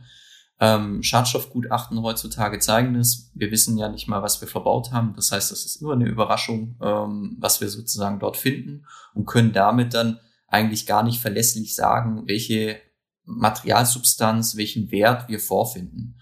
Ähm, 0.59 1.03
Schadstoffgutachten 1.03 2.01
heutzutage 2.01 2.59
zeigen 2.59 2.95
es. 2.95 3.29
Wir 3.33 3.51
wissen 3.51 3.77
ja 3.77 3.89
nicht 3.89 4.07
mal, 4.07 4.23
was 4.23 4.39
wir 4.39 4.47
verbaut 4.47 4.91
haben. 4.91 5.13
Das 5.15 5.31
heißt, 5.31 5.51
das 5.51 5.65
ist 5.65 5.81
immer 5.81 5.93
eine 5.93 6.07
Überraschung, 6.07 6.77
ähm, 6.81 7.35
was 7.39 7.59
wir 7.59 7.69
sozusagen 7.69 8.19
dort 8.19 8.38
finden 8.38 8.85
und 9.13 9.25
können 9.25 9.51
damit 9.51 9.93
dann 9.93 10.19
eigentlich 10.47 10.85
gar 10.85 11.03
nicht 11.03 11.19
verlässlich 11.19 11.75
sagen, 11.75 12.23
welche 12.27 12.79
Materialsubstanz, 13.25 14.55
welchen 14.55 14.91
Wert 14.91 15.27
wir 15.27 15.39
vorfinden. 15.39 16.19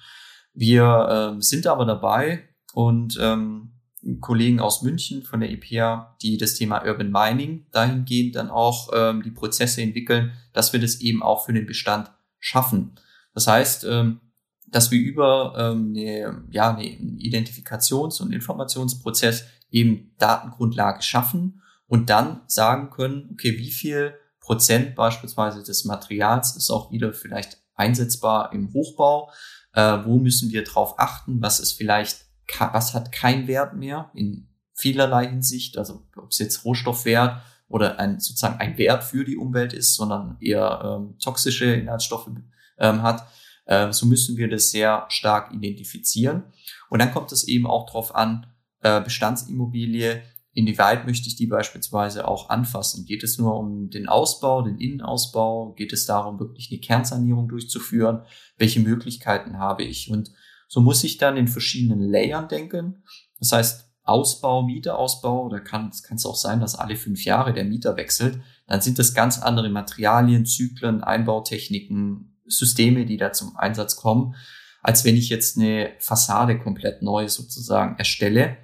Wir 0.53 1.35
äh, 1.35 1.41
sind 1.41 1.67
aber 1.67 1.85
dabei 1.85 2.47
und 2.73 3.17
ähm, 3.21 3.72
Kollegen 4.19 4.59
aus 4.59 4.81
München 4.81 5.23
von 5.23 5.39
der 5.39 5.51
EPA, 5.51 6.15
die 6.21 6.37
das 6.37 6.55
Thema 6.55 6.85
Urban 6.85 7.11
Mining 7.11 7.65
dahingehend 7.71 8.35
dann 8.35 8.49
auch 8.49 8.89
ähm, 8.93 9.23
die 9.23 9.31
Prozesse 9.31 9.81
entwickeln, 9.81 10.33
dass 10.51 10.73
wir 10.73 10.79
das 10.79 11.01
eben 11.01 11.23
auch 11.23 11.45
für 11.45 11.53
den 11.53 11.65
Bestand 11.65 12.11
schaffen. 12.39 12.95
Das 13.33 13.47
heißt, 13.47 13.85
ähm, 13.85 14.19
dass 14.67 14.91
wir 14.91 14.99
über 14.99 15.53
ähm, 15.57 15.93
eine, 15.95 16.43
ja, 16.51 16.75
einen 16.75 17.17
Identifikations- 17.17 18.21
und 18.21 18.33
Informationsprozess 18.33 19.45
eben 19.71 20.13
Datengrundlage 20.17 21.01
schaffen 21.01 21.61
und 21.87 22.09
dann 22.09 22.41
sagen 22.47 22.89
können, 22.89 23.29
okay, 23.31 23.57
wie 23.57 23.71
viel 23.71 24.15
Prozent 24.39 24.95
beispielsweise 24.95 25.63
des 25.63 25.85
Materials 25.85 26.57
ist 26.57 26.69
auch 26.69 26.91
wieder 26.91 27.13
vielleicht 27.13 27.59
einsetzbar 27.75 28.51
im 28.51 28.73
Hochbau, 28.73 29.31
äh, 29.73 29.99
wo 30.05 30.17
müssen 30.19 30.51
wir 30.51 30.63
drauf 30.63 30.99
achten, 30.99 31.41
was 31.41 31.59
ist 31.59 31.73
vielleicht, 31.73 32.25
was 32.59 32.93
hat 32.93 33.11
kein 33.11 33.47
Wert 33.47 33.75
mehr 33.75 34.11
in 34.13 34.47
vielerlei 34.73 35.27
Hinsicht, 35.27 35.77
also 35.77 36.05
ob 36.15 36.31
es 36.31 36.39
jetzt 36.39 36.65
Rohstoffwert 36.65 37.41
oder 37.67 37.99
ein, 37.99 38.19
sozusagen 38.19 38.59
ein 38.59 38.77
Wert 38.77 39.03
für 39.03 39.23
die 39.23 39.37
Umwelt 39.37 39.73
ist, 39.73 39.95
sondern 39.95 40.37
eher 40.39 40.81
ähm, 40.83 41.17
toxische 41.19 41.73
Inhaltsstoffe 41.73 42.29
ähm, 42.77 43.01
hat. 43.01 43.27
Äh, 43.65 43.91
so 43.91 44.05
müssen 44.05 44.37
wir 44.37 44.49
das 44.49 44.71
sehr 44.71 45.05
stark 45.09 45.53
identifizieren. 45.53 46.43
Und 46.89 46.99
dann 46.99 47.11
kommt 47.11 47.31
es 47.31 47.47
eben 47.47 47.65
auch 47.65 47.85
darauf 47.85 48.13
an, 48.15 48.47
äh, 48.81 49.01
Bestandsimmobilie, 49.01 50.21
inwieweit 50.53 51.05
möchte 51.07 51.27
ich 51.27 51.35
die 51.35 51.47
beispielsweise 51.47 52.27
auch 52.27 52.49
anfassen? 52.49 53.05
Geht 53.05 53.23
es 53.23 53.37
nur 53.37 53.57
um 53.57 53.89
den 53.89 54.07
Ausbau, 54.07 54.61
den 54.61 54.77
Innenausbau? 54.77 55.73
Geht 55.73 55.93
es 55.93 56.05
darum, 56.05 56.39
wirklich 56.39 56.69
eine 56.71 56.79
Kernsanierung 56.79 57.47
durchzuführen? 57.47 58.21
Welche 58.57 58.79
Möglichkeiten 58.79 59.57
habe 59.57 59.83
ich? 59.83 60.11
Und 60.11 60.31
so 60.73 60.81
muss 60.81 61.03
ich 61.03 61.19
dann 61.19 61.37
in 61.37 61.47
verschiedenen 61.47 62.01
Layern 62.01 62.47
denken. 62.47 63.03
Das 63.37 63.51
heißt, 63.51 63.91
Ausbau, 64.01 64.63
Mieterausbau, 64.63 65.47
da 65.49 65.59
kann 65.59 65.91
es 65.91 66.25
auch 66.25 66.35
sein, 66.35 66.61
dass 66.61 66.73
alle 66.73 66.95
fünf 66.95 67.25
Jahre 67.25 67.53
der 67.53 67.63
Mieter 67.63 67.95
wechselt, 67.95 68.39
dann 68.65 68.81
sind 68.81 68.97
das 68.97 69.13
ganz 69.13 69.37
andere 69.37 69.69
Materialien, 69.69 70.47
Zyklen, 70.47 71.03
Einbautechniken, 71.03 72.39
Systeme, 72.47 73.05
die 73.05 73.17
da 73.17 73.33
zum 73.33 73.55
Einsatz 73.55 73.97
kommen, 73.97 74.33
als 74.81 75.05
wenn 75.05 75.15
ich 75.15 75.29
jetzt 75.29 75.59
eine 75.59 75.91
Fassade 75.99 76.57
komplett 76.57 77.03
neu 77.03 77.29
sozusagen 77.29 77.99
erstelle. 77.99 78.57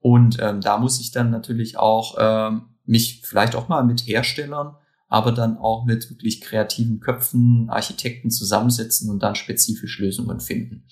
Und 0.00 0.36
ähm, 0.42 0.60
da 0.60 0.76
muss 0.76 1.00
ich 1.00 1.12
dann 1.12 1.30
natürlich 1.30 1.78
auch 1.78 2.16
ähm, 2.18 2.74
mich 2.84 3.22
vielleicht 3.24 3.54
auch 3.54 3.68
mal 3.68 3.84
mit 3.84 4.02
Herstellern, 4.02 4.76
aber 5.08 5.32
dann 5.32 5.56
auch 5.56 5.86
mit 5.86 6.10
wirklich 6.10 6.42
kreativen 6.42 7.00
Köpfen, 7.00 7.70
Architekten 7.70 8.30
zusammensetzen 8.30 9.08
und 9.08 9.22
dann 9.22 9.34
spezifisch 9.34 9.98
Lösungen 9.98 10.40
finden. 10.40 10.84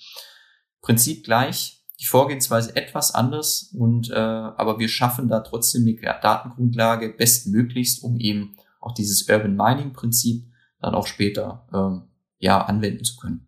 Prinzip 0.83 1.23
gleich, 1.23 1.81
die 1.99 2.05
Vorgehensweise 2.05 2.75
etwas 2.75 3.15
anders 3.15 3.73
und 3.73 4.11
äh, 4.11 4.15
aber 4.15 4.77
wir 4.77 4.89
schaffen 4.89 5.29
da 5.29 5.39
trotzdem 5.39 5.87
eine 5.87 6.19
Datengrundlage 6.19 7.09
bestmöglichst, 7.17 8.03
um 8.03 8.17
eben 8.19 8.57
auch 8.81 8.91
dieses 8.91 9.29
Urban 9.29 9.55
Mining 9.55 9.93
Prinzip 9.93 10.45
dann 10.81 10.93
auch 10.93 11.07
später 11.07 11.65
ähm, 11.73 12.09
ja 12.37 12.61
anwenden 12.61 13.05
zu 13.05 13.15
können. 13.15 13.47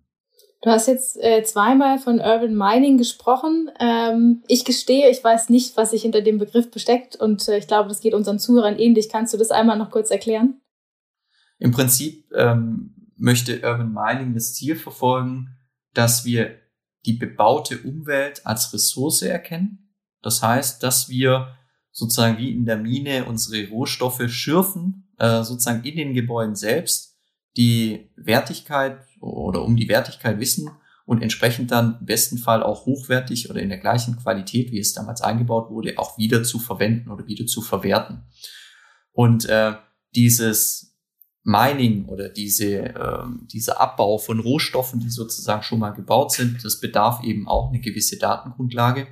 Du 0.62 0.70
hast 0.72 0.88
jetzt 0.88 1.18
äh, 1.22 1.44
zweimal 1.44 2.00
von 2.00 2.20
Urban 2.20 2.56
Mining 2.56 2.98
gesprochen. 2.98 3.70
Ähm, 3.82 4.42
ich 4.48 4.64
gestehe, 4.64 5.12
ich 5.12 5.22
weiß 5.22 5.50
nicht, 5.50 5.76
was 5.76 5.92
sich 5.92 6.04
hinter 6.04 6.22
dem 6.22 6.40
Begriff 6.40 6.72
besteckt 6.72 7.18
und 7.18 7.48
äh, 7.50 7.58
ich 7.58 7.68
glaube, 7.68 7.90
das 7.90 8.00
geht 8.00 8.14
unseren 8.14 8.40
Zuhörern 8.40 8.80
ähnlich. 8.80 9.10
Kannst 9.10 9.34
du 9.34 9.38
das 9.38 9.52
einmal 9.52 9.78
noch 9.78 9.92
kurz 9.92 10.10
erklären? 10.10 10.62
Im 11.60 11.72
Prinzip 11.72 12.32
ähm, 12.34 12.96
möchte 13.18 13.62
Urban 13.62 13.94
Mining 13.94 14.34
das 14.34 14.54
Ziel 14.54 14.78
verfolgen, 14.78 15.50
dass 15.94 16.24
wir 16.24 16.65
die 17.06 17.14
bebaute 17.14 17.80
Umwelt 17.80 18.46
als 18.46 18.74
Ressource 18.74 19.22
erkennen. 19.22 19.94
Das 20.22 20.42
heißt, 20.42 20.82
dass 20.82 21.10
wir 21.10 21.56
sozusagen 21.92 22.38
wie 22.38 22.52
in 22.52 22.66
der 22.66 22.78
Mine 22.78 23.26
unsere 23.26 23.70
Rohstoffe 23.70 24.28
schürfen, 24.28 25.08
äh, 25.18 25.44
sozusagen 25.44 25.84
in 25.84 25.96
den 25.96 26.14
Gebäuden 26.14 26.56
selbst, 26.56 27.18
die 27.56 28.10
Wertigkeit 28.18 29.00
oder 29.22 29.64
um 29.64 29.78
die 29.78 29.88
Wertigkeit 29.88 30.40
wissen 30.40 30.70
und 31.06 31.22
entsprechend 31.22 31.72
dann 31.72 31.98
im 32.00 32.06
besten 32.06 32.38
Fall 32.38 32.64
auch 32.64 32.86
hochwertig 32.86 33.50
oder 33.50 33.62
in 33.62 33.70
der 33.70 33.78
gleichen 33.78 34.18
Qualität, 34.18 34.72
wie 34.72 34.80
es 34.80 34.94
damals 34.94 35.22
eingebaut 35.22 35.70
wurde, 35.70 35.98
auch 35.98 36.18
wieder 36.18 36.44
zu 36.44 36.60
verwenden 36.60 37.12
oder 37.12 37.28
wieder 37.28 37.46
zu 37.46 37.62
verwerten. 37.62 38.24
Und 39.12 39.46
äh, 39.46 39.76
dieses 40.16 40.95
Mining 41.46 42.06
oder 42.06 42.28
diese, 42.28 42.96
äh, 42.96 43.24
dieser 43.52 43.80
Abbau 43.80 44.18
von 44.18 44.40
Rohstoffen, 44.40 45.00
die 45.00 45.10
sozusagen 45.10 45.62
schon 45.62 45.78
mal 45.80 45.92
gebaut 45.92 46.32
sind, 46.32 46.66
das 46.66 46.80
bedarf 46.80 47.24
eben 47.24 47.48
auch 47.48 47.70
eine 47.70 47.80
gewisse 47.80 48.18
Datengrundlage. 48.18 49.08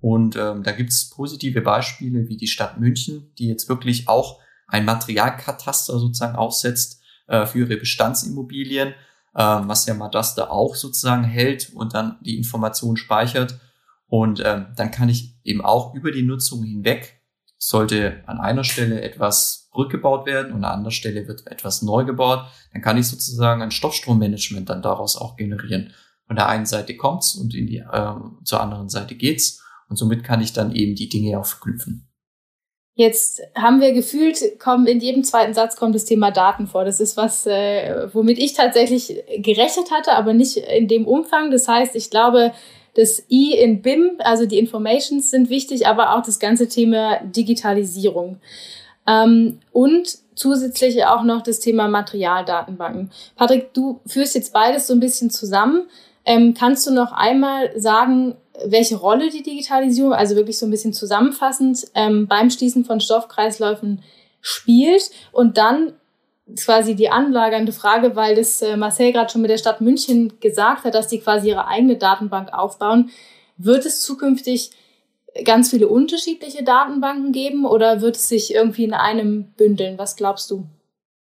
Und 0.00 0.36
ähm, 0.36 0.62
da 0.62 0.70
gibt 0.70 0.90
es 0.90 1.10
positive 1.10 1.60
Beispiele 1.60 2.28
wie 2.28 2.36
die 2.36 2.46
Stadt 2.46 2.78
München, 2.78 3.32
die 3.38 3.48
jetzt 3.48 3.68
wirklich 3.68 4.08
auch 4.08 4.38
ein 4.68 4.84
Materialkataster 4.84 5.98
sozusagen 5.98 6.36
aufsetzt 6.36 7.02
äh, 7.26 7.46
für 7.46 7.58
ihre 7.58 7.76
Bestandsimmobilien, 7.76 8.90
äh, 8.90 8.94
was 9.34 9.86
ja 9.86 9.94
Madasta 9.94 10.48
auch 10.48 10.76
sozusagen 10.76 11.24
hält 11.24 11.72
und 11.74 11.94
dann 11.94 12.18
die 12.20 12.36
Information 12.36 12.96
speichert. 12.96 13.58
Und 14.06 14.40
ähm, 14.44 14.66
dann 14.76 14.92
kann 14.92 15.08
ich 15.08 15.34
eben 15.42 15.62
auch 15.62 15.94
über 15.94 16.12
die 16.12 16.22
Nutzung 16.22 16.62
hinweg, 16.62 17.20
sollte 17.58 18.22
an 18.26 18.38
einer 18.38 18.62
Stelle 18.62 19.02
etwas 19.02 19.65
rückgebaut 19.76 20.26
werden 20.26 20.52
und 20.52 20.64
an 20.64 20.78
anderer 20.78 20.90
Stelle 20.90 21.26
wird 21.28 21.46
etwas 21.46 21.82
neu 21.82 22.04
gebaut, 22.04 22.46
dann 22.72 22.82
kann 22.82 22.98
ich 22.98 23.08
sozusagen 23.08 23.62
ein 23.62 23.70
Stoffstrommanagement 23.70 24.68
dann 24.68 24.82
daraus 24.82 25.16
auch 25.16 25.36
generieren. 25.36 25.92
Von 26.26 26.36
der 26.36 26.48
einen 26.48 26.66
Seite 26.66 26.96
kommt's 26.96 27.34
und 27.34 27.54
in 27.54 27.66
die, 27.66 27.78
äh, 27.78 28.14
zur 28.44 28.60
anderen 28.60 28.88
Seite 28.88 29.14
geht's 29.14 29.62
und 29.88 29.96
somit 29.96 30.24
kann 30.24 30.40
ich 30.40 30.52
dann 30.52 30.74
eben 30.74 30.94
die 30.94 31.08
Dinge 31.08 31.38
auch 31.38 31.46
verknüpfen. 31.46 32.08
Jetzt 32.98 33.42
haben 33.54 33.82
wir 33.82 33.92
gefühlt, 33.92 34.58
kommen 34.58 34.86
in 34.86 35.00
jedem 35.00 35.22
zweiten 35.22 35.52
Satz 35.52 35.76
kommt 35.76 35.94
das 35.94 36.06
Thema 36.06 36.30
Daten 36.30 36.66
vor. 36.66 36.86
Das 36.86 36.98
ist 36.98 37.18
was, 37.18 37.46
äh, 37.46 38.08
womit 38.14 38.38
ich 38.38 38.54
tatsächlich 38.54 39.22
gerechnet 39.36 39.90
hatte, 39.90 40.12
aber 40.12 40.32
nicht 40.32 40.56
in 40.56 40.88
dem 40.88 41.06
Umfang. 41.06 41.50
Das 41.50 41.68
heißt, 41.68 41.94
ich 41.94 42.08
glaube, 42.08 42.52
das 42.94 43.22
I 43.30 43.54
in 43.54 43.82
BIM, 43.82 44.12
also 44.20 44.46
die 44.46 44.58
Informations 44.58 45.30
sind 45.30 45.50
wichtig, 45.50 45.86
aber 45.86 46.16
auch 46.16 46.22
das 46.22 46.38
ganze 46.38 46.68
Thema 46.68 47.20
Digitalisierung. 47.24 48.40
Ähm, 49.06 49.60
und 49.72 50.18
zusätzlich 50.34 51.04
auch 51.04 51.22
noch 51.22 51.42
das 51.42 51.60
Thema 51.60 51.88
Materialdatenbanken. 51.88 53.10
Patrick, 53.36 53.72
du 53.72 54.00
führst 54.06 54.34
jetzt 54.34 54.52
beides 54.52 54.86
so 54.86 54.94
ein 54.94 55.00
bisschen 55.00 55.30
zusammen. 55.30 55.88
Ähm, 56.24 56.54
kannst 56.54 56.86
du 56.86 56.92
noch 56.92 57.12
einmal 57.12 57.78
sagen, 57.78 58.36
welche 58.64 58.96
Rolle 58.96 59.30
die 59.30 59.42
Digitalisierung, 59.42 60.12
also 60.12 60.36
wirklich 60.36 60.58
so 60.58 60.66
ein 60.66 60.70
bisschen 60.70 60.92
zusammenfassend, 60.92 61.86
ähm, 61.94 62.26
beim 62.26 62.50
Schließen 62.50 62.84
von 62.84 63.00
Stoffkreisläufen 63.00 64.02
spielt 64.40 65.10
und 65.32 65.56
dann 65.56 65.92
quasi 66.58 66.94
die 66.94 67.08
anlagernde 67.08 67.72
Frage, 67.72 68.14
weil 68.14 68.36
das 68.36 68.62
äh, 68.62 68.76
Marcel 68.76 69.12
gerade 69.12 69.30
schon 69.30 69.42
mit 69.42 69.50
der 69.50 69.58
Stadt 69.58 69.80
München 69.80 70.38
gesagt 70.40 70.84
hat, 70.84 70.94
dass 70.94 71.08
die 71.08 71.18
quasi 71.18 71.48
ihre 71.48 71.66
eigene 71.66 71.96
Datenbank 71.96 72.52
aufbauen. 72.52 73.10
Wird 73.56 73.84
es 73.84 74.02
zukünftig 74.02 74.70
ganz 75.44 75.70
viele 75.70 75.88
unterschiedliche 75.88 76.64
Datenbanken 76.64 77.32
geben 77.32 77.64
oder 77.64 78.00
wird 78.00 78.16
es 78.16 78.28
sich 78.28 78.54
irgendwie 78.54 78.84
in 78.84 78.94
einem 78.94 79.52
bündeln? 79.56 79.98
Was 79.98 80.16
glaubst 80.16 80.50
du? 80.50 80.66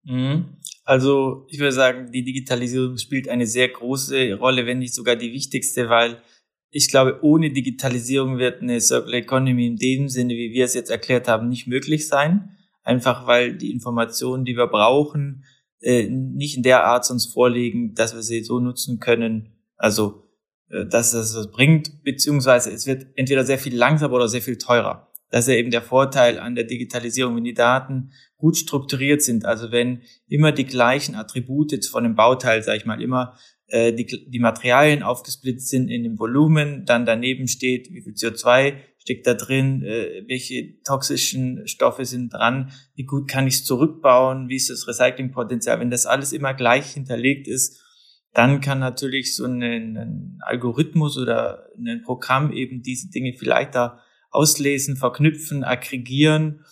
Mhm. 0.04 0.58
Also 0.86 1.46
ich 1.50 1.60
würde 1.60 1.72
sagen, 1.72 2.12
die 2.12 2.24
Digitalisierung 2.24 2.98
spielt 2.98 3.30
eine 3.30 3.46
sehr 3.46 3.70
große 3.70 4.34
Rolle, 4.34 4.66
wenn 4.66 4.80
nicht 4.80 4.96
sogar 4.96 5.16
die 5.16 5.32
wichtigste, 5.32 5.90
weil 5.90 6.22
ich 6.72 6.90
glaube, 6.90 7.20
ohne 7.22 7.52
Digitalisierung 7.52 8.38
wird 8.38 8.62
eine 8.62 8.80
Circular 8.80 9.20
Economy 9.20 9.68
in 9.68 9.76
dem 9.78 10.10
Sinne, 10.10 10.34
wie 10.34 10.52
wir 10.52 10.66
es 10.66 10.74
jetzt 10.74 10.92
erklärt 10.92 11.28
haben, 11.28 11.50
nicht 11.50 11.68
möglich 11.68 12.08
sein. 12.08 12.58
Einfach 12.84 13.28
weil 13.28 13.56
die 13.56 13.72
Informationen, 13.72 14.46
die 14.46 14.56
wir 14.56 14.68
brauchen, 14.68 15.46
äh, 15.82 16.08
nicht 16.10 16.58
in 16.58 16.64
der 16.64 16.86
Art 16.86 17.10
uns 17.10 17.26
vorliegen, 17.26 17.94
dass 17.94 18.16
wir 18.16 18.22
sie 18.22 18.44
so 18.44 18.60
nutzen 18.60 19.00
können. 19.00 19.50
Also 19.78 20.29
dass 20.69 21.13
es 21.13 21.36
was 21.36 21.51
bringt, 21.51 22.03
beziehungsweise 22.03 22.71
es 22.71 22.86
wird 22.86 23.08
entweder 23.15 23.43
sehr 23.43 23.60
viel 23.60 23.75
langsamer 23.75 24.13
oder 24.13 24.27
sehr 24.27 24.41
viel 24.41 24.58
teurer. 24.58 25.08
Das 25.32 25.47
ist 25.47 25.53
ja 25.53 25.60
eben 25.60 25.71
der 25.71 25.82
Vorteil 25.82 26.39
an 26.39 26.55
der 26.55 26.63
Digitalisierung, 26.63 27.36
wenn 27.36 27.43
die 27.43 27.53
Daten 27.53 28.12
gut 28.38 28.58
strukturiert 28.58 29.21
sind, 29.21 29.45
also 29.45 29.71
wenn 29.71 30.01
immer 30.27 30.51
die 30.51 30.65
gleichen 30.65 31.15
Attribute 31.15 31.86
von 31.86 32.03
dem 32.03 32.15
Bauteil, 32.15 32.63
sage 32.63 32.77
ich 32.77 32.86
mal, 32.86 33.01
immer 33.01 33.38
äh, 33.67 33.93
die, 33.93 34.05
die 34.05 34.39
Materialien 34.39 35.03
aufgesplittet 35.03 35.62
sind 35.62 35.89
in 35.89 36.03
dem 36.03 36.17
Volumen, 36.17 36.86
dann 36.86 37.05
daneben 37.05 37.47
steht, 37.47 37.91
wie 37.91 38.01
viel 38.01 38.13
CO2 38.13 38.77
steckt 38.97 39.27
da 39.27 39.34
drin, 39.36 39.84
äh, 39.84 40.23
welche 40.27 40.82
toxischen 40.84 41.67
Stoffe 41.67 42.05
sind 42.05 42.34
dran, 42.34 42.72
wie 42.95 43.05
gut 43.05 43.30
kann 43.30 43.47
ich 43.47 43.55
es 43.55 43.65
zurückbauen, 43.65 44.49
wie 44.49 44.55
ist 44.55 44.70
das 44.70 44.88
Recyclingpotenzial, 44.88 45.80
wenn 45.80 45.91
das 45.91 46.05
alles 46.05 46.32
immer 46.32 46.53
gleich 46.53 46.93
hinterlegt 46.93 47.47
ist, 47.47 47.80
dann 48.34 48.61
kann 48.61 48.80
natürlich 48.80 49.36
so 49.36 49.45
ein, 49.45 49.61
ein 49.61 50.39
Algorithmus 50.41 51.17
oder 51.17 51.67
ein 51.77 52.03
Programm 52.03 52.51
eben 52.51 52.82
diese 52.82 53.09
Dinge 53.09 53.34
vielleicht 53.34 53.75
da 53.75 53.99
auslesen, 54.30 54.97
verknüpfen, 54.97 55.63
aggregieren 55.63 56.63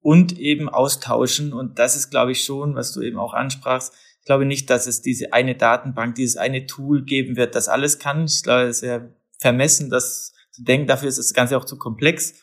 und 0.00 0.38
eben 0.38 0.68
austauschen. 0.68 1.52
Und 1.52 1.78
das 1.78 1.96
ist, 1.96 2.10
glaube 2.10 2.32
ich, 2.32 2.44
schon, 2.44 2.74
was 2.74 2.92
du 2.92 3.02
eben 3.02 3.18
auch 3.18 3.34
ansprachst. 3.34 3.92
Ich 4.20 4.26
glaube 4.26 4.44
nicht, 4.44 4.70
dass 4.70 4.86
es 4.86 5.02
diese 5.02 5.32
eine 5.32 5.56
Datenbank, 5.56 6.14
dieses 6.14 6.36
eine 6.36 6.66
Tool 6.66 7.04
geben 7.04 7.36
wird, 7.36 7.54
das 7.54 7.68
alles 7.68 7.98
kann. 7.98 8.26
Ich 8.26 8.42
glaube, 8.42 8.68
es 8.68 8.76
ist 8.76 8.88
ja 8.88 9.08
vermessen, 9.38 9.90
das 9.90 10.32
zu 10.52 10.62
denken. 10.62 10.86
Dafür 10.86 11.08
ist 11.08 11.18
das 11.18 11.34
Ganze 11.34 11.56
auch 11.56 11.64
zu 11.64 11.76
komplex. 11.76 12.34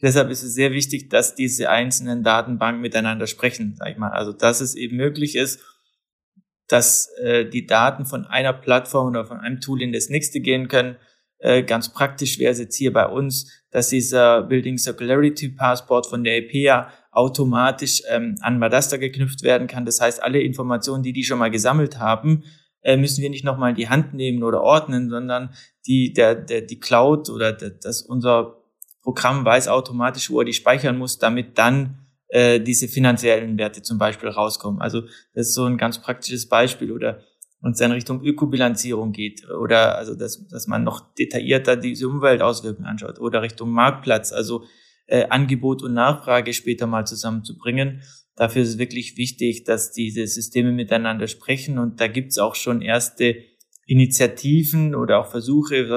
Deshalb 0.00 0.30
ist 0.30 0.44
es 0.44 0.54
sehr 0.54 0.72
wichtig, 0.72 1.10
dass 1.10 1.34
diese 1.34 1.70
einzelnen 1.70 2.22
Datenbanken 2.22 2.80
miteinander 2.80 3.26
sprechen, 3.26 3.74
sag 3.76 3.90
ich 3.90 3.98
mal. 3.98 4.12
Also, 4.12 4.32
dass 4.32 4.60
es 4.60 4.76
eben 4.76 4.96
möglich 4.96 5.34
ist, 5.34 5.60
dass 6.68 7.08
äh, 7.22 7.44
die 7.44 7.66
Daten 7.66 8.06
von 8.06 8.26
einer 8.26 8.52
Plattform 8.52 9.08
oder 9.08 9.24
von 9.24 9.38
einem 9.40 9.60
Tool 9.60 9.82
in 9.82 9.92
das 9.92 10.08
nächste 10.08 10.40
gehen 10.40 10.68
können, 10.68 10.96
Äh, 11.40 11.62
ganz 11.62 11.92
praktisch 11.92 12.38
wäre 12.40 12.50
es 12.50 12.58
jetzt 12.58 12.76
hier 12.76 12.92
bei 12.92 13.06
uns, 13.06 13.46
dass 13.70 13.90
dieser 13.90 14.42
Building 14.42 14.76
Circularity 14.76 15.50
Passport 15.50 16.06
von 16.06 16.24
der 16.24 16.36
EPA 16.36 16.90
automatisch 17.12 18.02
ähm, 18.10 18.34
an 18.40 18.58
Madasta 18.58 18.96
geknüpft 18.96 19.44
werden 19.44 19.68
kann. 19.68 19.84
Das 19.86 20.00
heißt, 20.00 20.20
alle 20.20 20.40
Informationen, 20.40 21.04
die 21.04 21.12
die 21.12 21.22
schon 21.22 21.38
mal 21.38 21.50
gesammelt 21.50 22.00
haben, 22.00 22.42
äh, 22.82 22.96
müssen 22.96 23.22
wir 23.22 23.30
nicht 23.30 23.44
nochmal 23.44 23.70
in 23.70 23.76
die 23.76 23.88
Hand 23.88 24.14
nehmen 24.14 24.42
oder 24.42 24.62
ordnen, 24.62 25.10
sondern 25.10 25.50
die, 25.86 26.12
der, 26.12 26.34
der, 26.34 26.62
die 26.62 26.80
Cloud 26.80 27.30
oder 27.30 27.52
der, 27.52 27.70
das 27.70 28.02
unser 28.02 28.56
Programm 29.02 29.44
weiß 29.44 29.68
automatisch, 29.68 30.30
wo 30.30 30.40
er 30.40 30.44
die 30.44 30.52
speichern 30.52 30.98
muss, 30.98 31.18
damit 31.18 31.56
dann 31.56 32.07
äh, 32.28 32.60
diese 32.60 32.88
finanziellen 32.88 33.58
Werte 33.58 33.82
zum 33.82 33.98
Beispiel 33.98 34.28
rauskommen. 34.28 34.80
Also 34.80 35.02
das 35.34 35.48
ist 35.48 35.54
so 35.54 35.64
ein 35.64 35.78
ganz 35.78 36.00
praktisches 36.00 36.48
Beispiel 36.48 36.92
oder 36.92 37.20
und 37.60 37.72
es 37.72 37.78
dann 37.78 37.90
Richtung 37.90 38.22
Ökobilanzierung 38.22 39.12
geht 39.12 39.48
oder 39.50 39.98
also 39.98 40.14
dass, 40.14 40.46
dass 40.46 40.68
man 40.68 40.84
noch 40.84 41.12
detaillierter 41.14 41.76
diese 41.76 42.08
Umweltauswirkungen 42.08 42.88
anschaut 42.88 43.18
oder 43.18 43.42
Richtung 43.42 43.70
Marktplatz, 43.70 44.32
also 44.32 44.64
äh, 45.06 45.26
Angebot 45.28 45.82
und 45.82 45.94
Nachfrage 45.94 46.52
später 46.52 46.86
mal 46.86 47.06
zusammenzubringen. 47.06 48.02
Dafür 48.36 48.62
ist 48.62 48.68
es 48.68 48.78
wirklich 48.78 49.16
wichtig, 49.16 49.64
dass 49.64 49.90
diese 49.90 50.26
Systeme 50.28 50.70
miteinander 50.70 51.26
sprechen 51.26 51.78
und 51.78 52.00
da 52.00 52.06
gibt 52.06 52.30
es 52.30 52.38
auch 52.38 52.54
schon 52.54 52.82
erste 52.82 53.42
Initiativen 53.86 54.94
oder 54.94 55.18
auch 55.18 55.30
Versuche, 55.30 55.88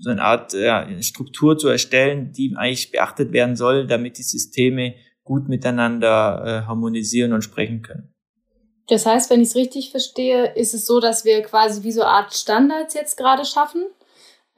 so 0.00 0.10
eine 0.10 0.22
Art 0.22 0.52
ja, 0.54 0.86
Struktur 1.02 1.58
zu 1.58 1.68
erstellen, 1.68 2.32
die 2.32 2.54
eigentlich 2.56 2.90
beachtet 2.90 3.32
werden 3.32 3.56
soll, 3.56 3.86
damit 3.86 4.18
die 4.18 4.22
Systeme 4.22 4.94
gut 5.24 5.48
miteinander 5.48 6.42
äh, 6.44 6.66
harmonisieren 6.66 7.32
und 7.32 7.42
sprechen 7.42 7.82
können. 7.82 8.14
Das 8.88 9.06
heißt, 9.06 9.30
wenn 9.30 9.40
ich 9.40 9.50
es 9.50 9.54
richtig 9.54 9.90
verstehe, 9.90 10.52
ist 10.54 10.74
es 10.74 10.86
so, 10.86 10.98
dass 10.98 11.24
wir 11.24 11.42
quasi 11.42 11.84
wie 11.84 11.92
so 11.92 12.02
eine 12.02 12.10
Art 12.10 12.34
Standards 12.34 12.94
jetzt 12.94 13.16
gerade 13.16 13.44
schaffen, 13.44 13.86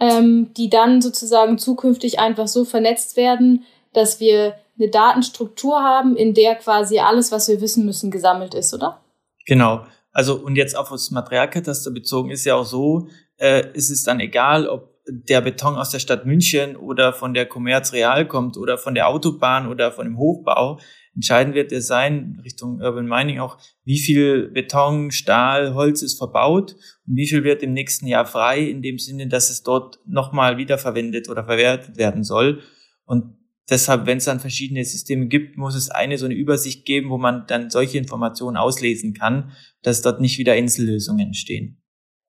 ähm, 0.00 0.54
die 0.56 0.70
dann 0.70 1.02
sozusagen 1.02 1.58
zukünftig 1.58 2.18
einfach 2.18 2.48
so 2.48 2.64
vernetzt 2.64 3.16
werden, 3.16 3.64
dass 3.92 4.20
wir 4.20 4.54
eine 4.78 4.88
Datenstruktur 4.88 5.82
haben, 5.82 6.16
in 6.16 6.32
der 6.32 6.54
quasi 6.54 6.98
alles, 6.98 7.30
was 7.30 7.48
wir 7.48 7.60
wissen 7.60 7.84
müssen, 7.84 8.10
gesammelt 8.10 8.54
ist, 8.54 8.72
oder? 8.72 9.02
Genau. 9.44 9.84
Also 10.12 10.36
und 10.36 10.56
jetzt 10.56 10.76
auf 10.76 10.88
das 10.88 11.10
Materialkataster 11.10 11.90
bezogen 11.90 12.30
ist 12.30 12.44
ja 12.44 12.54
auch 12.54 12.64
so, 12.64 13.08
äh, 13.38 13.70
ist 13.74 13.90
es 13.90 14.02
dann 14.02 14.20
egal, 14.20 14.66
ob 14.66 14.91
der 15.06 15.40
Beton 15.40 15.74
aus 15.74 15.90
der 15.90 15.98
Stadt 15.98 16.26
München 16.26 16.76
oder 16.76 17.12
von 17.12 17.34
der 17.34 17.46
Commerz 17.46 17.92
Real 17.92 18.26
kommt 18.26 18.56
oder 18.56 18.78
von 18.78 18.94
der 18.94 19.08
Autobahn 19.08 19.66
oder 19.66 19.90
von 19.90 20.04
dem 20.04 20.16
Hochbau. 20.16 20.78
Entscheidend 21.14 21.54
wird 21.54 21.72
es 21.72 21.88
sein, 21.88 22.40
Richtung 22.44 22.80
Urban 22.80 23.06
Mining 23.06 23.40
auch, 23.40 23.58
wie 23.84 23.98
viel 23.98 24.48
Beton, 24.48 25.10
Stahl, 25.10 25.74
Holz 25.74 26.02
ist 26.02 26.16
verbaut 26.16 26.76
und 27.06 27.16
wie 27.16 27.28
viel 27.28 27.44
wird 27.44 27.62
im 27.62 27.72
nächsten 27.72 28.06
Jahr 28.06 28.24
frei, 28.24 28.60
in 28.60 28.80
dem 28.80 28.98
Sinne, 28.98 29.26
dass 29.26 29.50
es 29.50 29.62
dort 29.62 29.98
nochmal 30.06 30.56
wiederverwendet 30.56 31.28
oder 31.28 31.44
verwertet 31.44 31.98
werden 31.98 32.22
soll. 32.22 32.62
Und 33.04 33.36
deshalb, 33.68 34.06
wenn 34.06 34.18
es 34.18 34.24
dann 34.24 34.40
verschiedene 34.40 34.84
Systeme 34.84 35.26
gibt, 35.26 35.58
muss 35.58 35.74
es 35.74 35.90
eine 35.90 36.16
so 36.16 36.24
eine 36.24 36.34
Übersicht 36.34 36.86
geben, 36.86 37.10
wo 37.10 37.18
man 37.18 37.44
dann 37.46 37.68
solche 37.68 37.98
Informationen 37.98 38.56
auslesen 38.56 39.12
kann, 39.12 39.52
dass 39.82 40.00
dort 40.00 40.20
nicht 40.20 40.38
wieder 40.38 40.56
Insellösungen 40.56 41.26
entstehen. 41.26 41.81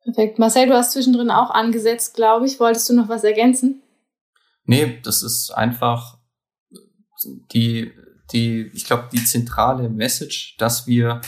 Perfekt. 0.04 0.40
Marcel, 0.40 0.68
du 0.68 0.74
hast 0.74 0.92
zwischendrin 0.92 1.32
auch 1.32 1.50
angesetzt, 1.50 2.16
glaube 2.16 2.46
ich. 2.46 2.60
Wolltest 2.60 2.90
du 2.90 2.94
noch 2.94 3.10
was 3.10 3.24
ergänzen? 3.24 3.82
Nee, 4.66 5.00
das 5.04 5.24
ist 5.24 5.52
einfach 5.52 6.18
die 7.54 7.92
die, 8.32 8.72
ich 8.74 8.86
glaube, 8.86 9.10
die 9.12 9.24
zentrale 9.24 9.90
Message, 9.90 10.56
dass 10.58 10.88
wir 10.88 11.22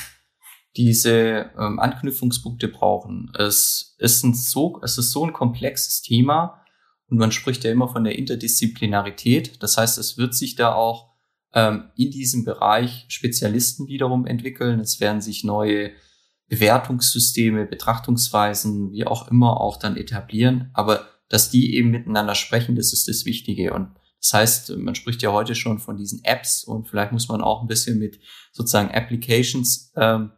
diese 0.76 1.52
ähm, 1.58 1.80
Anknüpfungspunkte 1.80 2.68
brauchen. 2.68 3.32
Es 3.38 3.96
ist 4.00 4.24
ein 4.24 4.34
so, 4.34 4.82
es 4.84 4.98
ist 4.98 5.12
so 5.12 5.26
ein 5.26 5.32
komplexes 5.32 6.02
Thema 6.02 6.62
und 7.08 7.18
man 7.18 7.32
spricht 7.32 7.64
ja 7.64 7.72
immer 7.72 7.88
von 7.88 8.04
der 8.04 8.18
Interdisziplinarität. 8.18 9.64
Das 9.64 9.78
heißt, 9.78 9.98
es 9.98 10.18
wird 10.18 10.34
sich 10.34 10.56
da 10.56 10.74
auch 10.74 11.14
ähm, 11.54 11.92
in 11.96 12.12
diesem 12.12 12.44
Bereich 12.44 13.06
Spezialisten 13.08 13.88
wiederum 13.88 14.26
entwickeln. 14.26 14.80
Es 14.82 15.00
werden 15.00 15.22
sich 15.22 15.46
neue 15.46 15.92
Bewertungssysteme, 16.48 17.66
Betrachtungsweisen, 17.66 18.92
wie 18.92 19.06
auch 19.06 19.30
immer, 19.30 19.60
auch 19.60 19.78
dann 19.78 19.98
etablieren. 19.98 20.70
Aber 20.74 21.08
dass 21.30 21.50
die 21.50 21.76
eben 21.76 21.90
miteinander 21.90 22.36
sprechen, 22.36 22.76
das 22.76 22.94
ist 22.94 23.08
das 23.08 23.26
Wichtige. 23.26 23.74
Und 23.74 23.90
das 24.22 24.34
heißt, 24.34 24.78
man 24.78 24.96
spricht 24.96 25.22
ja 25.22 25.32
heute 25.32 25.56
schon 25.56 25.80
von 25.80 25.98
diesen 25.98 26.24
Apps 26.24 26.64
und 26.64 26.88
vielleicht 26.88 27.12
muss 27.12 27.28
man 27.28 27.42
auch 27.42 27.62
ein 27.62 27.68
bisschen 27.68 28.00
mit 28.00 28.20
sozusagen 28.52 28.92
Applications 28.92 29.92
ähm, 29.96 30.32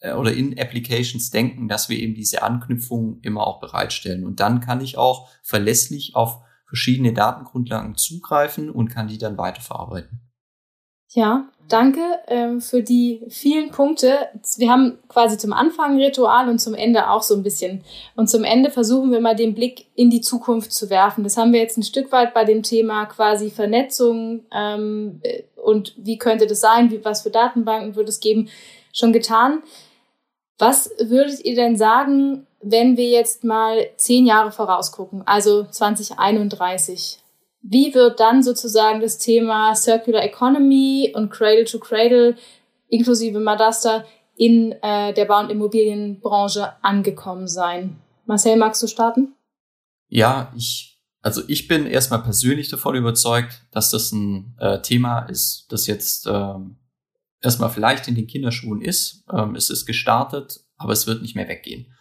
äh, 0.00 0.12
oder 0.12 0.32
in 0.32 0.58
Applications 0.58 1.30
denken, 1.30 1.68
dass 1.68 1.88
wir 1.88 1.98
eben 1.98 2.14
diese 2.14 2.42
Anknüpfungen 2.42 3.20
immer 3.22 3.46
auch 3.46 3.60
bereitstellen. 3.60 4.24
Und 4.24 4.40
dann 4.40 4.60
kann 4.60 4.80
ich 4.80 4.98
auch 4.98 5.28
verlässlich 5.42 6.14
auf 6.14 6.42
verschiedene 6.66 7.12
Datengrundlagen 7.12 7.96
zugreifen 7.96 8.70
und 8.70 8.88
kann 8.88 9.08
die 9.08 9.18
dann 9.18 9.38
weiterverarbeiten. 9.38 10.20
Ja, 11.10 11.50
danke 11.68 12.00
ähm, 12.28 12.60
für 12.60 12.82
die 12.82 13.22
vielen 13.28 13.70
Punkte. 13.70 14.28
Wir 14.56 14.70
haben 14.70 14.98
quasi 15.08 15.38
zum 15.38 15.52
Anfang 15.52 15.96
Ritual 15.98 16.48
und 16.48 16.58
zum 16.58 16.74
Ende 16.74 17.10
auch 17.10 17.22
so 17.22 17.34
ein 17.34 17.42
bisschen. 17.42 17.84
Und 18.16 18.28
zum 18.28 18.44
Ende 18.44 18.70
versuchen 18.70 19.10
wir 19.12 19.20
mal 19.20 19.36
den 19.36 19.54
Blick 19.54 19.86
in 19.94 20.10
die 20.10 20.20
Zukunft 20.20 20.72
zu 20.72 20.90
werfen. 20.90 21.24
Das 21.24 21.36
haben 21.36 21.52
wir 21.52 21.60
jetzt 21.60 21.78
ein 21.78 21.82
Stück 21.82 22.12
weit 22.12 22.34
bei 22.34 22.44
dem 22.44 22.62
Thema 22.62 23.06
quasi 23.06 23.50
Vernetzung 23.50 24.44
ähm, 24.54 25.20
und 25.56 25.94
wie 25.96 26.18
könnte 26.18 26.46
das 26.46 26.60
sein, 26.60 26.90
wie, 26.90 27.04
was 27.04 27.22
für 27.22 27.30
Datenbanken 27.30 27.96
würde 27.96 28.10
es 28.10 28.20
geben, 28.20 28.48
schon 28.92 29.12
getan. 29.12 29.62
Was 30.58 30.90
würdet 31.00 31.44
ihr 31.44 31.56
denn 31.56 31.76
sagen, 31.76 32.46
wenn 32.60 32.96
wir 32.96 33.08
jetzt 33.08 33.44
mal 33.44 33.86
zehn 33.96 34.26
Jahre 34.26 34.52
vorausgucken, 34.52 35.22
also 35.26 35.64
2031? 35.64 37.23
Wie 37.66 37.94
wird 37.94 38.20
dann 38.20 38.42
sozusagen 38.42 39.00
das 39.00 39.16
Thema 39.16 39.74
Circular 39.74 40.22
Economy 40.22 41.14
und 41.14 41.30
Cradle 41.30 41.64
to 41.64 41.78
Cradle 41.78 42.36
inklusive 42.88 43.40
Madasta 43.40 44.04
in 44.36 44.72
äh, 44.82 45.14
der 45.14 45.24
Bau- 45.24 45.40
und 45.40 45.50
Immobilienbranche 45.50 46.74
angekommen 46.82 47.48
sein? 47.48 47.98
Marcel, 48.26 48.56
magst 48.56 48.82
du 48.82 48.86
starten? 48.86 49.34
Ja, 50.08 50.52
ich, 50.54 51.00
also 51.22 51.40
ich 51.48 51.66
bin 51.66 51.86
erstmal 51.86 52.22
persönlich 52.22 52.68
davon 52.68 52.96
überzeugt, 52.96 53.62
dass 53.70 53.90
das 53.90 54.12
ein 54.12 54.54
äh, 54.58 54.82
Thema 54.82 55.20
ist, 55.20 55.64
das 55.70 55.86
jetzt 55.86 56.26
ähm, 56.26 56.76
erstmal 57.40 57.70
vielleicht 57.70 58.08
in 58.08 58.14
den 58.14 58.26
Kinderschuhen 58.26 58.82
ist. 58.82 59.24
Ähm, 59.32 59.54
es 59.54 59.70
ist 59.70 59.86
gestartet, 59.86 60.60
aber 60.76 60.92
es 60.92 61.06
wird 61.06 61.22
nicht 61.22 61.34
mehr 61.34 61.48
weggehen. 61.48 61.94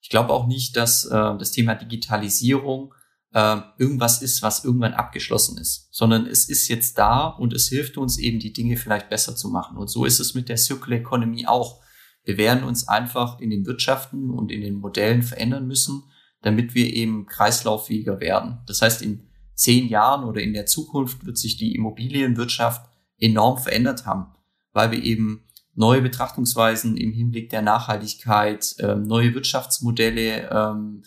Ich 0.00 0.08
glaube 0.08 0.32
auch 0.32 0.48
nicht, 0.48 0.76
dass 0.76 1.04
äh, 1.04 1.38
das 1.38 1.52
Thema 1.52 1.76
Digitalisierung 1.76 2.92
äh, 3.34 3.60
irgendwas 3.78 4.22
ist, 4.22 4.42
was 4.42 4.64
irgendwann 4.64 4.94
abgeschlossen 4.94 5.58
ist, 5.58 5.88
sondern 5.90 6.26
es 6.26 6.48
ist 6.48 6.68
jetzt 6.68 6.98
da 6.98 7.26
und 7.26 7.52
es 7.52 7.68
hilft 7.68 7.98
uns 7.98 8.16
eben, 8.16 8.38
die 8.38 8.52
Dinge 8.52 8.76
vielleicht 8.76 9.10
besser 9.10 9.34
zu 9.34 9.48
machen. 9.48 9.76
Und 9.76 9.88
so 9.88 10.04
ist 10.04 10.20
es 10.20 10.34
mit 10.34 10.48
der 10.48 10.56
Circular 10.56 11.00
Economy 11.00 11.46
auch. 11.46 11.82
Wir 12.22 12.38
werden 12.38 12.62
uns 12.62 12.86
einfach 12.86 13.40
in 13.40 13.50
den 13.50 13.66
Wirtschaften 13.66 14.30
und 14.30 14.52
in 14.52 14.60
den 14.60 14.76
Modellen 14.76 15.22
verändern 15.22 15.66
müssen, 15.66 16.04
damit 16.42 16.74
wir 16.74 16.94
eben 16.94 17.26
kreislauffähiger 17.26 18.20
werden. 18.20 18.60
Das 18.66 18.80
heißt, 18.82 19.02
in 19.02 19.28
zehn 19.54 19.88
Jahren 19.88 20.24
oder 20.24 20.40
in 20.40 20.54
der 20.54 20.66
Zukunft 20.66 21.26
wird 21.26 21.36
sich 21.36 21.56
die 21.56 21.74
Immobilienwirtschaft 21.74 22.88
enorm 23.18 23.58
verändert 23.58 24.06
haben, 24.06 24.26
weil 24.72 24.92
wir 24.92 25.02
eben 25.02 25.44
neue 25.74 26.02
Betrachtungsweisen 26.02 26.96
im 26.96 27.12
Hinblick 27.12 27.50
der 27.50 27.62
Nachhaltigkeit, 27.62 28.76
ähm, 28.78 29.02
neue 29.02 29.34
Wirtschaftsmodelle 29.34 30.50
ähm, 30.50 31.02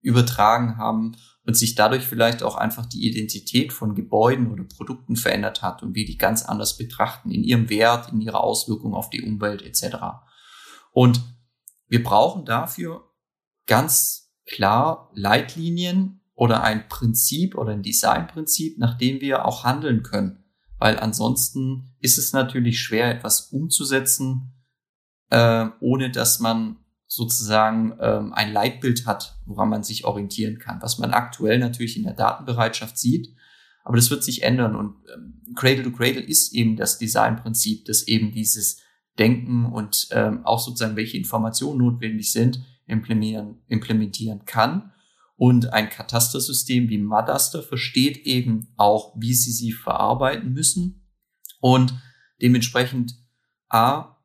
übertragen 0.00 0.76
haben 0.76 1.16
und 1.48 1.56
sich 1.56 1.74
dadurch 1.74 2.04
vielleicht 2.04 2.42
auch 2.42 2.56
einfach 2.56 2.84
die 2.84 3.08
Identität 3.08 3.72
von 3.72 3.94
Gebäuden 3.94 4.52
oder 4.52 4.64
Produkten 4.64 5.16
verändert 5.16 5.62
hat 5.62 5.82
und 5.82 5.94
wir 5.94 6.04
die 6.04 6.18
ganz 6.18 6.42
anders 6.42 6.76
betrachten 6.76 7.30
in 7.30 7.42
ihrem 7.42 7.70
Wert, 7.70 8.12
in 8.12 8.20
ihrer 8.20 8.44
Auswirkung 8.44 8.92
auf 8.92 9.08
die 9.08 9.22
Umwelt 9.22 9.62
etc. 9.62 9.96
Und 10.92 11.22
wir 11.86 12.02
brauchen 12.02 12.44
dafür 12.44 13.14
ganz 13.64 14.30
klar 14.44 15.10
Leitlinien 15.14 16.20
oder 16.34 16.62
ein 16.62 16.86
Prinzip 16.86 17.56
oder 17.56 17.72
ein 17.72 17.82
Designprinzip, 17.82 18.78
nach 18.78 18.98
dem 18.98 19.22
wir 19.22 19.46
auch 19.46 19.64
handeln 19.64 20.02
können. 20.02 20.44
Weil 20.78 20.98
ansonsten 20.98 21.96
ist 21.98 22.18
es 22.18 22.34
natürlich 22.34 22.78
schwer, 22.78 23.10
etwas 23.10 23.48
umzusetzen, 23.52 24.52
äh, 25.30 25.64
ohne 25.80 26.10
dass 26.10 26.40
man 26.40 26.76
sozusagen 27.08 27.96
ähm, 28.00 28.32
ein 28.34 28.52
Leitbild 28.52 29.06
hat, 29.06 29.38
woran 29.46 29.70
man 29.70 29.82
sich 29.82 30.04
orientieren 30.04 30.58
kann, 30.58 30.80
was 30.82 30.98
man 30.98 31.12
aktuell 31.12 31.58
natürlich 31.58 31.96
in 31.96 32.04
der 32.04 32.12
Datenbereitschaft 32.12 32.98
sieht. 32.98 33.34
Aber 33.82 33.96
das 33.96 34.10
wird 34.10 34.22
sich 34.22 34.42
ändern 34.42 34.76
und 34.76 34.96
ähm, 35.14 35.42
Cradle 35.56 35.82
to 35.82 35.90
Cradle 35.90 36.20
ist 36.20 36.52
eben 36.52 36.76
das 36.76 36.98
Designprinzip, 36.98 37.86
das 37.86 38.06
eben 38.06 38.32
dieses 38.32 38.82
Denken 39.18 39.64
und 39.64 40.08
ähm, 40.12 40.44
auch 40.44 40.60
sozusagen 40.60 40.96
welche 40.96 41.16
Informationen 41.16 41.78
notwendig 41.78 42.30
sind, 42.30 42.62
implementieren, 42.86 43.62
implementieren 43.66 44.44
kann. 44.44 44.92
Und 45.36 45.72
ein 45.72 45.88
Katastersystem 45.88 46.88
wie 46.88 46.98
Madaster 46.98 47.62
versteht 47.62 48.18
eben 48.26 48.68
auch, 48.76 49.14
wie 49.16 49.34
sie 49.34 49.52
sie 49.52 49.72
verarbeiten 49.72 50.52
müssen 50.52 51.08
und 51.60 51.94
dementsprechend 52.42 53.14
A, 53.68 54.17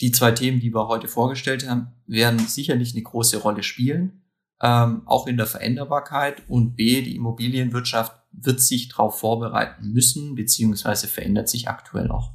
die 0.00 0.10
zwei 0.12 0.32
Themen, 0.32 0.60
die 0.60 0.74
wir 0.74 0.88
heute 0.88 1.08
vorgestellt 1.08 1.68
haben, 1.68 1.94
werden 2.06 2.38
sicherlich 2.38 2.94
eine 2.94 3.02
große 3.02 3.38
Rolle 3.38 3.62
spielen. 3.62 4.20
ähm, 4.62 5.02
auch 5.06 5.26
in 5.26 5.36
der 5.36 5.46
Veränderbarkeit 5.46 6.42
und 6.48 6.76
B, 6.76 7.02
die 7.02 7.16
Immobilienwirtschaft 7.16 8.16
wird 8.32 8.60
sich 8.60 8.88
darauf 8.88 9.18
vorbereiten 9.18 9.92
müssen, 9.92 10.34
beziehungsweise 10.34 11.08
verändert 11.08 11.48
sich 11.48 11.68
aktuell 11.68 12.10
auch. 12.10 12.32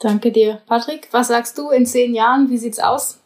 Danke 0.00 0.30
dir. 0.30 0.62
Patrick, 0.66 1.08
was 1.10 1.28
sagst 1.28 1.58
du 1.58 1.70
in 1.70 1.86
zehn 1.86 2.14
Jahren? 2.14 2.50
Wie 2.50 2.58
sieht's 2.58 2.78
aus? 2.78 3.20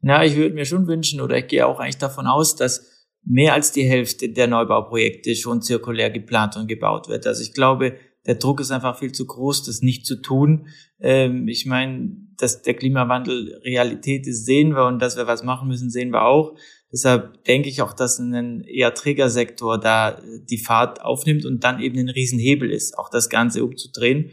Na, 0.00 0.24
ich 0.24 0.36
würde 0.36 0.54
mir 0.54 0.64
schon 0.64 0.86
wünschen 0.86 1.20
oder 1.20 1.38
ich 1.38 1.48
gehe 1.48 1.66
auch 1.66 1.80
eigentlich 1.80 1.98
davon 1.98 2.26
aus, 2.26 2.54
dass 2.54 3.08
mehr 3.24 3.52
als 3.52 3.72
die 3.72 3.82
Hälfte 3.82 4.28
der 4.28 4.46
Neubauprojekte 4.46 5.34
schon 5.34 5.60
zirkulär 5.60 6.10
geplant 6.10 6.56
und 6.56 6.68
gebaut 6.68 7.08
wird. 7.08 7.26
Also 7.26 7.42
ich 7.42 7.52
glaube, 7.52 7.98
der 8.28 8.34
Druck 8.34 8.60
ist 8.60 8.70
einfach 8.70 8.98
viel 8.98 9.10
zu 9.10 9.26
groß, 9.26 9.64
das 9.64 9.80
nicht 9.80 10.04
zu 10.04 10.20
tun. 10.20 10.68
Ähm, 11.00 11.48
ich 11.48 11.64
meine, 11.64 12.10
dass 12.36 12.60
der 12.60 12.74
Klimawandel 12.74 13.58
Realität 13.64 14.26
ist, 14.26 14.44
sehen 14.44 14.74
wir 14.74 14.86
und 14.86 15.00
dass 15.00 15.16
wir 15.16 15.26
was 15.26 15.42
machen 15.42 15.66
müssen, 15.66 15.90
sehen 15.90 16.10
wir 16.10 16.26
auch. 16.26 16.54
Deshalb 16.92 17.42
denke 17.44 17.70
ich 17.70 17.80
auch, 17.80 17.94
dass 17.94 18.18
ein 18.18 18.60
eher 18.60 18.92
Trägersektor 18.92 19.80
da 19.80 20.20
die 20.44 20.58
Fahrt 20.58 21.00
aufnimmt 21.00 21.46
und 21.46 21.64
dann 21.64 21.80
eben 21.80 21.98
ein 21.98 22.10
Riesenhebel 22.10 22.70
ist, 22.70 22.98
auch 22.98 23.08
das 23.08 23.30
Ganze 23.30 23.64
umzudrehen. 23.64 24.32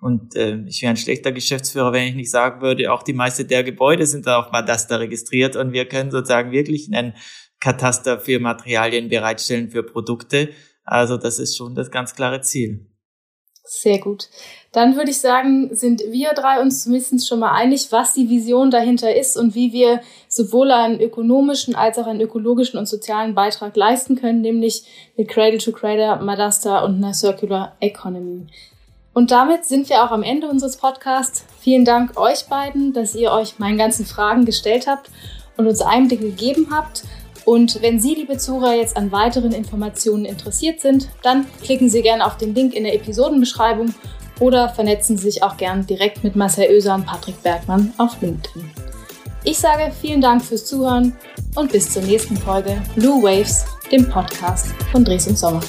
Und 0.00 0.34
äh, 0.34 0.62
ich 0.66 0.80
wäre 0.80 0.90
ein 0.90 0.96
schlechter 0.96 1.32
Geschäftsführer, 1.32 1.92
wenn 1.92 2.08
ich 2.08 2.14
nicht 2.14 2.30
sagen 2.30 2.62
würde, 2.62 2.90
auch 2.90 3.02
die 3.02 3.12
meiste 3.12 3.44
der 3.44 3.64
Gebäude 3.64 4.06
sind 4.06 4.26
da 4.26 4.38
auf 4.40 4.50
Madasta 4.50 4.96
registriert 4.96 5.56
und 5.56 5.72
wir 5.72 5.84
können 5.86 6.10
sozusagen 6.10 6.52
wirklich 6.52 6.90
einen 6.90 7.12
Kataster 7.60 8.18
für 8.18 8.38
Materialien 8.40 9.10
bereitstellen 9.10 9.70
für 9.70 9.82
Produkte. 9.82 10.50
Also 10.84 11.18
das 11.18 11.38
ist 11.38 11.56
schon 11.56 11.74
das 11.74 11.90
ganz 11.90 12.14
klare 12.14 12.40
Ziel. 12.40 12.95
Sehr 13.68 13.98
gut. 13.98 14.28
Dann 14.70 14.94
würde 14.94 15.10
ich 15.10 15.18
sagen, 15.18 15.74
sind 15.74 16.00
wir 16.10 16.34
drei 16.34 16.60
uns 16.60 16.84
zumindest 16.84 17.26
schon 17.26 17.40
mal 17.40 17.52
einig, 17.52 17.88
was 17.90 18.12
die 18.12 18.30
Vision 18.30 18.70
dahinter 18.70 19.14
ist 19.16 19.36
und 19.36 19.56
wie 19.56 19.72
wir 19.72 20.00
sowohl 20.28 20.70
einen 20.70 21.00
ökonomischen 21.00 21.74
als 21.74 21.98
auch 21.98 22.06
einen 22.06 22.20
ökologischen 22.20 22.78
und 22.78 22.86
sozialen 22.86 23.34
Beitrag 23.34 23.76
leisten 23.76 24.14
können, 24.14 24.40
nämlich 24.40 24.84
mit 25.16 25.28
Cradle 25.28 25.58
to 25.58 25.72
Cradle, 25.72 26.22
Madasta 26.22 26.84
und 26.84 26.96
einer 26.96 27.12
Circular 27.12 27.74
Economy. 27.80 28.46
Und 29.12 29.32
damit 29.32 29.64
sind 29.64 29.88
wir 29.88 30.04
auch 30.04 30.12
am 30.12 30.22
Ende 30.22 30.46
unseres 30.46 30.76
Podcasts. 30.76 31.44
Vielen 31.58 31.84
Dank 31.84 32.16
euch 32.16 32.46
beiden, 32.46 32.92
dass 32.92 33.16
ihr 33.16 33.32
euch 33.32 33.58
meinen 33.58 33.78
ganzen 33.78 34.06
Fragen 34.06 34.44
gestellt 34.44 34.86
habt 34.86 35.10
und 35.56 35.66
uns 35.66 35.80
Einblicke 35.80 36.26
gegeben 36.26 36.68
habt. 36.70 37.02
Und 37.46 37.80
wenn 37.80 38.00
Sie, 38.00 38.14
liebe 38.14 38.36
Zuhörer, 38.38 38.74
jetzt 38.74 38.96
an 38.96 39.12
weiteren 39.12 39.52
Informationen 39.52 40.24
interessiert 40.24 40.80
sind, 40.80 41.08
dann 41.22 41.46
klicken 41.62 41.88
Sie 41.88 42.02
gerne 42.02 42.26
auf 42.26 42.36
den 42.36 42.56
Link 42.56 42.74
in 42.74 42.82
der 42.82 42.94
Episodenbeschreibung 42.94 43.94
oder 44.40 44.68
vernetzen 44.68 45.16
Sie 45.16 45.30
sich 45.30 45.44
auch 45.44 45.56
gern 45.56 45.86
direkt 45.86 46.24
mit 46.24 46.34
Marcel 46.34 46.68
Oeser 46.68 46.96
und 46.96 47.06
Patrick 47.06 47.40
Bergmann 47.44 47.94
auf 47.98 48.20
LinkedIn. 48.20 48.68
Ich 49.44 49.58
sage 49.58 49.92
vielen 50.00 50.20
Dank 50.20 50.44
fürs 50.44 50.66
Zuhören 50.66 51.16
und 51.54 51.70
bis 51.70 51.88
zur 51.88 52.02
nächsten 52.02 52.36
Folge 52.36 52.82
Blue 52.96 53.22
Waves, 53.22 53.64
dem 53.92 54.08
Podcast 54.08 54.66
von 54.90 55.04
Dres 55.04 55.28
und 55.28 55.38
Sommer. 55.38 55.62